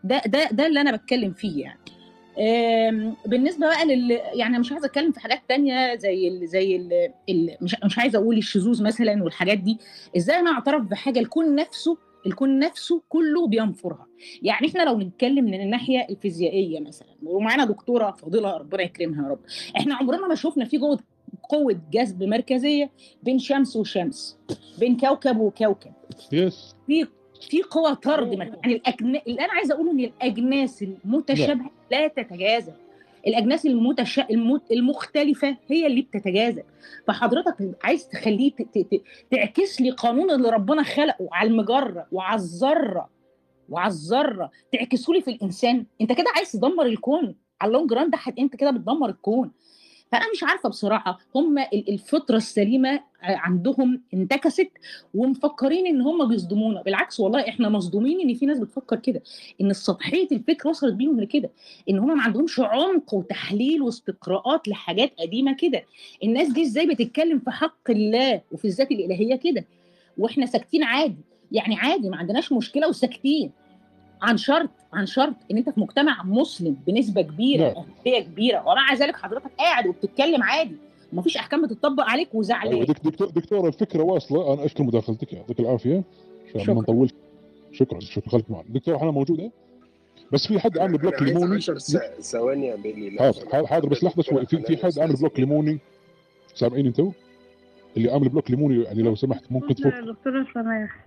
[0.04, 1.80] ده ده ده اللي أنا بتكلم فيه يعني
[3.26, 6.48] بالنسبة بقى لل يعني مش عايزة أتكلم في حاجات تانية زي ال...
[6.48, 6.92] زي ال...
[7.28, 7.56] ال...
[7.60, 9.78] مش مش عايزة أقول الشذوذ مثلا والحاجات دي.
[10.16, 14.06] إزاي أنا أعترف بحاجة الكون نفسه الكون نفسه كله بينفرها؟
[14.42, 19.40] يعني إحنا لو نتكلم من الناحية الفيزيائية مثلا ومعانا دكتورة فاضله ربنا يكرمها يا رب.
[19.76, 20.98] إحنا عمرنا ما شفنا في قوه
[21.48, 22.90] قوة جذب مركزية
[23.22, 24.38] بين شمس وشمس
[24.78, 25.92] بين كوكب وكوكب.
[26.32, 26.74] Yes.
[26.86, 27.06] في
[27.50, 28.58] في قوى طرد مركزية.
[28.62, 29.20] يعني الأجن...
[29.26, 32.74] اللي أنا عايزة أقوله إن الأجناس المتشابهة لا تتجاذب.
[33.26, 34.18] الأجناس المتش...
[34.18, 34.72] المت...
[34.72, 36.64] المختلفة هي اللي بتتجاذب.
[37.06, 38.78] فحضرتك عايز تخليه ت...
[38.78, 39.02] ت...
[39.30, 43.08] تعكس لي قانون اللي ربنا خلقه على المجرة وعلى الذرة
[43.68, 44.50] وعلى الذرة.
[44.72, 45.86] تعكسه لي في الإنسان.
[46.00, 47.34] أنت كده عايز تدمر الكون.
[47.60, 49.50] على ال long run ده أنت كده بتدمر الكون.
[50.12, 54.68] فأنا مش عارفة بصراحة هم ال- الفطرة السليمة عندهم انتكست
[55.14, 56.82] ومفكرين إن هم بيصدمونا.
[56.82, 59.22] بالعكس والله إحنا مصدومين إن في ناس بتفكر كده.
[59.60, 61.50] إن سطحيه الفكر وصلت بيهم لكده.
[61.90, 65.84] إن هم ما عندهمش عمق وتحليل واستقراءات لحاجات قديمة كده.
[66.24, 69.64] الناس دي إزاي بتتكلم في حق الله وفي الذات الإلهية كده؟
[70.18, 71.16] وإحنا ساكتين عادي.
[71.52, 73.50] يعني عادي ما عندناش مشكلة وساكتين.
[74.22, 77.76] عن شرط عن شرط إن أنت في مجتمع مسلم بنسبة كبيرة نعم.
[77.76, 80.76] اغلبيه كبيرة ومع ذلك حضرتك قاعد وبتتكلم عادي
[81.12, 84.54] ومفيش أحكام بتطبق عليك أيوة، وزعلان دك- دكتور دكتور الفكرة واصلة.
[84.54, 85.32] أنا أشكر مداخلتك.
[85.32, 86.02] يعطيك العافية.
[86.48, 86.74] عشان شكراً.
[86.74, 87.10] ما نطول
[87.72, 88.28] شكرا شكرا.
[88.30, 88.64] خليك معنا.
[88.68, 89.50] دكتور حنا موجوده
[90.32, 91.78] بس في حد عامل block ليموني؟ 10
[92.20, 93.18] ثواني يا بيلي.
[93.18, 94.46] حاضر حاضر- بس لحظة شوي.
[94.46, 95.78] في في حد عامل block ليموني؟
[96.54, 97.10] سامعين أنتوا؟
[97.96, 99.86] اللي عامل block ليموني يعني لو سمحت ممكن تفك.
[99.86, 101.06] دكتورة سماح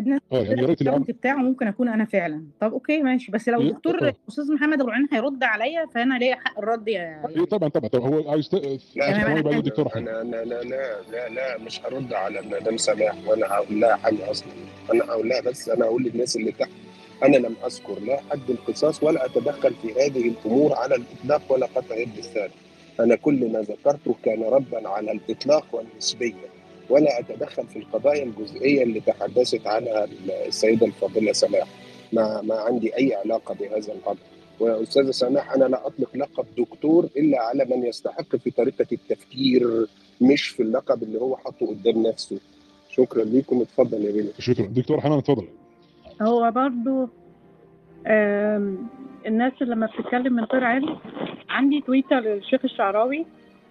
[0.00, 2.44] ده آه يعني يا ريت اللي عامل ال account بتاعه ممكن أكون أنا فعلا.
[2.60, 3.32] طب okay ماشي.
[3.32, 4.14] بس لو إيه، الدكتور آه.
[4.28, 7.88] أستاذ محمد ابو العين هيرد عليا فأنا ليا حق الرد يا إيه طبعا طبعا.
[7.88, 12.42] طبعا هو عايز أنا- الدكتور احمد أنا أنا لا لا لا لا مش هرد على
[12.42, 14.48] مدام سماح وأنا هقول لها حاجة أصلا.
[14.92, 16.70] أنا هقول لها بس أنا هقول للناس اللي تحت
[17.24, 21.94] أنا لم أذكر لا حد القصاص ولا أتدخل في هذه الأمور على الإطلاق ولا قطع
[21.96, 22.52] يد الثاني.
[23.00, 26.51] أنا كل ما ذكرته كان ردا على الإطلاق والنسبية.
[26.92, 30.08] ولا أتدخل في القضايا الجزئية اللي تحدثت عنها
[30.46, 31.68] السيدة الفاضلة سماح.
[32.12, 34.16] ما ما عندي أي علاقة بهذا الأمر.
[34.60, 39.86] وأستاذة سماح أنا لا أطلق لقب دكتور إلا على من يستحق في طريقة التفكير
[40.20, 42.38] مش في اللقب اللي هو حاطه قدام نفسه.
[42.90, 43.60] شكرا ليكم.
[43.60, 44.66] اتفضل يا بيلي شكرا.
[44.66, 45.48] دكتور حنان تفضل
[46.22, 47.08] هو برضو
[49.26, 50.98] الناس اللي لما بتتكلم من غير علم
[51.48, 53.26] عندي تويتر للشيخ الشعراوي.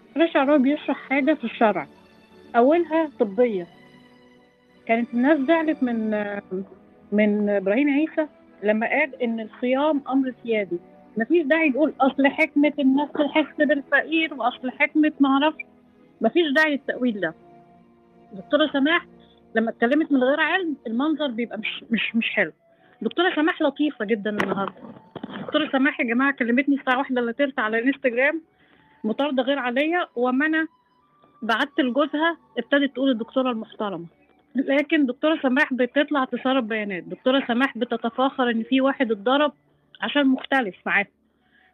[0.10, 1.88] الشيخ الشعراوي بيشرح حاجة في الشرع.
[2.56, 3.68] أولها طبية.
[4.88, 6.10] كانت الناس زعلت من
[7.12, 8.28] من إبراهيم عيسى
[8.64, 10.80] لما قال إن الصيام أمر سيادي.
[11.18, 15.62] مفيش داعي يقول أصل حكمة الناس تحس بالفقير وأصل حكمة ما أعرفش.
[16.22, 17.34] مفيش داعي للتأويل ده.
[18.34, 19.06] دكتورة سماح
[19.56, 22.52] لما اتكلمت من غير علم المنظر بيبقى مش مش مش حلو.
[23.02, 24.82] دكتورة سماح لطيفة جدا النهارده.
[25.42, 28.42] دكتورة سماح يا جماعة كلمتني الساعة واحدة تلت على الإنستجرام.
[29.04, 29.60] مطاردة غير
[30.16, 30.68] وما أنا
[31.42, 34.06] بعت لجوزها ابتدت تقول الدكتورة المحترمة.
[34.56, 37.04] لكن دكتورة سماح بتطلع تسرب بيانات.
[37.04, 39.54] دكتورة سماح بتتفاخر إن في واحد اتضرب
[40.02, 41.06] عشان مختلف معاه.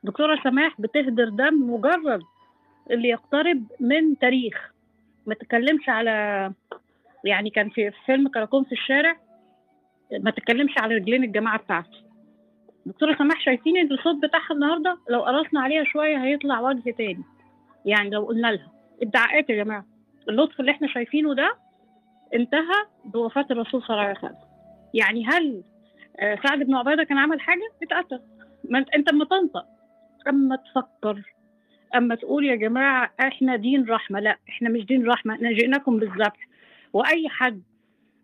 [0.03, 2.21] دكتورة سماح بتهدر دم مجرد
[2.91, 4.71] اللي يقترب من تاريخ.
[5.25, 6.51] ما تتكلمش على
[7.25, 9.17] يعني كان في فيلم كراكون في الشارع
[10.11, 12.03] ما تتكلمش على رجلين الجماعة بتاعتي
[12.85, 17.23] دكتورة سماح شايفين إن الصوت بتاعها النهارده لو قرصنا عليها شوية هيطلع وجه تاني.
[17.85, 18.76] يعني لو قلنا لها.
[19.01, 19.85] ادعاءات يا جماعة.
[20.29, 21.55] اللطف اللي إحنا شايفينه ده
[22.33, 24.35] انتهى بوفاة الرسول صلى الله عليه وسلم.
[24.93, 25.63] يعني هل
[26.19, 28.21] آه، سعد بن عبادة كان عمل حاجة؟ اتقتل.
[28.69, 29.65] ما انت اما تنطق
[30.27, 31.21] اما تفكر
[31.95, 36.47] اما تقول يا جماعة إحنا دين رحمة لا إحنا مش دين رحمة إحنا جئناكم بالذبح.
[36.93, 37.63] واي حد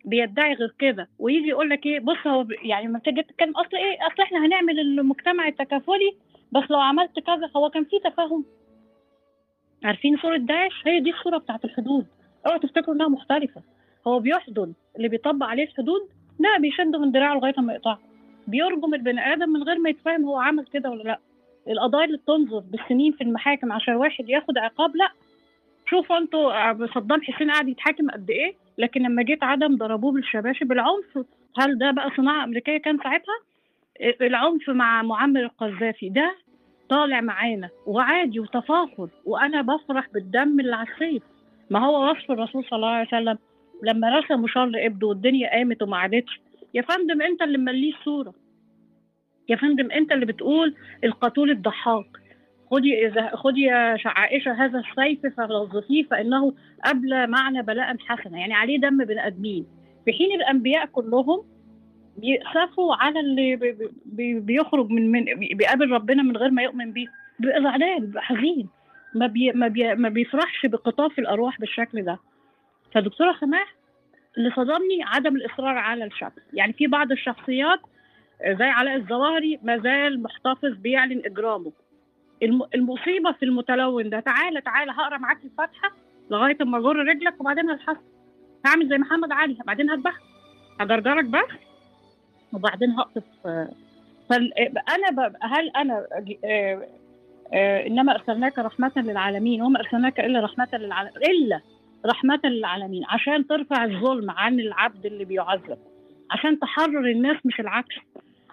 [0.06, 4.08] بيدعي غير كده ويجي يقول لك إيه بص هو يعني لما تيجي تتكلم اصل إيه
[4.08, 6.18] اصل إحنا هنعمل المجتمع التكافلي
[6.52, 8.46] بس لو عملت كذا هو كان في تفاهم.
[9.84, 12.06] عارفين صورة داعش؟ هي دي الصورة بتاعت الحدود.
[12.46, 13.62] اوعوا تفتكروا انها مختلفة.
[14.08, 16.02] هو بيحضن اللي بيطبق عليه الحدود؟
[16.40, 18.00] لا بيشده من دراعه لغاية ما يقطعه.
[18.48, 21.20] بيرجم البني آدم من غير ما يتفهم هو عمل كده ولا لا.
[21.68, 25.10] القضايا اللي بتنظر بالسنين في المحاكم عشان واحد ياخد عقاب؟ لا.
[25.90, 30.68] شوفوا أنتوا صدام حسين قاعد يتحاكم قد إيه؟ لكن لما جيت عدم ضربوه بالشباشب.
[30.68, 31.26] بالعنف
[31.60, 33.36] هل ده بقى صناعة أمريكية كان ساعتها؟
[34.22, 36.36] العنف مع معمر القذافي ده
[36.90, 41.24] طالع معانا وعادي وتفاخر وأنا بفرح بالدم اللي على السيف
[41.70, 43.38] ما هو وصف الرسول صلى الله عليه وسلم
[43.84, 46.42] لما رسم شر ابنه والدنيا قامت وما عادتش.
[46.74, 48.34] يا فندم أنت اللي مليه الصورة
[49.50, 52.06] يا فندم أنت اللي بتقول القتول الضحاك.
[52.72, 56.54] خدي إذا خدي يا عائشة هذا السيف فلظفيه فإنه
[56.86, 59.66] ابلى معنى بلاء حسنا يعني عليه دم بني آدمين.
[60.06, 61.44] في حين الأنبياء كلهم
[62.18, 65.26] بيأسفوا على اللي بي- بي- بي- بيخرج من من
[65.58, 67.08] بيقابل ربنا من غير ما يؤمن بيه.
[67.40, 68.70] بيبقى زعلان بيبقى حزين
[69.16, 72.20] ما بي ما, بي ما بيفرحش بقطاف الأرواح بالشكل ده.
[72.94, 73.76] فدكتورة سماح
[74.38, 77.80] اللي صدمني عدم الإصرار على الشكل يعني في بعض الشخصيات
[78.48, 81.72] زي علاء الظواهري ما زال محتفظ بيعلن إجرامه.
[82.44, 85.92] الم- المصيبة في المتلون ده تعالى تعالى هقرأ معاك الفاتحة
[86.32, 88.02] لغاية أما أجر رجلك وبعدين هلحسك
[88.66, 90.22] هعمل زي محمد علي بعدين هذبحك
[90.80, 91.40] هجرجرك بس.
[92.54, 93.24] وبعدين هقطف
[94.30, 94.54] فال-
[94.90, 96.06] أنا ب- هل أنا
[96.46, 96.88] آه،
[97.54, 101.62] آه، إنما أرسلناك رحمة للعالمين وما أرسلناك إلا رحمة للعالمين إلا
[102.06, 105.78] رحمة للعالمين عشان ترفع الظلم عن العبد اللي بيعذب
[106.32, 107.96] عشان تحرر الناس مش العكس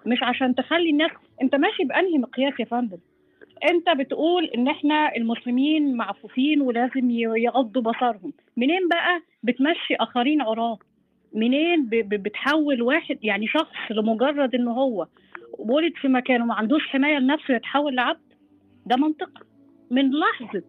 [0.07, 1.11] مش عشان تخلي الناس
[1.43, 2.99] أنت ماشي بأنهي مقياس يا فندم؟
[3.71, 10.79] أنت بتقول إن إحنا المسلمين معفوفين ولازم يغضوا بصرهم منين بقى بتمشي آخرين عراة؟
[11.35, 15.07] منين بتحول واحد يعني شخص لمجرد ان هو
[15.59, 18.21] ولد في مكانه ما عندوش حماية لنفسه يتحول لعبد؟
[18.87, 19.31] ده منطق.
[19.91, 20.63] من لحظة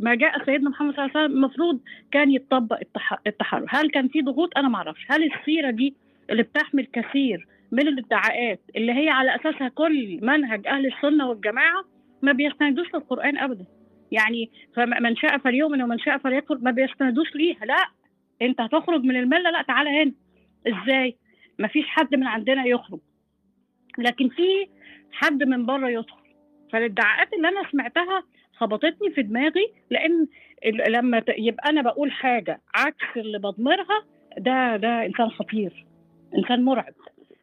[0.00, 1.80] ما جاء سيدنا محمد صلى الله عليه وسلم المفروض
[2.12, 3.66] كان يتطبق التح- التحرر.
[3.68, 5.06] هل كان في ضغوط؟ أنا ما أعرفش.
[5.08, 5.94] هل السيرة دي
[6.30, 11.84] اللي بتحمل كثير من الادعاءات اللي هي على أساسها كل منهج أهل السنة والجماعة
[12.22, 13.64] ما بيستندوش للقرآن ابدا؟
[14.12, 17.64] يعني فمن شاء فليؤمن ومن شاء فليكفر ما بيستندوش ليها.
[17.64, 17.86] لا.
[18.42, 20.12] انت هتخرج من المله لا تعالى هنا.
[20.66, 21.16] إزاي؟
[21.58, 23.00] ما فيش حد من عندنا يخرج.
[23.98, 24.68] لكن في
[25.12, 26.26] حد من بره يدخل.
[26.72, 28.22] فالادعاءات اللي أنا سمعتها
[28.56, 30.26] خبطتني في دماغي لأن
[30.88, 34.04] لما يبقى أنا بقول حاجة عكس اللي بضمرها
[34.38, 35.86] ده ده إنسان خطير.
[36.38, 36.94] إنسان مرعب.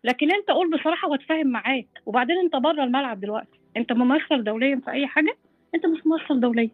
[0.04, 1.88] لكن أنت قول بصراحة وأتفاهم معاك.
[2.06, 3.60] وبعدين أنت بره الملعب دلوقتي.
[3.78, 5.36] أنت ممثل دوليا في أي حاجة؟
[5.76, 6.70] أنت مش ممثل دوليا.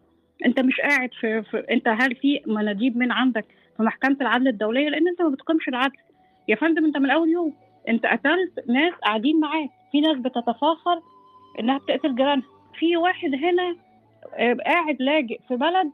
[0.46, 3.46] أنت مش قاعد في, في أنت هل في مناديب من عندك
[3.80, 5.98] في محكمة العدل الدولية لأن أنت ما بتقيمش العدل.
[6.48, 7.54] يا فندم أنت من أول يوم
[7.90, 9.70] أنت قتلت ناس قاعدين معاك.
[9.92, 11.02] في ناس بتتفاخر
[11.60, 12.46] إنها بتقتل جيرانها.
[12.80, 13.76] في واحد هنا
[14.34, 15.92] آه، قاعد لاجئ في بلد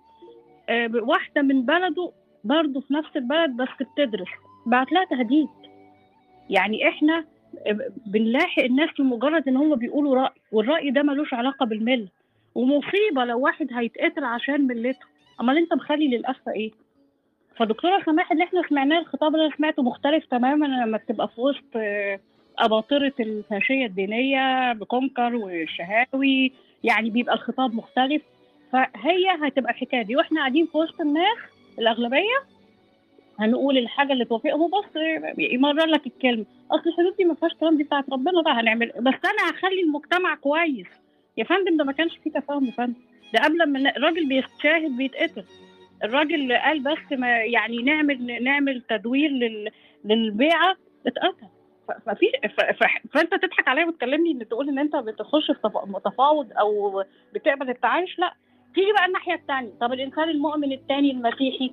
[0.70, 2.12] آه، واحدة من بلده
[2.44, 4.28] برضه في نفس البلد بس بتدرس.
[4.66, 5.48] بعت لها تهديد.
[6.50, 7.26] يعني إحنا
[7.68, 12.08] آه، بنلاحق الناس لمجرد إن هم بيقولوا رأي والرأي ده ملوش علاقة بالملة.
[12.56, 15.06] ومصيبة لو واحد هيتقتل عشان ملته.
[15.42, 16.85] أمال أنت مخلي للأسف إيه؟
[17.58, 21.64] فدكتورة سماح اللي إحنا سمعناه الخطاب اللي أنا سمعته مختلف تماما لما تبقى في وسط
[21.76, 22.20] آه،
[22.60, 26.51] أباطرة الفاشية الدينية بكونكر والشهاوي
[26.84, 28.22] يعني بيبقى الخطاب مختلف.
[28.74, 30.16] فهي هتبقى الحكاية دي.
[30.16, 31.38] وإحنا قاعدين في وسط الناس
[31.80, 32.43] الأغلبية
[33.39, 34.86] هنقول الحاجة اللي توافقهم وبص
[35.38, 36.45] يمرر لك الكلمة.
[36.72, 38.88] أصل الحدود دي ما فيهاش كلام دي بتاعت ربنا بقى هنعمل.
[38.88, 40.88] بس أنا هخلي المجتمع كويس.
[41.38, 42.93] يا فندم ده ما كانش فيه تفاهم يا فندم.
[43.34, 45.43] ده قبل ما الراجل بيتشاهد بيتقتل.
[46.06, 49.72] الراجل قال بس ما يعني نعمل نعمل تدوير لل
[50.06, 50.76] للبيعة
[51.08, 51.47] اتقتل
[52.06, 52.26] ففي
[53.14, 57.03] فانت تضحك عليا وتكلمني إن تقول إن أنت بتخش في تفا- تفاوض أو
[57.34, 58.34] بتقبل التعايش؟ لأ.
[58.76, 61.72] تيجي بقى الناحية الثانية طب الإنسان المؤمن الثاني المسيحي؟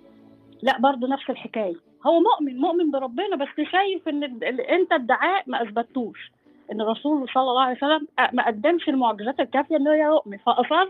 [0.62, 1.74] لأ برضه نفس الحكاية.
[2.06, 4.24] هو مؤمن مؤمن بربنا بس شايف إن
[4.60, 6.30] أنت ادعاء ما أثبتوش.
[6.72, 10.88] إن الرسول صلى الله عليه وسلم ما قدمش المعجزات الكافية إن هو يؤمن فأصر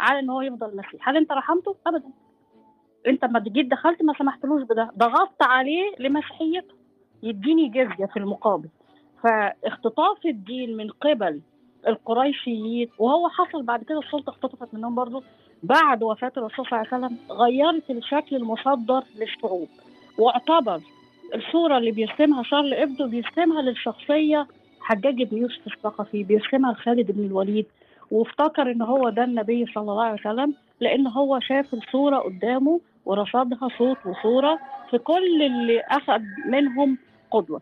[0.00, 1.08] على إن هو يفضل مسيح.
[1.08, 2.10] هل أنت رحمته؟ ابدا.
[3.06, 6.74] انت لما جيت دخلت ما سمحتلوش بده ضغطت عليه لمسيحيته
[7.22, 8.68] يديني جزية في المقابل.
[9.22, 11.40] فاختطاف الدين من قبل
[11.88, 15.22] القريشيين وهو حصل بعد كده السلطة اختطفت منهم برضو
[15.62, 19.68] بعد وفاة الرسول صلى الله عليه وسلم غيرت الشكل المصدر للشعوب.
[20.18, 20.80] واعتبر
[21.34, 24.46] الصورة اللي بيرسمها شارل إبدو بيرسمها للشخصية
[24.80, 27.66] حجاج بن يوسف الثقفي بيرسمها لخالد بن الوليد.
[28.10, 33.68] وافتكر إن هو ده النبي صلى الله عليه وسلم لأن هو شاف الصورة قدامه ورصدها
[33.78, 34.58] صوت وصورة
[34.90, 36.98] في كل اللي اخذ منهم
[37.30, 37.60] قدوة.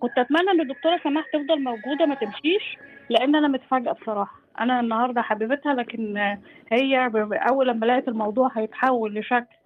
[0.00, 2.78] كنت أتمنى إن الدكتورة سماح تفضل موجودة ما تمشيش
[3.10, 4.40] لأن أنا متفاجئة بصراحة.
[4.60, 6.16] أنا النهارده حبيبتها لكن
[6.72, 9.56] هي أول لما لقيت الموضوع هيتحول لشكل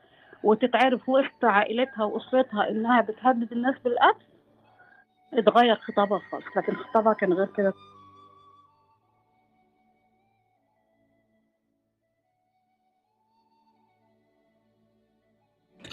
[0.43, 4.25] وتتعرف وسط عائلتها وأسرتها إنها بتهدد الناس بالقتل
[5.35, 6.45] اتغير خطابها خالص.
[6.57, 7.73] لكن خطابها كان غير كده.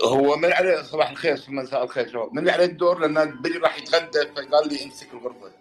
[0.03, 3.77] هو من عليه صباح الخير مساء الخير شباب من اللي عليه الدور لأن بلي راح
[3.77, 5.51] يتغدى فقال لي امسك الغرفة.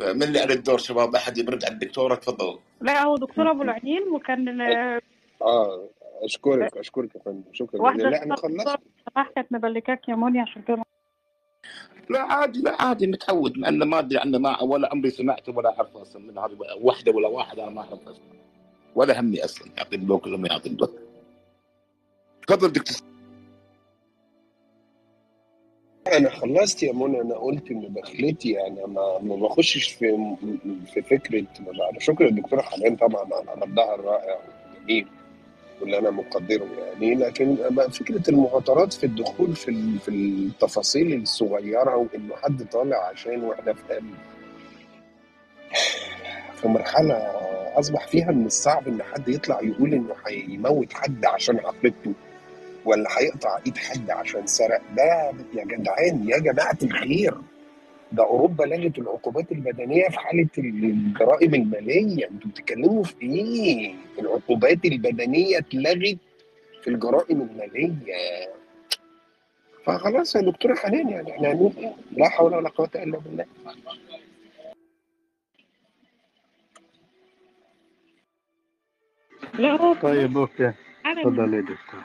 [0.00, 2.58] من اللي عليه الدور شباب؟ أحد يبرد على الدكتورة؟ تفضل.
[2.80, 4.60] لا هو دكتور أبو العينين وكان
[5.42, 5.88] آه
[6.22, 7.44] أشكرك أشكرك يا فندم.
[7.52, 8.08] شكرا جزيلا.
[8.08, 8.78] لا إحنا خلصنا.
[9.34, 10.82] كانت مبلكاك يا موني عشان كده
[12.10, 13.58] لا عادي لا عادي متعود.
[13.58, 17.12] مع إنه ما أدري عنه ما ولا عمري سمعته ولا اعرفه أصلا من هذه واحدة
[17.12, 18.34] ولا واحد أنا ما أعرف اسمه
[18.94, 20.92] ولا همي أصلا يعطي البلوك ولا ما يعطي البلوك
[22.46, 23.13] تفضل دكتور.
[26.12, 30.34] أنا خلصت يا منى أنا قلت إن دخلتي أنا ما ما بخشش في
[30.94, 32.04] في فكرة ما بعرف.
[32.04, 34.38] شكرا للدكتوره حنان طبعا على ردها الرائع
[34.74, 35.06] والجميل
[35.80, 37.14] واللي أنا مقدره يعني.
[37.14, 37.56] لكن
[37.90, 44.00] فكرة المهاترات في الدخول في في التفاصيل الصغيرة وإنه حد طالع عشان وإحنا في
[46.54, 47.14] في مرحلة
[47.78, 52.12] أصبح فيها من الصعب إن حد يطلع يقول إنه هيموت حد عشان عقيدته
[52.84, 57.34] ولا هيقطع إيد حد عشان سرق ده يا جدعان يا جماعة الخير.
[58.12, 62.28] ده أوروبا لغت العقوبات البدنيه في حالة الجرائم المالية.
[62.30, 66.18] أنتوا بتتكلموا في إيه؟ العقوبات البدنيه اتلغت
[66.82, 68.14] في الجرائم المالية.
[69.84, 73.44] فخلاص يا دكتوره حنان يعني إحنا هنقول إيه؟ لا حول ولا قوة إلا بالله.
[79.58, 80.72] لا هو طيب أوكي.
[81.06, 82.00] أنا تفضل يا دكتور.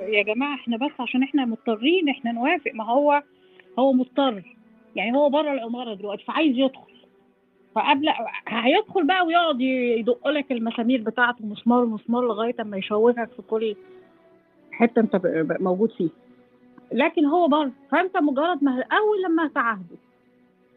[0.00, 2.70] يا جماعة إحنا بس عشان إحنا مضطرين إحنا نوافق.
[2.74, 3.22] ما هو
[3.78, 4.42] هو مضطر.
[4.96, 6.92] يعني هو بره العماره دلوقتي فعايز يدخل.
[7.74, 8.08] فقبل
[8.48, 13.76] هيدخل بقى ويقعد يدق لك المسامير بتاعته مسمار مسمار لغاية أما يشوفك في كل
[14.72, 15.20] حتة أنت
[15.60, 16.10] موجود فيها.
[16.92, 17.70] لكن هو بره.
[17.90, 19.96] فأنت مجرد ما أول لما هتعاهده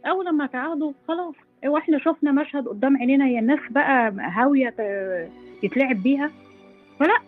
[0.05, 1.35] أول لما هتعاهده خلاص.
[1.65, 4.75] وإحنا شفنا مشهد قدام عينينا هي الناس بقى هاوية
[5.63, 6.31] يتلعب بيها.
[6.99, 7.19] فلأ.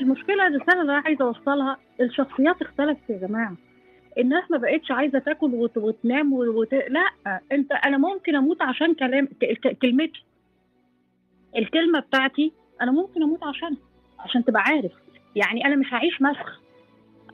[0.00, 3.56] المشكلة الرساله اللي أنا عايزة أوصلها الشخصيات اختلفت يا جماعة.
[4.18, 6.74] الناس ما بقتش عايزة تاكل وت- وتنام وت...
[6.74, 7.10] لا
[7.52, 9.28] أنت أنا ممكن أموت عشان كلام
[9.82, 10.24] كلمتي.
[11.56, 13.78] الكلمة بتاعتي أنا ممكن أموت عشانها
[14.18, 14.92] عشان تبقى عارف.
[15.36, 16.60] يعني أنا مش هعيش مسخ.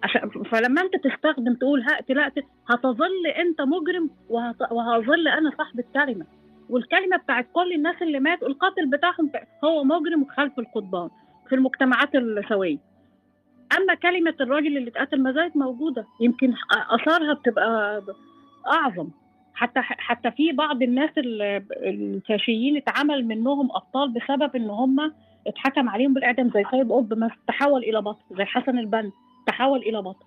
[0.03, 4.73] عشان فلما أنت تستخدم تقول هقتل اقتل هتظل أنت مجرم وهت...
[4.73, 6.27] وهظل أنا صاحب الكلمة.
[6.71, 9.31] والكلمة بتاعت كل الناس اللي ماتوا القاتل بتاعهم
[9.65, 11.11] هو مجرم خلف القضبان.
[11.49, 12.79] في المجتمعات السوية.
[13.79, 16.07] أما كلمة الراجل اللي اتقتل ما زالت موجودة.
[16.21, 16.55] يمكن
[16.91, 18.03] آثارها بتبقى
[18.67, 19.09] أعظم.
[19.55, 25.13] حتى حتى في بعض الناس ال- الفاشيين اتعمل منهم أبطال بسبب إن هم
[25.47, 29.11] اتحكم عليهم بالإعدام زي سيد قطب مثلا تحول إلى بطل زي حسن البنا
[29.47, 30.27] تحول إلى بطل.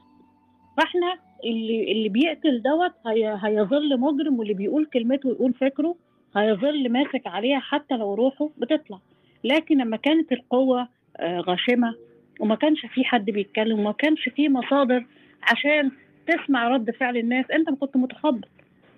[0.78, 1.14] فإحنا
[1.46, 5.96] اللي اللي بيقتل دوت هي هيظل مجرم واللي بيقول كلمته ويقول فكره
[6.36, 9.00] هيظل ماسك عليها حتى لو روحه بتطلع.
[9.44, 10.88] لكن لما كانت القوة
[11.22, 11.96] غاشمة
[12.40, 15.06] وما كانش في حد بيتكلم وما كانش في مصادر
[15.44, 15.92] عشان
[16.28, 17.52] تسمع رد فعل الناس.
[17.52, 18.48] أنت كنت متخبط.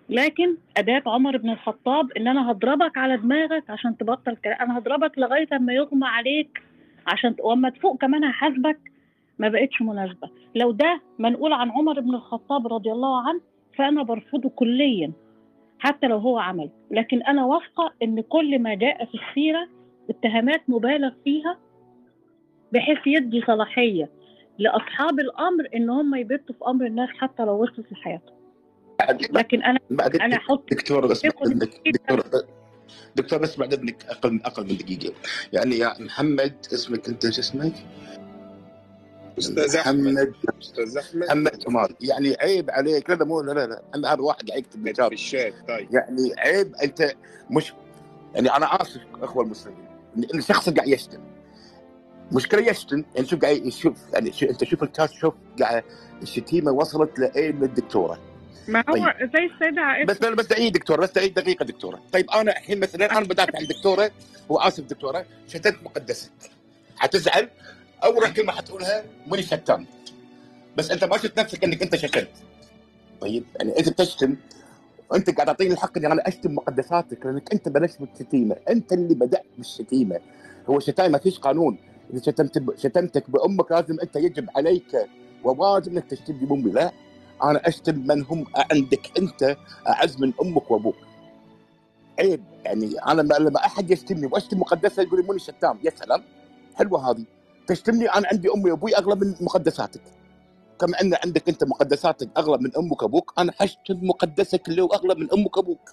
[0.09, 5.17] لكن أداة عمر بن الخطاب إن أنا هضربك على دماغك عشان تبطل كلام أنا هضربك
[5.19, 6.61] لغاية اما يغمى عليك
[7.07, 8.79] عشان وأما تفوق كمان هحاسبك
[9.39, 10.29] ما بقتش مناسبة.
[10.55, 13.41] لو ده منقول عن عمر بن الخطاب رضي الله عنه
[13.77, 15.11] فأنا برفضه كليا
[15.79, 16.69] حتى لو هو عمل.
[16.91, 19.67] لكن أنا واثقة إن كل ما جاء في السيرة
[20.09, 21.57] اتهامات مبالغ فيها
[22.73, 24.09] بحيث يدي صلاحية
[24.59, 28.35] لأصحاب الأمر إن هم يبتوا في أمر الناس حتى لو وصلت لحياتهم
[29.31, 32.23] لكن أنا بعد أنا أحط دكتور بس دكتور
[33.15, 35.13] دكتور بس بعد اذنك أقل أقل من دقيقة.
[35.53, 37.73] يعني يا محمد اسمك أنت شو اسمك؟
[39.39, 39.99] أستاذ أحمد.
[39.99, 40.33] محمد.
[40.61, 41.23] أستاذ أحمد.
[41.23, 41.93] محمد عمر.
[42.01, 43.09] يعني عيب عليك.
[43.09, 43.81] لا مو لا لا لا.
[43.95, 45.87] أنا هذا واحد قاعد يكتب الشات طيب.
[45.93, 47.13] يعني عيب أنت
[47.51, 47.73] مش
[48.35, 49.87] يعني أنا اسف أخوة المسلمين.
[50.17, 51.32] ان إن شخص قاعد يشتم.
[52.31, 55.83] مشكلة يشتم يعني شوف قاعد يشوف يعني شو أنت شوف الكاس شوف قاعد
[56.21, 58.19] الشتيمة وصلت لأين من الدكتورة؟
[58.67, 59.03] ما هو طيب.
[59.33, 60.05] زي السيدة عائشة.
[60.05, 62.01] بس بس دقيقة دكتور بس دقيقة دقيقة دكتورة.
[62.11, 64.11] طيب أنا الحين مثلا أنا بدافع عن الدكتورة
[64.49, 66.31] وآسف دكتورة شتمت مقدسك
[66.97, 67.49] حتزعل؟
[68.03, 69.85] أول كلمة حتقولها ماني شتام
[70.77, 72.31] بس أنت ما شفت نفسك إنك أنت شتمت.
[73.21, 74.35] طيب يعني أنت بتشتم
[75.15, 78.55] أنت قاعد تعطيني الحق إني أنا أشتم مقدساتك لأنك أنت بلشت بالشتيمة.
[78.69, 80.19] أنت اللي بدأت بالشتيمة.
[80.69, 81.77] هو الشتايم ما فيش قانون.
[82.13, 82.79] إذا شتمت.
[82.79, 85.09] شتمتك بأمك لازم أنت يجب عليك
[85.43, 86.71] وواجب إنك تشتمني بأمي.
[86.71, 86.91] لا
[87.43, 90.95] أنا أشتم من هم عندك أنت أعز من أمك وأبوك.
[92.19, 95.79] عيب يعني أنا لما أحد يشتمني وأشتم مقدسة يقول لي شتام.
[95.83, 96.23] يا سلام
[96.75, 97.25] حلوة هذه.
[97.67, 100.01] تشتمني أنا عندي أمي وأبوي أغلى من مقدساتك.
[100.79, 105.15] كما أن عندك أنت مقدساتك أغلى من أمك وأبوك أنا حشتم مقدسك اللي هو أغلى
[105.15, 105.89] من أمك وأبوك.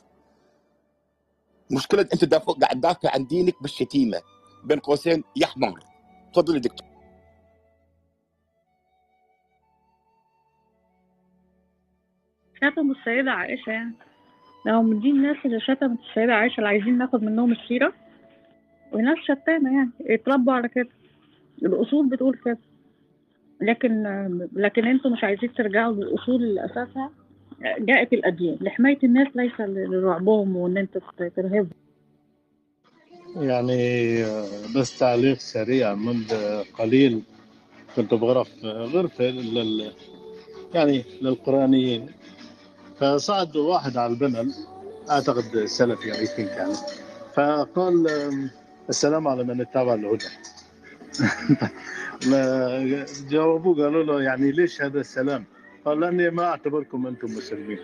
[1.70, 4.22] مشكلة أنت قاعد تدافع عن دينك بالشتيمة.
[4.64, 5.89] بين قوسين يا حمار.
[6.32, 6.86] تفضل يا دكتور.
[12.56, 13.92] شتموا السيدة عائشة يعني.
[14.66, 17.92] لو دي الناس اللي شتمت السيدة عائشة اللي عايزين ناخد منهم السيرة
[18.92, 20.88] وناس شتامة يعني اتربوا على كده.
[21.62, 22.58] الأصول بتقول كده.
[23.60, 24.02] لكن
[24.52, 27.10] لكن أنتوا مش عايزين ترجعوا للأصول اللي أساسها
[27.78, 28.58] جاءت الأديان.
[28.60, 30.98] لحماية الناس ليس لرعبهم وإن أنت
[31.36, 31.70] ترهبهم
[33.36, 34.24] يعني
[34.76, 36.34] بس تعليق سريع منذ
[36.78, 37.22] قليل
[37.96, 39.92] كنت بغرف غرفة لل
[40.74, 42.12] يعني للقرآنيين.
[43.00, 44.54] فصعد واحد على البنل
[45.10, 46.74] أعتقد سلفي أي ثينك يعني
[47.34, 48.06] فقال
[48.88, 50.26] السلام على من اتبع الهدى.
[53.30, 55.44] جاوبوه قالوا له يعني ليش هذا السلام؟
[55.84, 57.78] قال لأني ما أعتبركم أنتم مسلمين.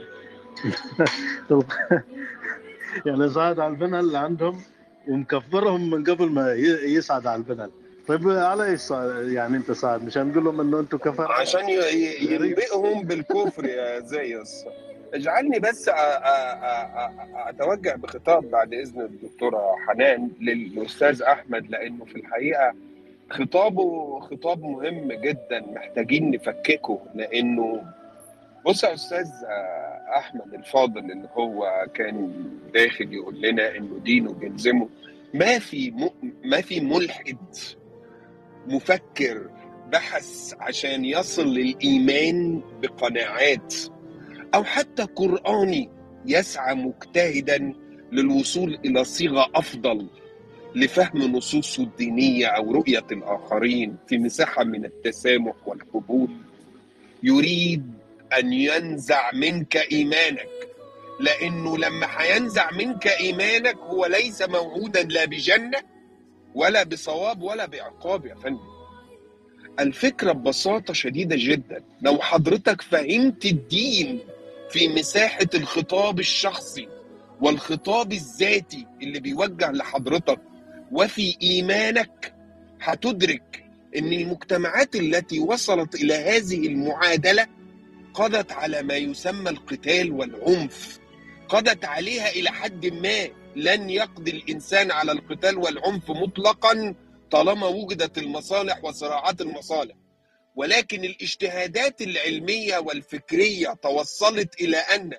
[3.06, 4.60] يعني صعد على البنل عندهم
[5.08, 6.52] ومكفرهم من قبل ما
[6.84, 7.70] يصعد على البنل
[8.08, 8.90] طيب على إيش
[9.34, 11.68] يعني أنت صعد مشان نقول لهم إنه أنتم كفر؟ عشان
[12.20, 14.64] ينبئهم بالكفر يا زيس
[15.14, 15.90] اجعلني بس
[17.48, 22.74] اتوجه بخطاب بعد إذن الدكتوره حنان للأستاذ أحمد لأنه في الحقيقة
[23.30, 27.82] خطابه خطاب مهم جدا محتاجين نفككه لأنه
[28.66, 32.32] بص يا أستاذ آه، أحمد الفاضل اللي هو كان
[32.74, 34.88] داخل يقول لنا إنه دينه بيلزمه.
[35.34, 36.08] ما في م...
[36.44, 37.36] ما في ملحد
[38.68, 39.50] مفكر
[39.92, 43.74] بحث عشان يصل للإيمان بقناعات
[44.54, 45.88] أو حتى قراني
[46.26, 47.72] يسعى مجتهدا
[48.12, 50.06] للوصول إلى صيغة أفضل
[50.74, 56.28] لفهم نصوصه الدينية أو رؤية الآخرين في مساحة من التسامح والقبول
[57.22, 57.95] يريد
[58.38, 60.48] أن ينزع منك إيمانك.
[61.20, 65.78] لأنه لما هينزع منك إيمانك هو ليس موعودا لا بجنة
[66.54, 68.76] ولا بصواب ولا بعقاب يا فندم.
[69.80, 71.82] الفكرة ببساطة شديدة جدا.
[72.02, 74.20] لو حضرتك فهمت الدين
[74.70, 76.88] في مساحة الخطاب الشخصي
[77.40, 80.40] والخطاب الذاتي اللي بيوجه لحضرتك
[80.92, 82.34] وفي إيمانك
[82.80, 83.64] هتدرك
[83.96, 87.46] إن المجتمعات التي وصلت إلى هذه المعادلة
[88.16, 90.98] قضت على ما يسمى القتال والعنف
[91.48, 96.94] قضت عليها إلى حد ما لن يقضي الإنسان على القتال والعنف مطلقا
[97.30, 99.94] طالما وجدت المصالح وصراعات المصالح.
[100.56, 105.10] ولكن الاجتهادات العلمية والفكرية توصلت إلى أن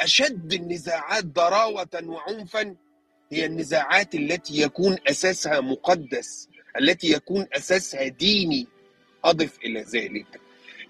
[0.00, 2.76] أشد النزاعات ضراوة وعنفا
[3.32, 6.48] هي النزاعات التي يكون أساسها مقدس
[6.80, 8.66] التي يكون أساسها ديني.
[9.24, 10.40] أضف إلى ذلك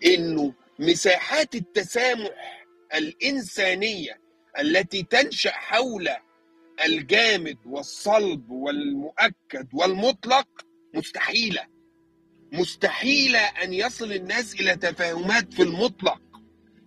[0.06, 2.64] إنه مساحات التسامح
[2.94, 4.20] الإنسانية
[4.60, 6.08] التي تنشأ حول
[6.84, 10.48] الجامد والصلب والمؤكد والمطلق
[10.94, 11.62] مستحيلة.
[12.52, 16.20] مستحيلة أن يصل الناس إلى تفاهمات في المطلق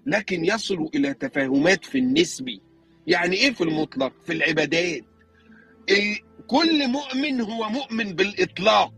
[0.06, 2.62] لكن يصلوا إلى تفاهمات في النسبي.
[3.08, 5.04] يعني إيه في المطلق؟ في العبادات.
[5.90, 8.94] ال- كل مؤمن هو مؤمن بالإطلاق.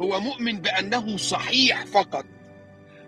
[0.00, 2.26] هو مؤمن بأنه صحيح فقط.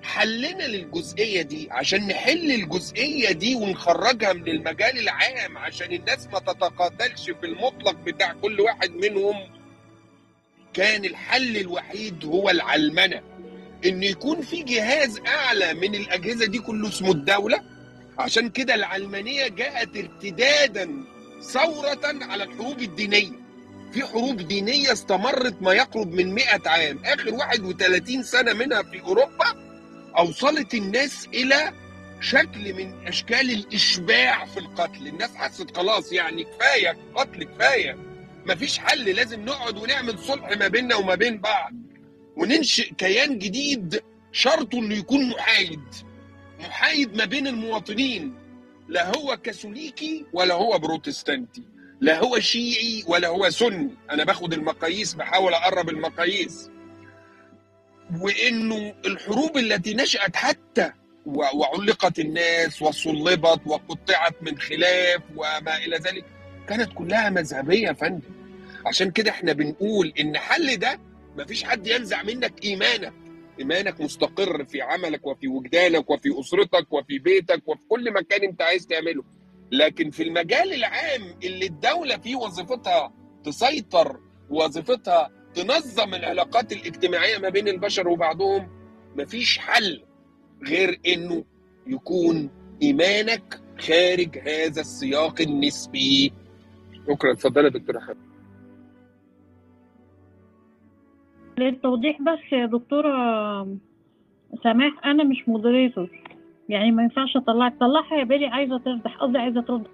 [0.03, 7.25] حلنا للجزئية دي عشان نحل الجزئية دي ونخرجها من المجال العام عشان الناس ما تتقاتلش
[7.31, 9.37] في المطلق بتاع كل واحد منهم.
[10.75, 13.23] كان الحل الوحيد هو العلمنة.
[13.87, 17.61] إن يكون في جهاز أعلى من الأجهزة دي كله اسمه الدولة.
[18.19, 21.05] عشان كده العلمانية جاءت ارتدادا
[21.43, 23.33] ثورة على الحروب الدينية.
[23.93, 26.99] في حروب دينية استمرت ما يقرب من 100 عام.
[27.05, 29.70] آخر 31 سنة منها في أوروبا
[30.19, 31.73] أوصلت الناس إلى
[32.21, 35.07] شكل من أشكال الإشباع في القتل.
[35.07, 37.99] الناس حست خلاص يعني كفاية قتل كفاية.
[38.47, 41.73] مفيش حل لازم نقعد ونعمل صلح ما بيننا وما بين بعض.
[42.37, 44.03] وننشئ كيان جديد
[44.33, 45.81] شرطه إنه يكون محايد.
[46.61, 48.35] محايد ما بين المواطنين.
[48.89, 51.63] لا هو كاثوليكي ولا هو بروتستانتي.
[52.01, 53.91] لا هو شيعي ولا هو سني.
[54.11, 56.71] أنا باخد المقاييس بحاول أقرب المقاييس.
[58.21, 60.93] وإنه الحروب التي نشأت حتى
[61.27, 66.25] وعلقت الناس وصلبت وقطعت من خلاف وما إلى ذلك
[66.69, 68.29] كانت كلها مذهبية يا فندم.
[68.87, 71.01] عشان كده إحنا بنقول إن حل ده
[71.39, 73.13] مفيش حد ينزع منك إيمانك.
[73.59, 78.87] إيمانك مستقر في عملك وفي وجدانك وفي أسرتك وفي بيتك وفي كل مكان أنت عايز
[78.87, 79.25] تعمله.
[79.73, 83.13] لكن في المجال العام اللي الدولة فيه وظيفتها
[83.45, 88.69] تسيطر وظيفتها تنظم العلاقات الاجتماعية ما بين البشر وبعضهم.
[89.17, 90.03] مفيش حل
[90.69, 91.45] غير إنه
[91.87, 92.51] يكون
[92.83, 96.33] إيمانك خارج هذا السياق النسبي.
[97.09, 97.33] شكرا.
[97.33, 98.21] اتفضل يا دكتوره حبيبي
[101.59, 103.13] للتوضيح بس يا دكتورة
[104.63, 106.11] سماح أنا مش مودريتور
[106.69, 107.75] يعني ما ينفعش أطلعك.
[107.81, 109.87] طلعها يا بيلي عايزة تربح قصدي عايزة ترد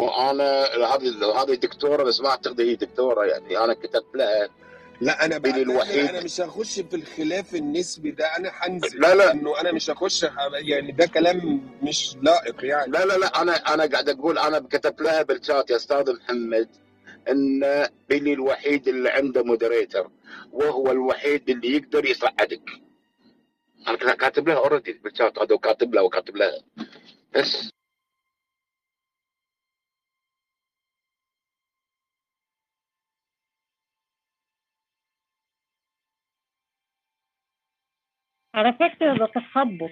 [0.00, 3.58] وأنا هذه هذه دكتورة بس ما أعتقد هي دكتورة يعني.
[3.58, 4.48] أنا كتبت لها
[5.00, 6.08] لا أنا بعتذر الوحيد.
[6.08, 8.26] أنا مش هخش في الخلاف النسبي ده.
[8.26, 9.32] أنا هنزل لا لا.
[9.32, 12.92] إنه أنا مش هخش يعني ده كلام مش لائق يعني.
[12.92, 13.42] لا لا لا.
[13.42, 16.68] أنا أنا قاعد أقول أنا كتبت لها بالشات يا أستاذ محمد
[17.30, 20.10] إن بيلي الوحيد اللي عنده moderator
[20.52, 22.70] وهو الوحيد اللي يقدر يصعدك
[23.88, 25.38] أنا كاتب لها already بالشات.
[25.38, 26.62] هذا وكاتب لها وكاتب لها.
[27.34, 27.70] بس.
[38.54, 39.90] على فكرة ده تخبط.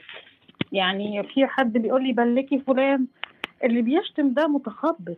[0.73, 3.07] يعني في حد بيقول لي بلكي فلان
[3.65, 5.17] اللي بيشتم ده متخبط.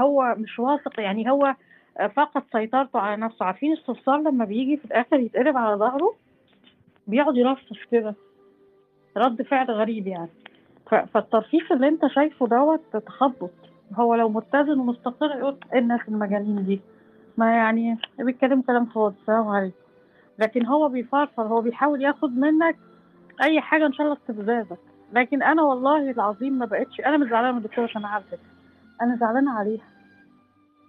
[0.00, 1.54] هو مش واثق يعني هو
[2.14, 3.46] فقد سيطرته على نفسه.
[3.46, 6.14] عارفين الصرصار لما بيجي في الآخر يتقلب على ظهره؟
[7.06, 8.14] بيقعد يرفص كده.
[9.16, 10.30] رد فعل غريب يعني.
[10.86, 13.50] فالترفيف اللي انت شايفه دوت تخبط.
[13.94, 16.80] هو لو متزن ومستقر يقول الناس المجانين دي.
[17.36, 19.14] ما يعني بيتكلم كلام فاضي.
[19.20, 19.85] السلام عليكم.
[20.38, 22.76] لكن هو بيفرفر هو بيحاول ياخد منك
[23.42, 24.78] أي حاجة إن شاء الله استفزازك
[25.12, 28.24] لكن أنا والله العظيم ما بقتش أنا مش زعلانة من الدكتورة شماعه على
[29.02, 29.84] أنا زعلانة عليها.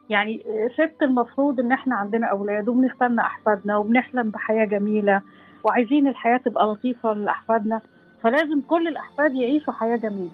[0.09, 0.43] يعني
[0.73, 5.21] ست المفروض إن إحنا عندنا أولاد وبنستنى أحفادنا وبنحلم بحياة جميلة
[5.63, 7.81] وعايزين الحياة تبقى لطيفة لأحفادنا
[8.23, 10.31] فلازم كل الأحفاد يعيشوا حياة جميلة.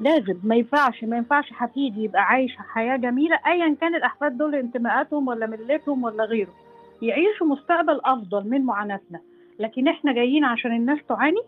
[0.00, 5.28] لازم ما ينفعش ما ينفعش حفيد يبقى عايش حياة جميلة ايا كان الأحفاد دول انتماءاتهم
[5.28, 6.50] ولا ملتهم ولا غيره.
[7.02, 9.20] يعيشوا مستقبل أفضل من معاناتنا.
[9.58, 11.40] لكن إحنا جايين عشان الناس تعاني؟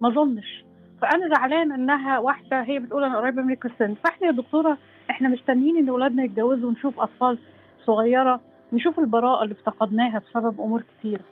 [0.00, 0.64] ما أظنش.
[1.02, 4.78] فأنا زعلان إنها واحدة هي بتقول أنا قريبة في السن فإحنا يا دكتورة
[5.10, 7.38] إحنا مستنيين إن اولادنا يتجوزوا ونشوف أطفال
[7.84, 8.40] صغيرة
[8.72, 11.22] نشوف البراءة اللي افتقدناها بسبب أمور كتيرة.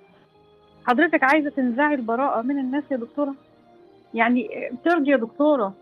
[0.86, 3.34] حضرتك عايزة تنزعي البراءة من الناس يا دكتورة؟
[4.14, 4.49] يعني
[4.84, 5.74] ترضي يا دكتورة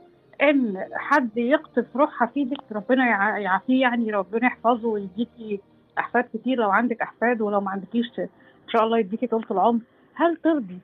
[0.42, 5.60] إن حد يقطف روح حفيدك ربنا يع- يعافيه يعني ربنا يحفظه ويديكي
[5.98, 8.28] أحفاد كتير لو عندك أحفاد ولو ما عندكيش إن
[8.68, 9.80] شاء الله يديكي طولة العمر.
[10.14, 10.78] هل ترضي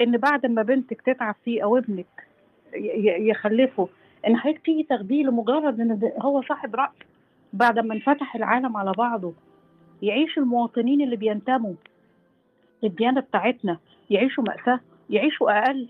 [0.00, 2.26] إن بعد ما بنتك تتعب فيه أو ابنك
[3.18, 3.88] يخلفه
[4.26, 6.88] إن حضرتك تيجي تاخديه لمجرد إن هو صاحب راي
[7.52, 9.32] بعد ما انفتح العالم على بعضه؟
[10.02, 11.74] يعيش المواطنين اللي بينتموا
[12.82, 13.78] للديانة بتاعتنا
[14.10, 14.80] يعيشوا مأساة
[15.10, 15.88] يعيشوا أقل.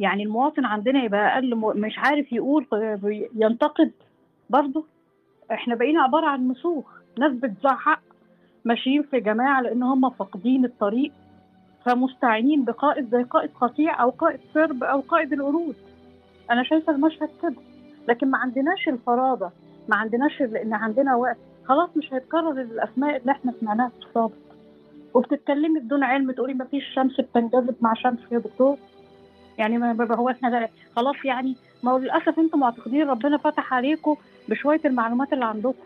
[0.00, 2.66] يعني المواطن عندنا يبقى أقل مش عارف يقول
[3.34, 3.92] ينتقد.
[4.50, 4.84] برضه
[5.52, 8.00] إحنا بقينا عبارة عن مسوخ ناس بتزعق
[8.64, 11.12] ماشيين في جماعة لأن هم فاقدين الطريق
[11.84, 15.76] فمستعينين بقائد زي قائد قطيع أو قائد سرب أو قائد القرود.
[16.50, 17.54] أنا شايفة المشهد كده.
[18.08, 19.50] لكن ما عندناش الفرادة
[19.88, 21.36] ما عندناش لأن عندنا وقت.
[21.64, 24.32] خلاص مش هيتكرر الأسماء اللي إحنا سمعناها في السابق
[25.14, 28.76] وبتتكلمي بدون علم تقولي ما فيش شمس بتنجذب مع شمس يا دكتور.
[29.58, 34.16] يعني ما هو إحنا ده- خلاص يعني ما هو للأسف أنتم معتقدين ربنا فتح عليكم
[34.48, 35.82] بشوية المعلومات اللي عندكم.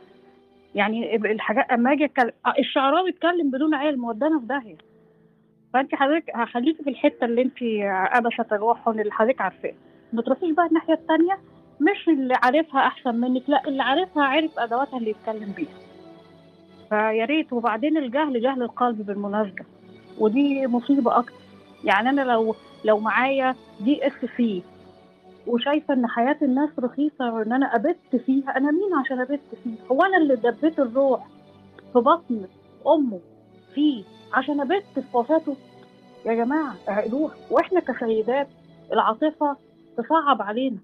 [0.74, 4.76] يعني الحاجات أما أجي اتكلم آه، الشعراوي اتكلم بدون علم ودانا في داهية.
[5.74, 9.72] فانت حضرتك هخليكي في الحتة اللي انت عبثه الروح اللي حضرتك عارفاه.
[10.12, 11.38] ما تروحيش بقى الناحية الثانية
[11.80, 15.78] مش اللي عارفها أحسن منك لا اللي عارفها عارف أدواتها اللي يتكلم بيها.
[16.88, 19.64] فيا ريت وبعدين الجهل جهل القلب بالمناسبة
[20.18, 21.34] ودي مصيبة أكتر.
[21.84, 22.54] يعني أنا لو
[22.84, 24.62] لو معايا DSC
[25.46, 30.02] وشايفة إن حياة الناس رخيصة وإن أنا ابت فيها أنا مين عشان ابت فيها؟ هو
[30.02, 31.26] أنا اللي دبيت الروح
[31.92, 32.46] في بطن
[32.86, 33.20] أمه
[33.74, 35.56] فيه عشان ابت في وفاته
[36.26, 37.34] يا جماعة اعقلوها.
[37.50, 38.48] وإحنا كسيدات
[38.92, 39.56] العاطفة
[39.96, 40.76] تصعب علينا.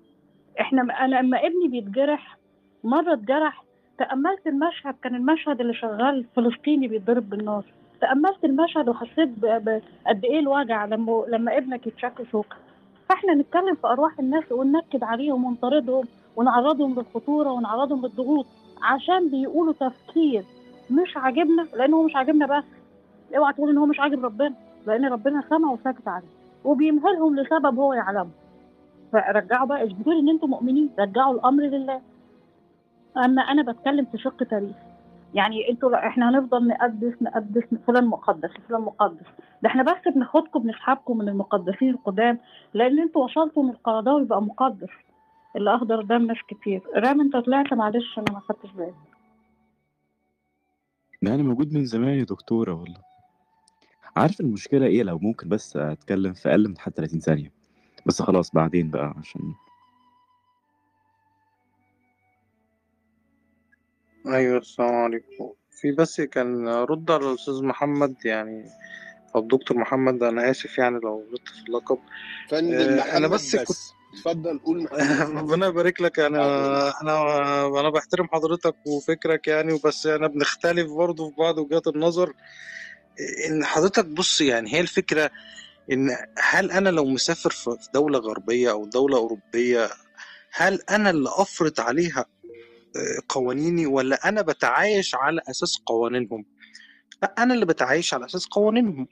[0.60, 2.38] إحنا أنا لما ابني بيتجرح
[2.84, 3.64] مرة اتجرح
[3.98, 7.64] تأملت المشهد كان المشهد اللي شغال فلسطيني بيتضرب بالنار.
[8.00, 9.44] تأملت المشهد وحسيت
[10.06, 12.56] قد إيه الوجع لما لما ابنك يتشك شوكه
[13.08, 16.04] فاحنا نتكلم في أرواح الناس وننكد عليهم ونطاردهم
[16.36, 18.46] ونعرضهم للخطورة ونعرضهم للضغوط
[18.82, 20.44] عشان بيقولوا تفكير
[20.90, 22.64] مش عاجبنا لأن هو مش عاجبنا بس.
[23.36, 24.54] اوعى تقول إن هو مش عاجب ربنا
[24.86, 26.26] لأن ربنا سمع وساكت عليه
[26.64, 28.30] وبيمهلهم لسبب هو يعلمه.
[29.12, 32.00] فرجعوا بقى اثبتوا لي إن أنتم مؤمنين رجعوا الأمر لله.
[33.16, 34.76] أما أنا بتكلم في شق تاريخ.
[35.34, 39.26] يعني أنتوا إحنا هنفضل نقدس نقدس فلان مقدس فلان مقدس.
[39.62, 42.38] ده إحنا بس بناخدكم بنسحبكم من المقدسين القدام
[42.74, 44.88] لأن أنتوا وصلتوا ان القرضاوي بقى مقدس.
[45.56, 46.82] اللي أخضر دم ناس كتير.
[46.96, 48.94] رام انت طلعت معلش أنا ما خدتش بالي.
[51.22, 53.00] ده أنا موجود من زمان يا دكتورة والله.
[54.16, 57.52] عارف المشكلة إيه؟ لو ممكن بس أتكلم في أقل من حتى 30 ثانية.
[58.06, 59.54] بس خلاص بعدين بقى عشان
[64.28, 65.52] أيوه السلام عليكم.
[65.70, 68.64] في بس كان رد على الأستاذ محمد يعني
[69.34, 71.98] أو الدكتور محمد أنا آسف يعني لو غلطت في اللقب.
[72.48, 73.92] فندم آه، محمد أنا بس كنت بس.
[74.14, 76.18] اتفضل قول محمد ربنا يبارك لك.
[76.18, 76.42] أنا
[77.02, 82.32] أنا أنا بحترم حضرتك وفكرك يعني وبس أنا بنختلف برضه في بعض وجهات النظر.
[83.48, 85.30] إن حضرتك بص يعني هي الفكرة
[85.92, 89.88] إن هل أنا لو مسافر في في دولة غربية أو دولة أوروبية
[90.52, 92.24] هل أنا اللي أفرض عليها
[93.28, 96.44] قوانيني ولا أنا بتعايش على أساس قوانينهم؟
[97.22, 99.08] لا أنا اللي بتعايش على أساس قوانينهم.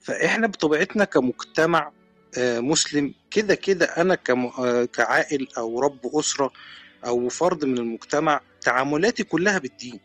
[0.00, 1.92] فإحنا بطبيعتنا كمجتمع
[2.38, 4.18] آه، مسلم كده كده أنا
[4.58, 6.50] آه، كعائل أو رب أسرة
[7.06, 10.00] أو فرد من المجتمع تعاملاتي كلها بالدين.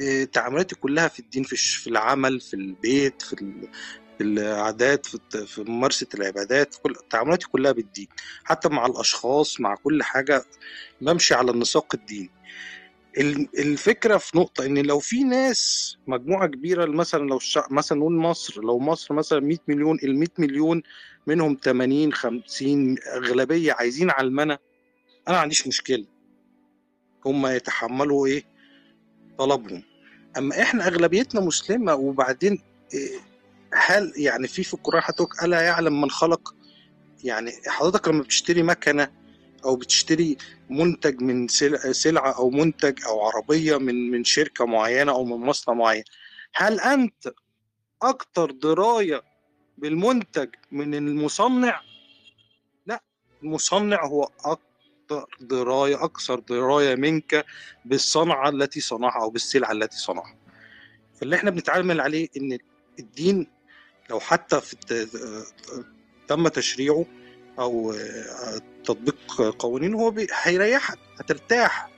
[0.00, 5.06] آه، تعاملاتي كلها في الدين في العمل في البيت في ال- في العادات
[5.36, 8.08] في ممارسة العبادات كل تعاملاتي كلها بالدين.
[8.44, 10.44] حتى مع الأشخاص مع كل حاجة
[11.00, 12.30] بمشي على النساق الديني
[13.18, 17.66] ال- الفكرة في نقطة إن لو في ناس مجموعة كبيرة مثلا لو الشع...
[17.70, 20.82] مثلا نقول مصر لو مصر مثلا 100 مليون ال 100 مليون
[21.26, 24.54] منهم 80 50 أغلبية عايزين علمنة
[25.28, 26.06] أنا ما عنديش مشكلة.
[27.26, 28.44] هم يتحملوا إيه؟
[29.38, 29.82] طلبهم.
[30.38, 32.62] أما إحنا أغلبيتنا مسلمة وبعدين
[32.94, 33.18] إيه،
[33.74, 36.54] هل يعني في في القرآن حضرتك ألا يعلم من خلق
[37.24, 39.08] يعني حضرتك لما بتشتري مكنة
[39.64, 40.36] أو بتشتري
[40.70, 45.74] منتج من سلع- سلعة أو منتج أو عربية من من شركة معينة أو من مصنع
[45.74, 46.04] معين
[46.54, 47.32] هل أنت
[48.02, 49.22] أكتر دراية
[49.78, 51.80] بالمنتج من المصنع؟
[52.86, 53.02] لا
[53.42, 57.44] المصنع هو أكتر دراية أكثر دراية منك
[57.84, 60.36] بالصنعة التي صنعها أو بالسلعة التي صنعها
[61.20, 62.58] فاللي إحنا بنتعامل عليه إن
[62.98, 63.46] الدين
[64.10, 64.76] لو حتى في
[66.28, 67.04] تم تشريعه
[67.58, 67.94] أو
[68.84, 69.16] تطبيق
[69.58, 71.88] قوانين هو هيريحك هترتاح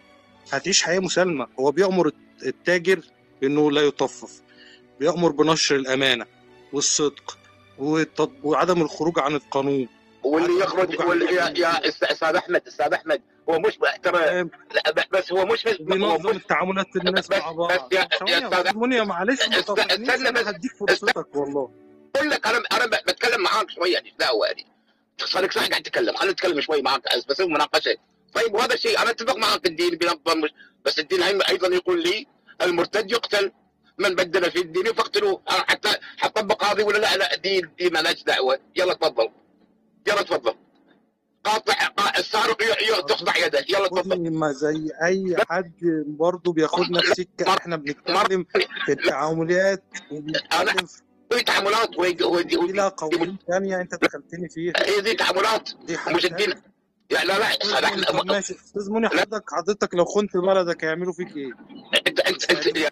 [0.52, 1.46] هتعيش حياة مسالمة.
[1.60, 2.10] هو بيأمر
[2.46, 3.00] التاجر
[3.40, 4.42] بأنه لا يطفف
[5.00, 6.26] بيأمر بنشر الأمانة
[6.72, 7.38] والصدق
[8.42, 9.88] وعدم الخروج عن القانون.
[10.22, 14.48] واللي يخرج واللي يا, أستاذ احمد أستاذ أحمد هو مش ترى
[15.12, 15.80] بس هو مش مش
[16.36, 20.46] التعاملات الناس بس مع بس بعض ثواني يا أستاذ معلش استنى بس.
[20.46, 21.70] هديك فرصتك والله.
[22.16, 24.66] أقول لك أنا أنا بتكلم معاك شوية يعني لا واري
[25.24, 26.16] صارك صح قاعد تتكلم.
[26.22, 27.96] أنا اتكلم شوي معاك بس مناقشة.
[28.34, 30.48] طيب وهذا الشيء أنا أتفق معك الدين بينظم
[30.84, 32.26] بس الدين أيضا يقول لي
[32.62, 33.52] المرتد يقتل
[33.98, 35.42] من بدل في الدين فاقتلوه.
[35.48, 38.58] حتى حطبق هذه ولا لا؟ لا دين دي ما لهاش دعوة.
[38.76, 39.28] يلا تفضل.
[40.08, 40.54] يلا تفضل.
[41.44, 42.62] قاطع قا- السارق
[43.00, 43.64] تقطع يده.
[43.68, 44.30] يلا تفضل.
[44.32, 45.72] ما زي أي حد
[46.06, 47.56] برضه بياخدنا في سكة.
[47.58, 48.46] إحنا بنتكلم
[48.86, 49.82] في التعاملات
[50.12, 51.02] أنا وبنتكلم في
[51.32, 54.72] في تعاملات وهي- وهي- دي وهي- لها قوانين تانية انت دخلتني فيها.
[54.86, 56.54] هي دي تعاملات دي الدين
[57.10, 57.44] يعني لا لا
[58.10, 58.54] احمد ماشي.
[58.54, 61.50] أستاذ مني حضرتك حضرتك لو خنت بلدك هيعملوا فيك إيه؟
[62.06, 62.90] انت انت انت يا-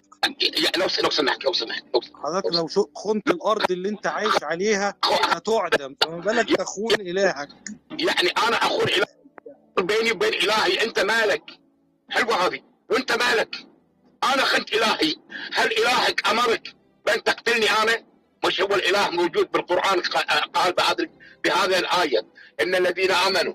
[0.77, 1.83] لو لو سمحت لو سمحت
[2.23, 7.49] حضرتك لو خنت الأرض اللي انت عايش عليها هتعدم فما بالك تخون إلهك.
[7.91, 9.07] يعني أنا أخون إله
[9.77, 10.83] بيني وبين إلهي.
[10.83, 11.43] أنت مالك؟
[12.09, 12.59] حلوة هذه
[12.89, 13.55] وانت مالك؟
[14.23, 15.15] أنا خنت إلهي.
[15.53, 18.10] هل إلهك أمرك بأن تقتلني أنا؟
[18.45, 20.01] مش هو الإله موجود بالقرآن
[20.53, 21.09] قال بعد
[21.43, 22.25] بهذه الآية.
[22.61, 23.53] إن الذين آمنوا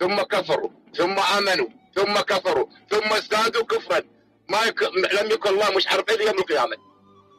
[0.00, 1.66] ثم كفروا ثم آمنوا
[1.96, 4.02] ثم كفروا ثم ازدادوا كفرا.
[4.48, 4.82] ما يك...
[5.22, 6.76] لم يكن الله مش عارف إيه يوم القيامة.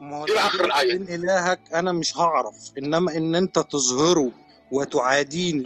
[0.02, 0.94] إلى آخر الآية.
[0.94, 2.54] وبين إلهك أنا مش هعرف.
[2.78, 4.30] إنما إن أنت تظهره
[4.70, 5.64] وتعاديني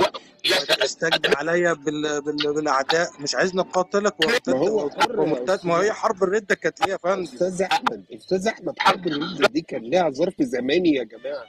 [0.52, 2.20] وتستجد عليا بال...
[2.22, 2.54] بال...
[2.54, 3.08] بالأعداء.
[3.20, 6.54] مش عايزني أقاتلك ما وارتد هو أو حر تبقى يا مرتد ما هي حرب الردة
[6.54, 10.94] كانت إيه يا فندم؟ أستاذ أحمد أستاذ أحمد حرب الردة دي كان لها ظرف زماني
[10.94, 11.44] يا جماعة.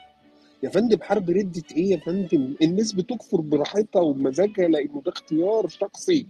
[0.63, 6.27] يا فندم حرب ردة إيه يا فندم؟ الناس بتكفر براحتها وبمزاجها لأنه ده اختيار شخصي.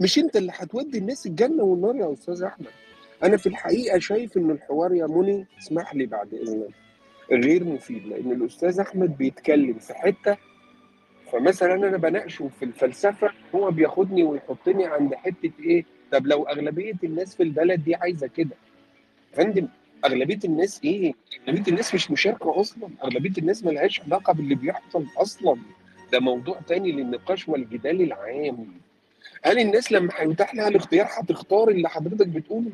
[0.00, 2.66] مش أنت اللي هتودي الناس الجنة والنار يا أستاذ أحمد؟
[3.22, 6.74] أنا في الحقيقة شايف إن الحوار يا منى اسمح لي بعد إذنك.
[7.32, 10.36] غير مفيد لأن الأستاذ أحمد بيتكلم في حتة
[11.32, 17.36] فمثلا أنا بناقشه في الفلسفة هو بياخدني ويحطني عند حتة إيه؟ طب لو أغلبية الناس
[17.36, 18.56] في البلد دي عايزة كده
[19.32, 19.68] فندم
[20.04, 21.12] أغلبية الناس إيه؟
[21.48, 25.56] أغلبية الناس مش مشاركة أصلا أغلبية الناس ملهاش علاقة باللي بيحصل أصلا.
[26.12, 28.66] ده موضوع تاني للنقاش والجدال العام.
[29.44, 32.70] هل الناس لما هيتاح لها الاختيار هتختار اللي حضرتك بتقوله؟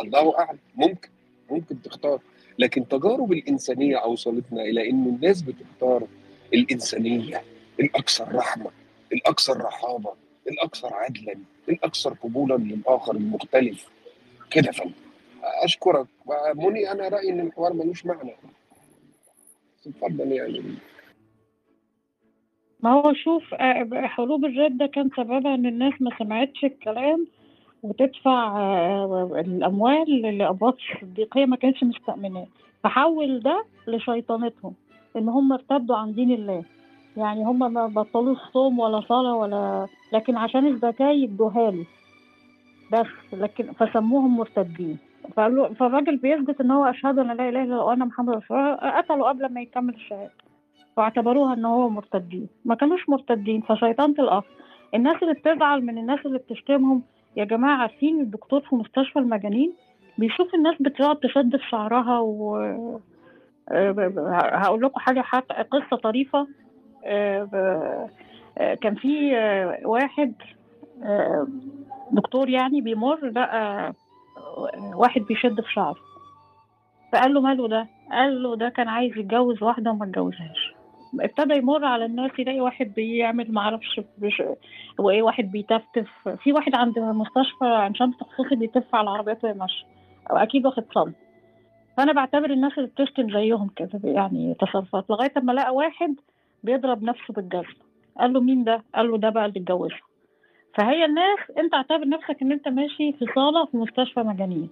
[0.00, 0.58] الله أعلم.
[0.76, 1.08] ممكن
[1.50, 2.20] ممكن تختار.
[2.58, 6.06] لكن تجارب الإنسانية أوصلتنا إلى إن الناس بتختار
[6.54, 7.42] الإنسانية.
[7.80, 8.70] الأكثر رحمة
[9.12, 10.12] الأكثر رحابة
[10.48, 11.36] الأكثر عدلا
[11.68, 13.88] الأكثر قبولا للاخر المختلف.
[14.50, 14.92] كده فندم
[15.64, 16.06] أشكرك.
[16.54, 18.36] مني أنا رأيي إن الحوار ملوش معنى.
[19.86, 20.62] اتفضل يعني
[22.80, 27.26] ما هو شوف آه، حروب الردة كان سببها إن الناس ما سمعتش الكلام
[27.82, 32.46] وتدفع آه، الأموال لأبوااب الصديقية ما كانش مستأمناه
[32.84, 34.74] فحول ده لشيطانتهم
[35.16, 36.64] إن هم ارتدوا عن دين الله.
[37.16, 41.84] يعني هم ما بطلوش صوم ولا صلاة ولا لكن عشان الزكاة يدوها له.
[42.92, 44.98] بس لكن فسموهم مرتدين.
[45.36, 48.74] فقالوا فالراجل بيثبت إن هو أشهد أن لا إله إلا الله وأنا محمد رسول الله
[48.74, 50.32] قتلوا قبل ما يكمل الشهادة.
[50.96, 52.48] واعتبروها إن هو مرتدين.
[52.64, 54.44] ما كانوش مرتدين فشيطانة الاخ
[54.94, 57.02] الناس اللي بتزعل من الناس اللي بتشتمهم
[57.36, 59.72] يا جماعة عارفين الدكتور في مستشفى المجانين؟
[60.18, 62.56] بيشوف الناس بتقعد تشد في شعرها و
[63.68, 64.12] آه،
[64.54, 66.46] هقول لكم حاجة حتى قصة طريفة.
[68.56, 70.34] كان في آه، واحد
[71.02, 71.46] آه،
[72.12, 73.92] دكتور يعني بيمر لقى
[74.94, 75.96] واحد بيشد في شعره.
[77.12, 80.74] فقال له ماله ده؟ قال له ده كان عايز يتجوز واحدة وما اتجوزهاش.
[81.20, 84.42] ابتدى يمر على الناس يلاقي واحد بيعمل معرفش بش...
[84.98, 86.28] وايه واحد بيتفتف.
[86.42, 89.84] في واحد عند مستشفى عين شمس خصوصي بيتف على العربيات وهي ماشية
[90.30, 91.14] واكيد واخد صدمة.
[91.96, 95.10] فأنا بعتبر الناس اللي بتشتم زيهم كده يعني تصرفات.
[95.10, 96.14] لغاية أما لقى واحد
[96.64, 97.74] بيضرب نفسه بالجزمة.
[98.20, 100.00] قال له مين ده؟ قال له ده بقى اللي اتجوزها.
[100.74, 104.68] فهي الناس انت اعتبر نفسك ان انت ماشي في صالة في مستشفى مجانين.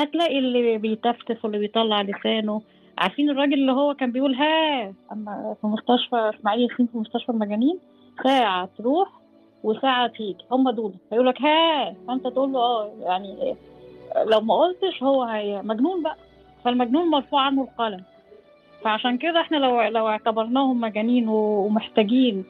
[0.00, 2.62] هتلاقي اللي بيتفتف واللي بيطلع لسانه.
[2.98, 7.78] عارفين الراجل اللي هو كان بيقول ها أما في مستشفى إسماعيل ياسين في مستشفى المجانين؟
[8.24, 9.08] ساعة تروح
[9.64, 10.44] وساعة تيجي.
[10.52, 10.92] هم دول.
[11.12, 13.56] هيقول لك ها فأنت تقول له آه يعني
[14.26, 16.16] لو ما قلتش هو هي مجنون بقى.
[16.64, 18.02] فالمجنون مرفوع عنه القلم.
[18.84, 22.44] فعشان كده إحنا لو لو اعتبرناهم مجانين ومحتاجين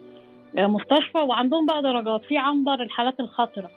[0.55, 2.23] مستشفى وعندهم بقى درجات.
[2.24, 3.70] في عنبر الحالات الخطرة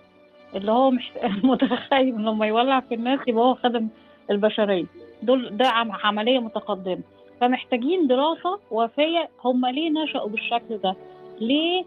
[0.56, 0.92] اللي هو.
[1.44, 3.88] متخيل لما يولع في الناس يبقى هو خدم
[4.32, 4.86] البشرية.
[5.24, 7.02] دول ده عم- عملية متقدمة.
[7.42, 10.96] فمحتاجين دراسة وافية هم ليه نشأوا بالشكل ده؟
[11.42, 11.84] ليه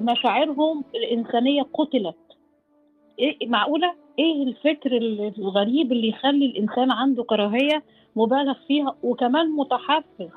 [0.00, 2.14] مشاعرهم الإنسانية قتلت؟
[3.18, 4.96] إيه معقولة؟ إيه الفكر
[5.38, 7.82] الغريب اللي يخلي الإنسان عنده كراهية
[8.16, 10.28] مبالغ فيها وكمان متحفز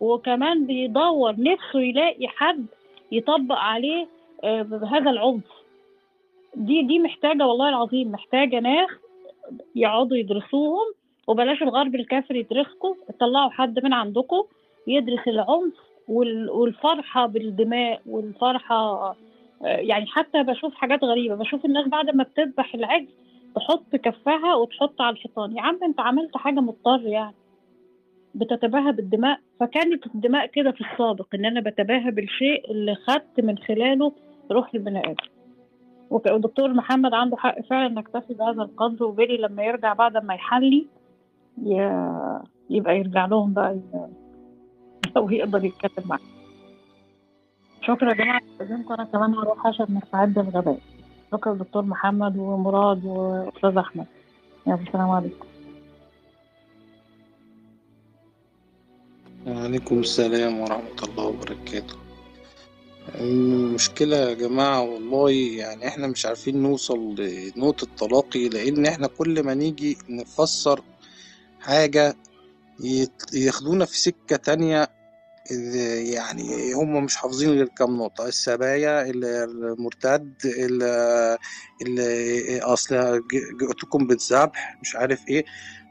[0.00, 2.66] وكمان بيدور نفسه يلاقي حد
[3.12, 4.06] يطبق عليه
[4.44, 5.44] آه، بهذا العنف؟
[6.56, 8.88] دي دي محتاجة والله العظيم محتاجة ناس
[9.76, 10.86] يقعدوا يدرسوهم
[11.26, 14.42] وبلاش الغرب الكافر يدرسكم طلعوا حد من عندكم
[14.86, 15.74] يدرس العنف
[16.08, 19.16] وال- والفرحة بالدماء والفرحة آه،
[19.64, 23.08] يعني حتى بشوف حاجات غريبة بشوف الناس بعد ما بتذبح العجل
[23.56, 25.56] تحط كفها وتحط على الحيطان.
[25.56, 27.34] يا عم أنت عملت حاجة مضطر يعني.
[28.34, 29.40] بتتباهى بالدماء.
[29.60, 34.12] فكانت الدماء كده في السابق إن أنا بتباهى بالشيء اللي خدت من خلاله
[34.50, 35.14] روح البني آدم.
[36.10, 40.86] والدكتور محمد عنده حق فعلا نكتفي بهذا القدر وبيلي لما يرجع بعد ما يحلي
[42.70, 43.78] يبقى يرجع لهم بقى
[45.16, 46.33] لو يقدر يتكلم معاهم.
[47.86, 50.78] شكرا يا جماعة استاذنكم أنا كمان هروح عشان نستعد للغداء.
[51.32, 54.06] شكرا دكتور محمد ومراد وأستاذ أحمد.
[54.66, 55.46] يلا السلام عليكم.
[59.46, 61.94] وعليكم السلام ورحمة الله وبركاته.
[63.14, 69.54] المشكلة يا جماعة والله يعني إحنا مش عارفين نوصل لنقطة تلاقي لأن إحنا كل ما
[69.54, 70.80] نيجي نفسر
[71.60, 72.14] حاجة
[73.34, 74.88] ياخدونا في سكة تانية
[75.50, 75.76] إذ-
[76.14, 80.82] يعني هم مش حافظين غير كام نقطة السبايا ال- المرتد ال-
[81.82, 83.22] ال- أصل
[83.60, 85.44] جئتكم بالذبح مش عارف إيه.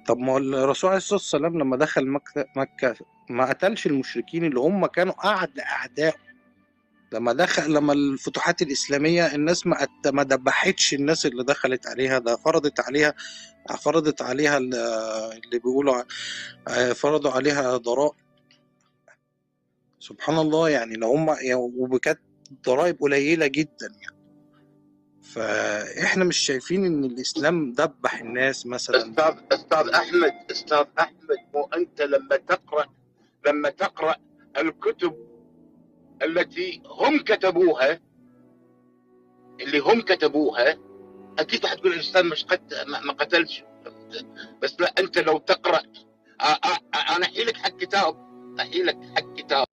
[0.07, 2.95] طب ما الرسول عليه الصلاة والسلام لما دخل مكة, مكة
[3.29, 6.15] ما قتلش المشركين اللي هم كانوا أعد أعداء
[7.13, 12.79] لما دخل لما الفتوحات الإسلامية الناس ما ما دبحتش الناس اللي دخلت عليها ده فرضت
[12.79, 13.13] عليها
[13.79, 14.75] فرضت عليها ال-
[15.45, 16.03] اللي بيقولوا
[16.93, 18.22] فرضوا عليها ضرائب.
[20.03, 22.19] سبحان الله يعني لو هم يعني وكانت
[22.65, 24.23] ضرائب قليلة جدا يعني.
[25.21, 28.97] فإحنا مش شايفين إن الإسلام دبح الناس مثلا.
[28.97, 32.85] أستاذ أستاذ أحمد أستاذ أحمد مو أنت لما تقرأ
[33.47, 34.15] لما تقرأ
[34.57, 35.15] الكتب
[36.21, 37.99] التي هم كتبوها
[39.59, 40.77] اللي هم كتبوها
[41.39, 43.63] أكيد حتقول الانسان مش قد ما قتلش.
[44.61, 48.15] بس لا أنت لو تقرأ أ- أ- أنا احيي لك حق كتاب
[48.59, 49.65] احيي لك حق كتاب.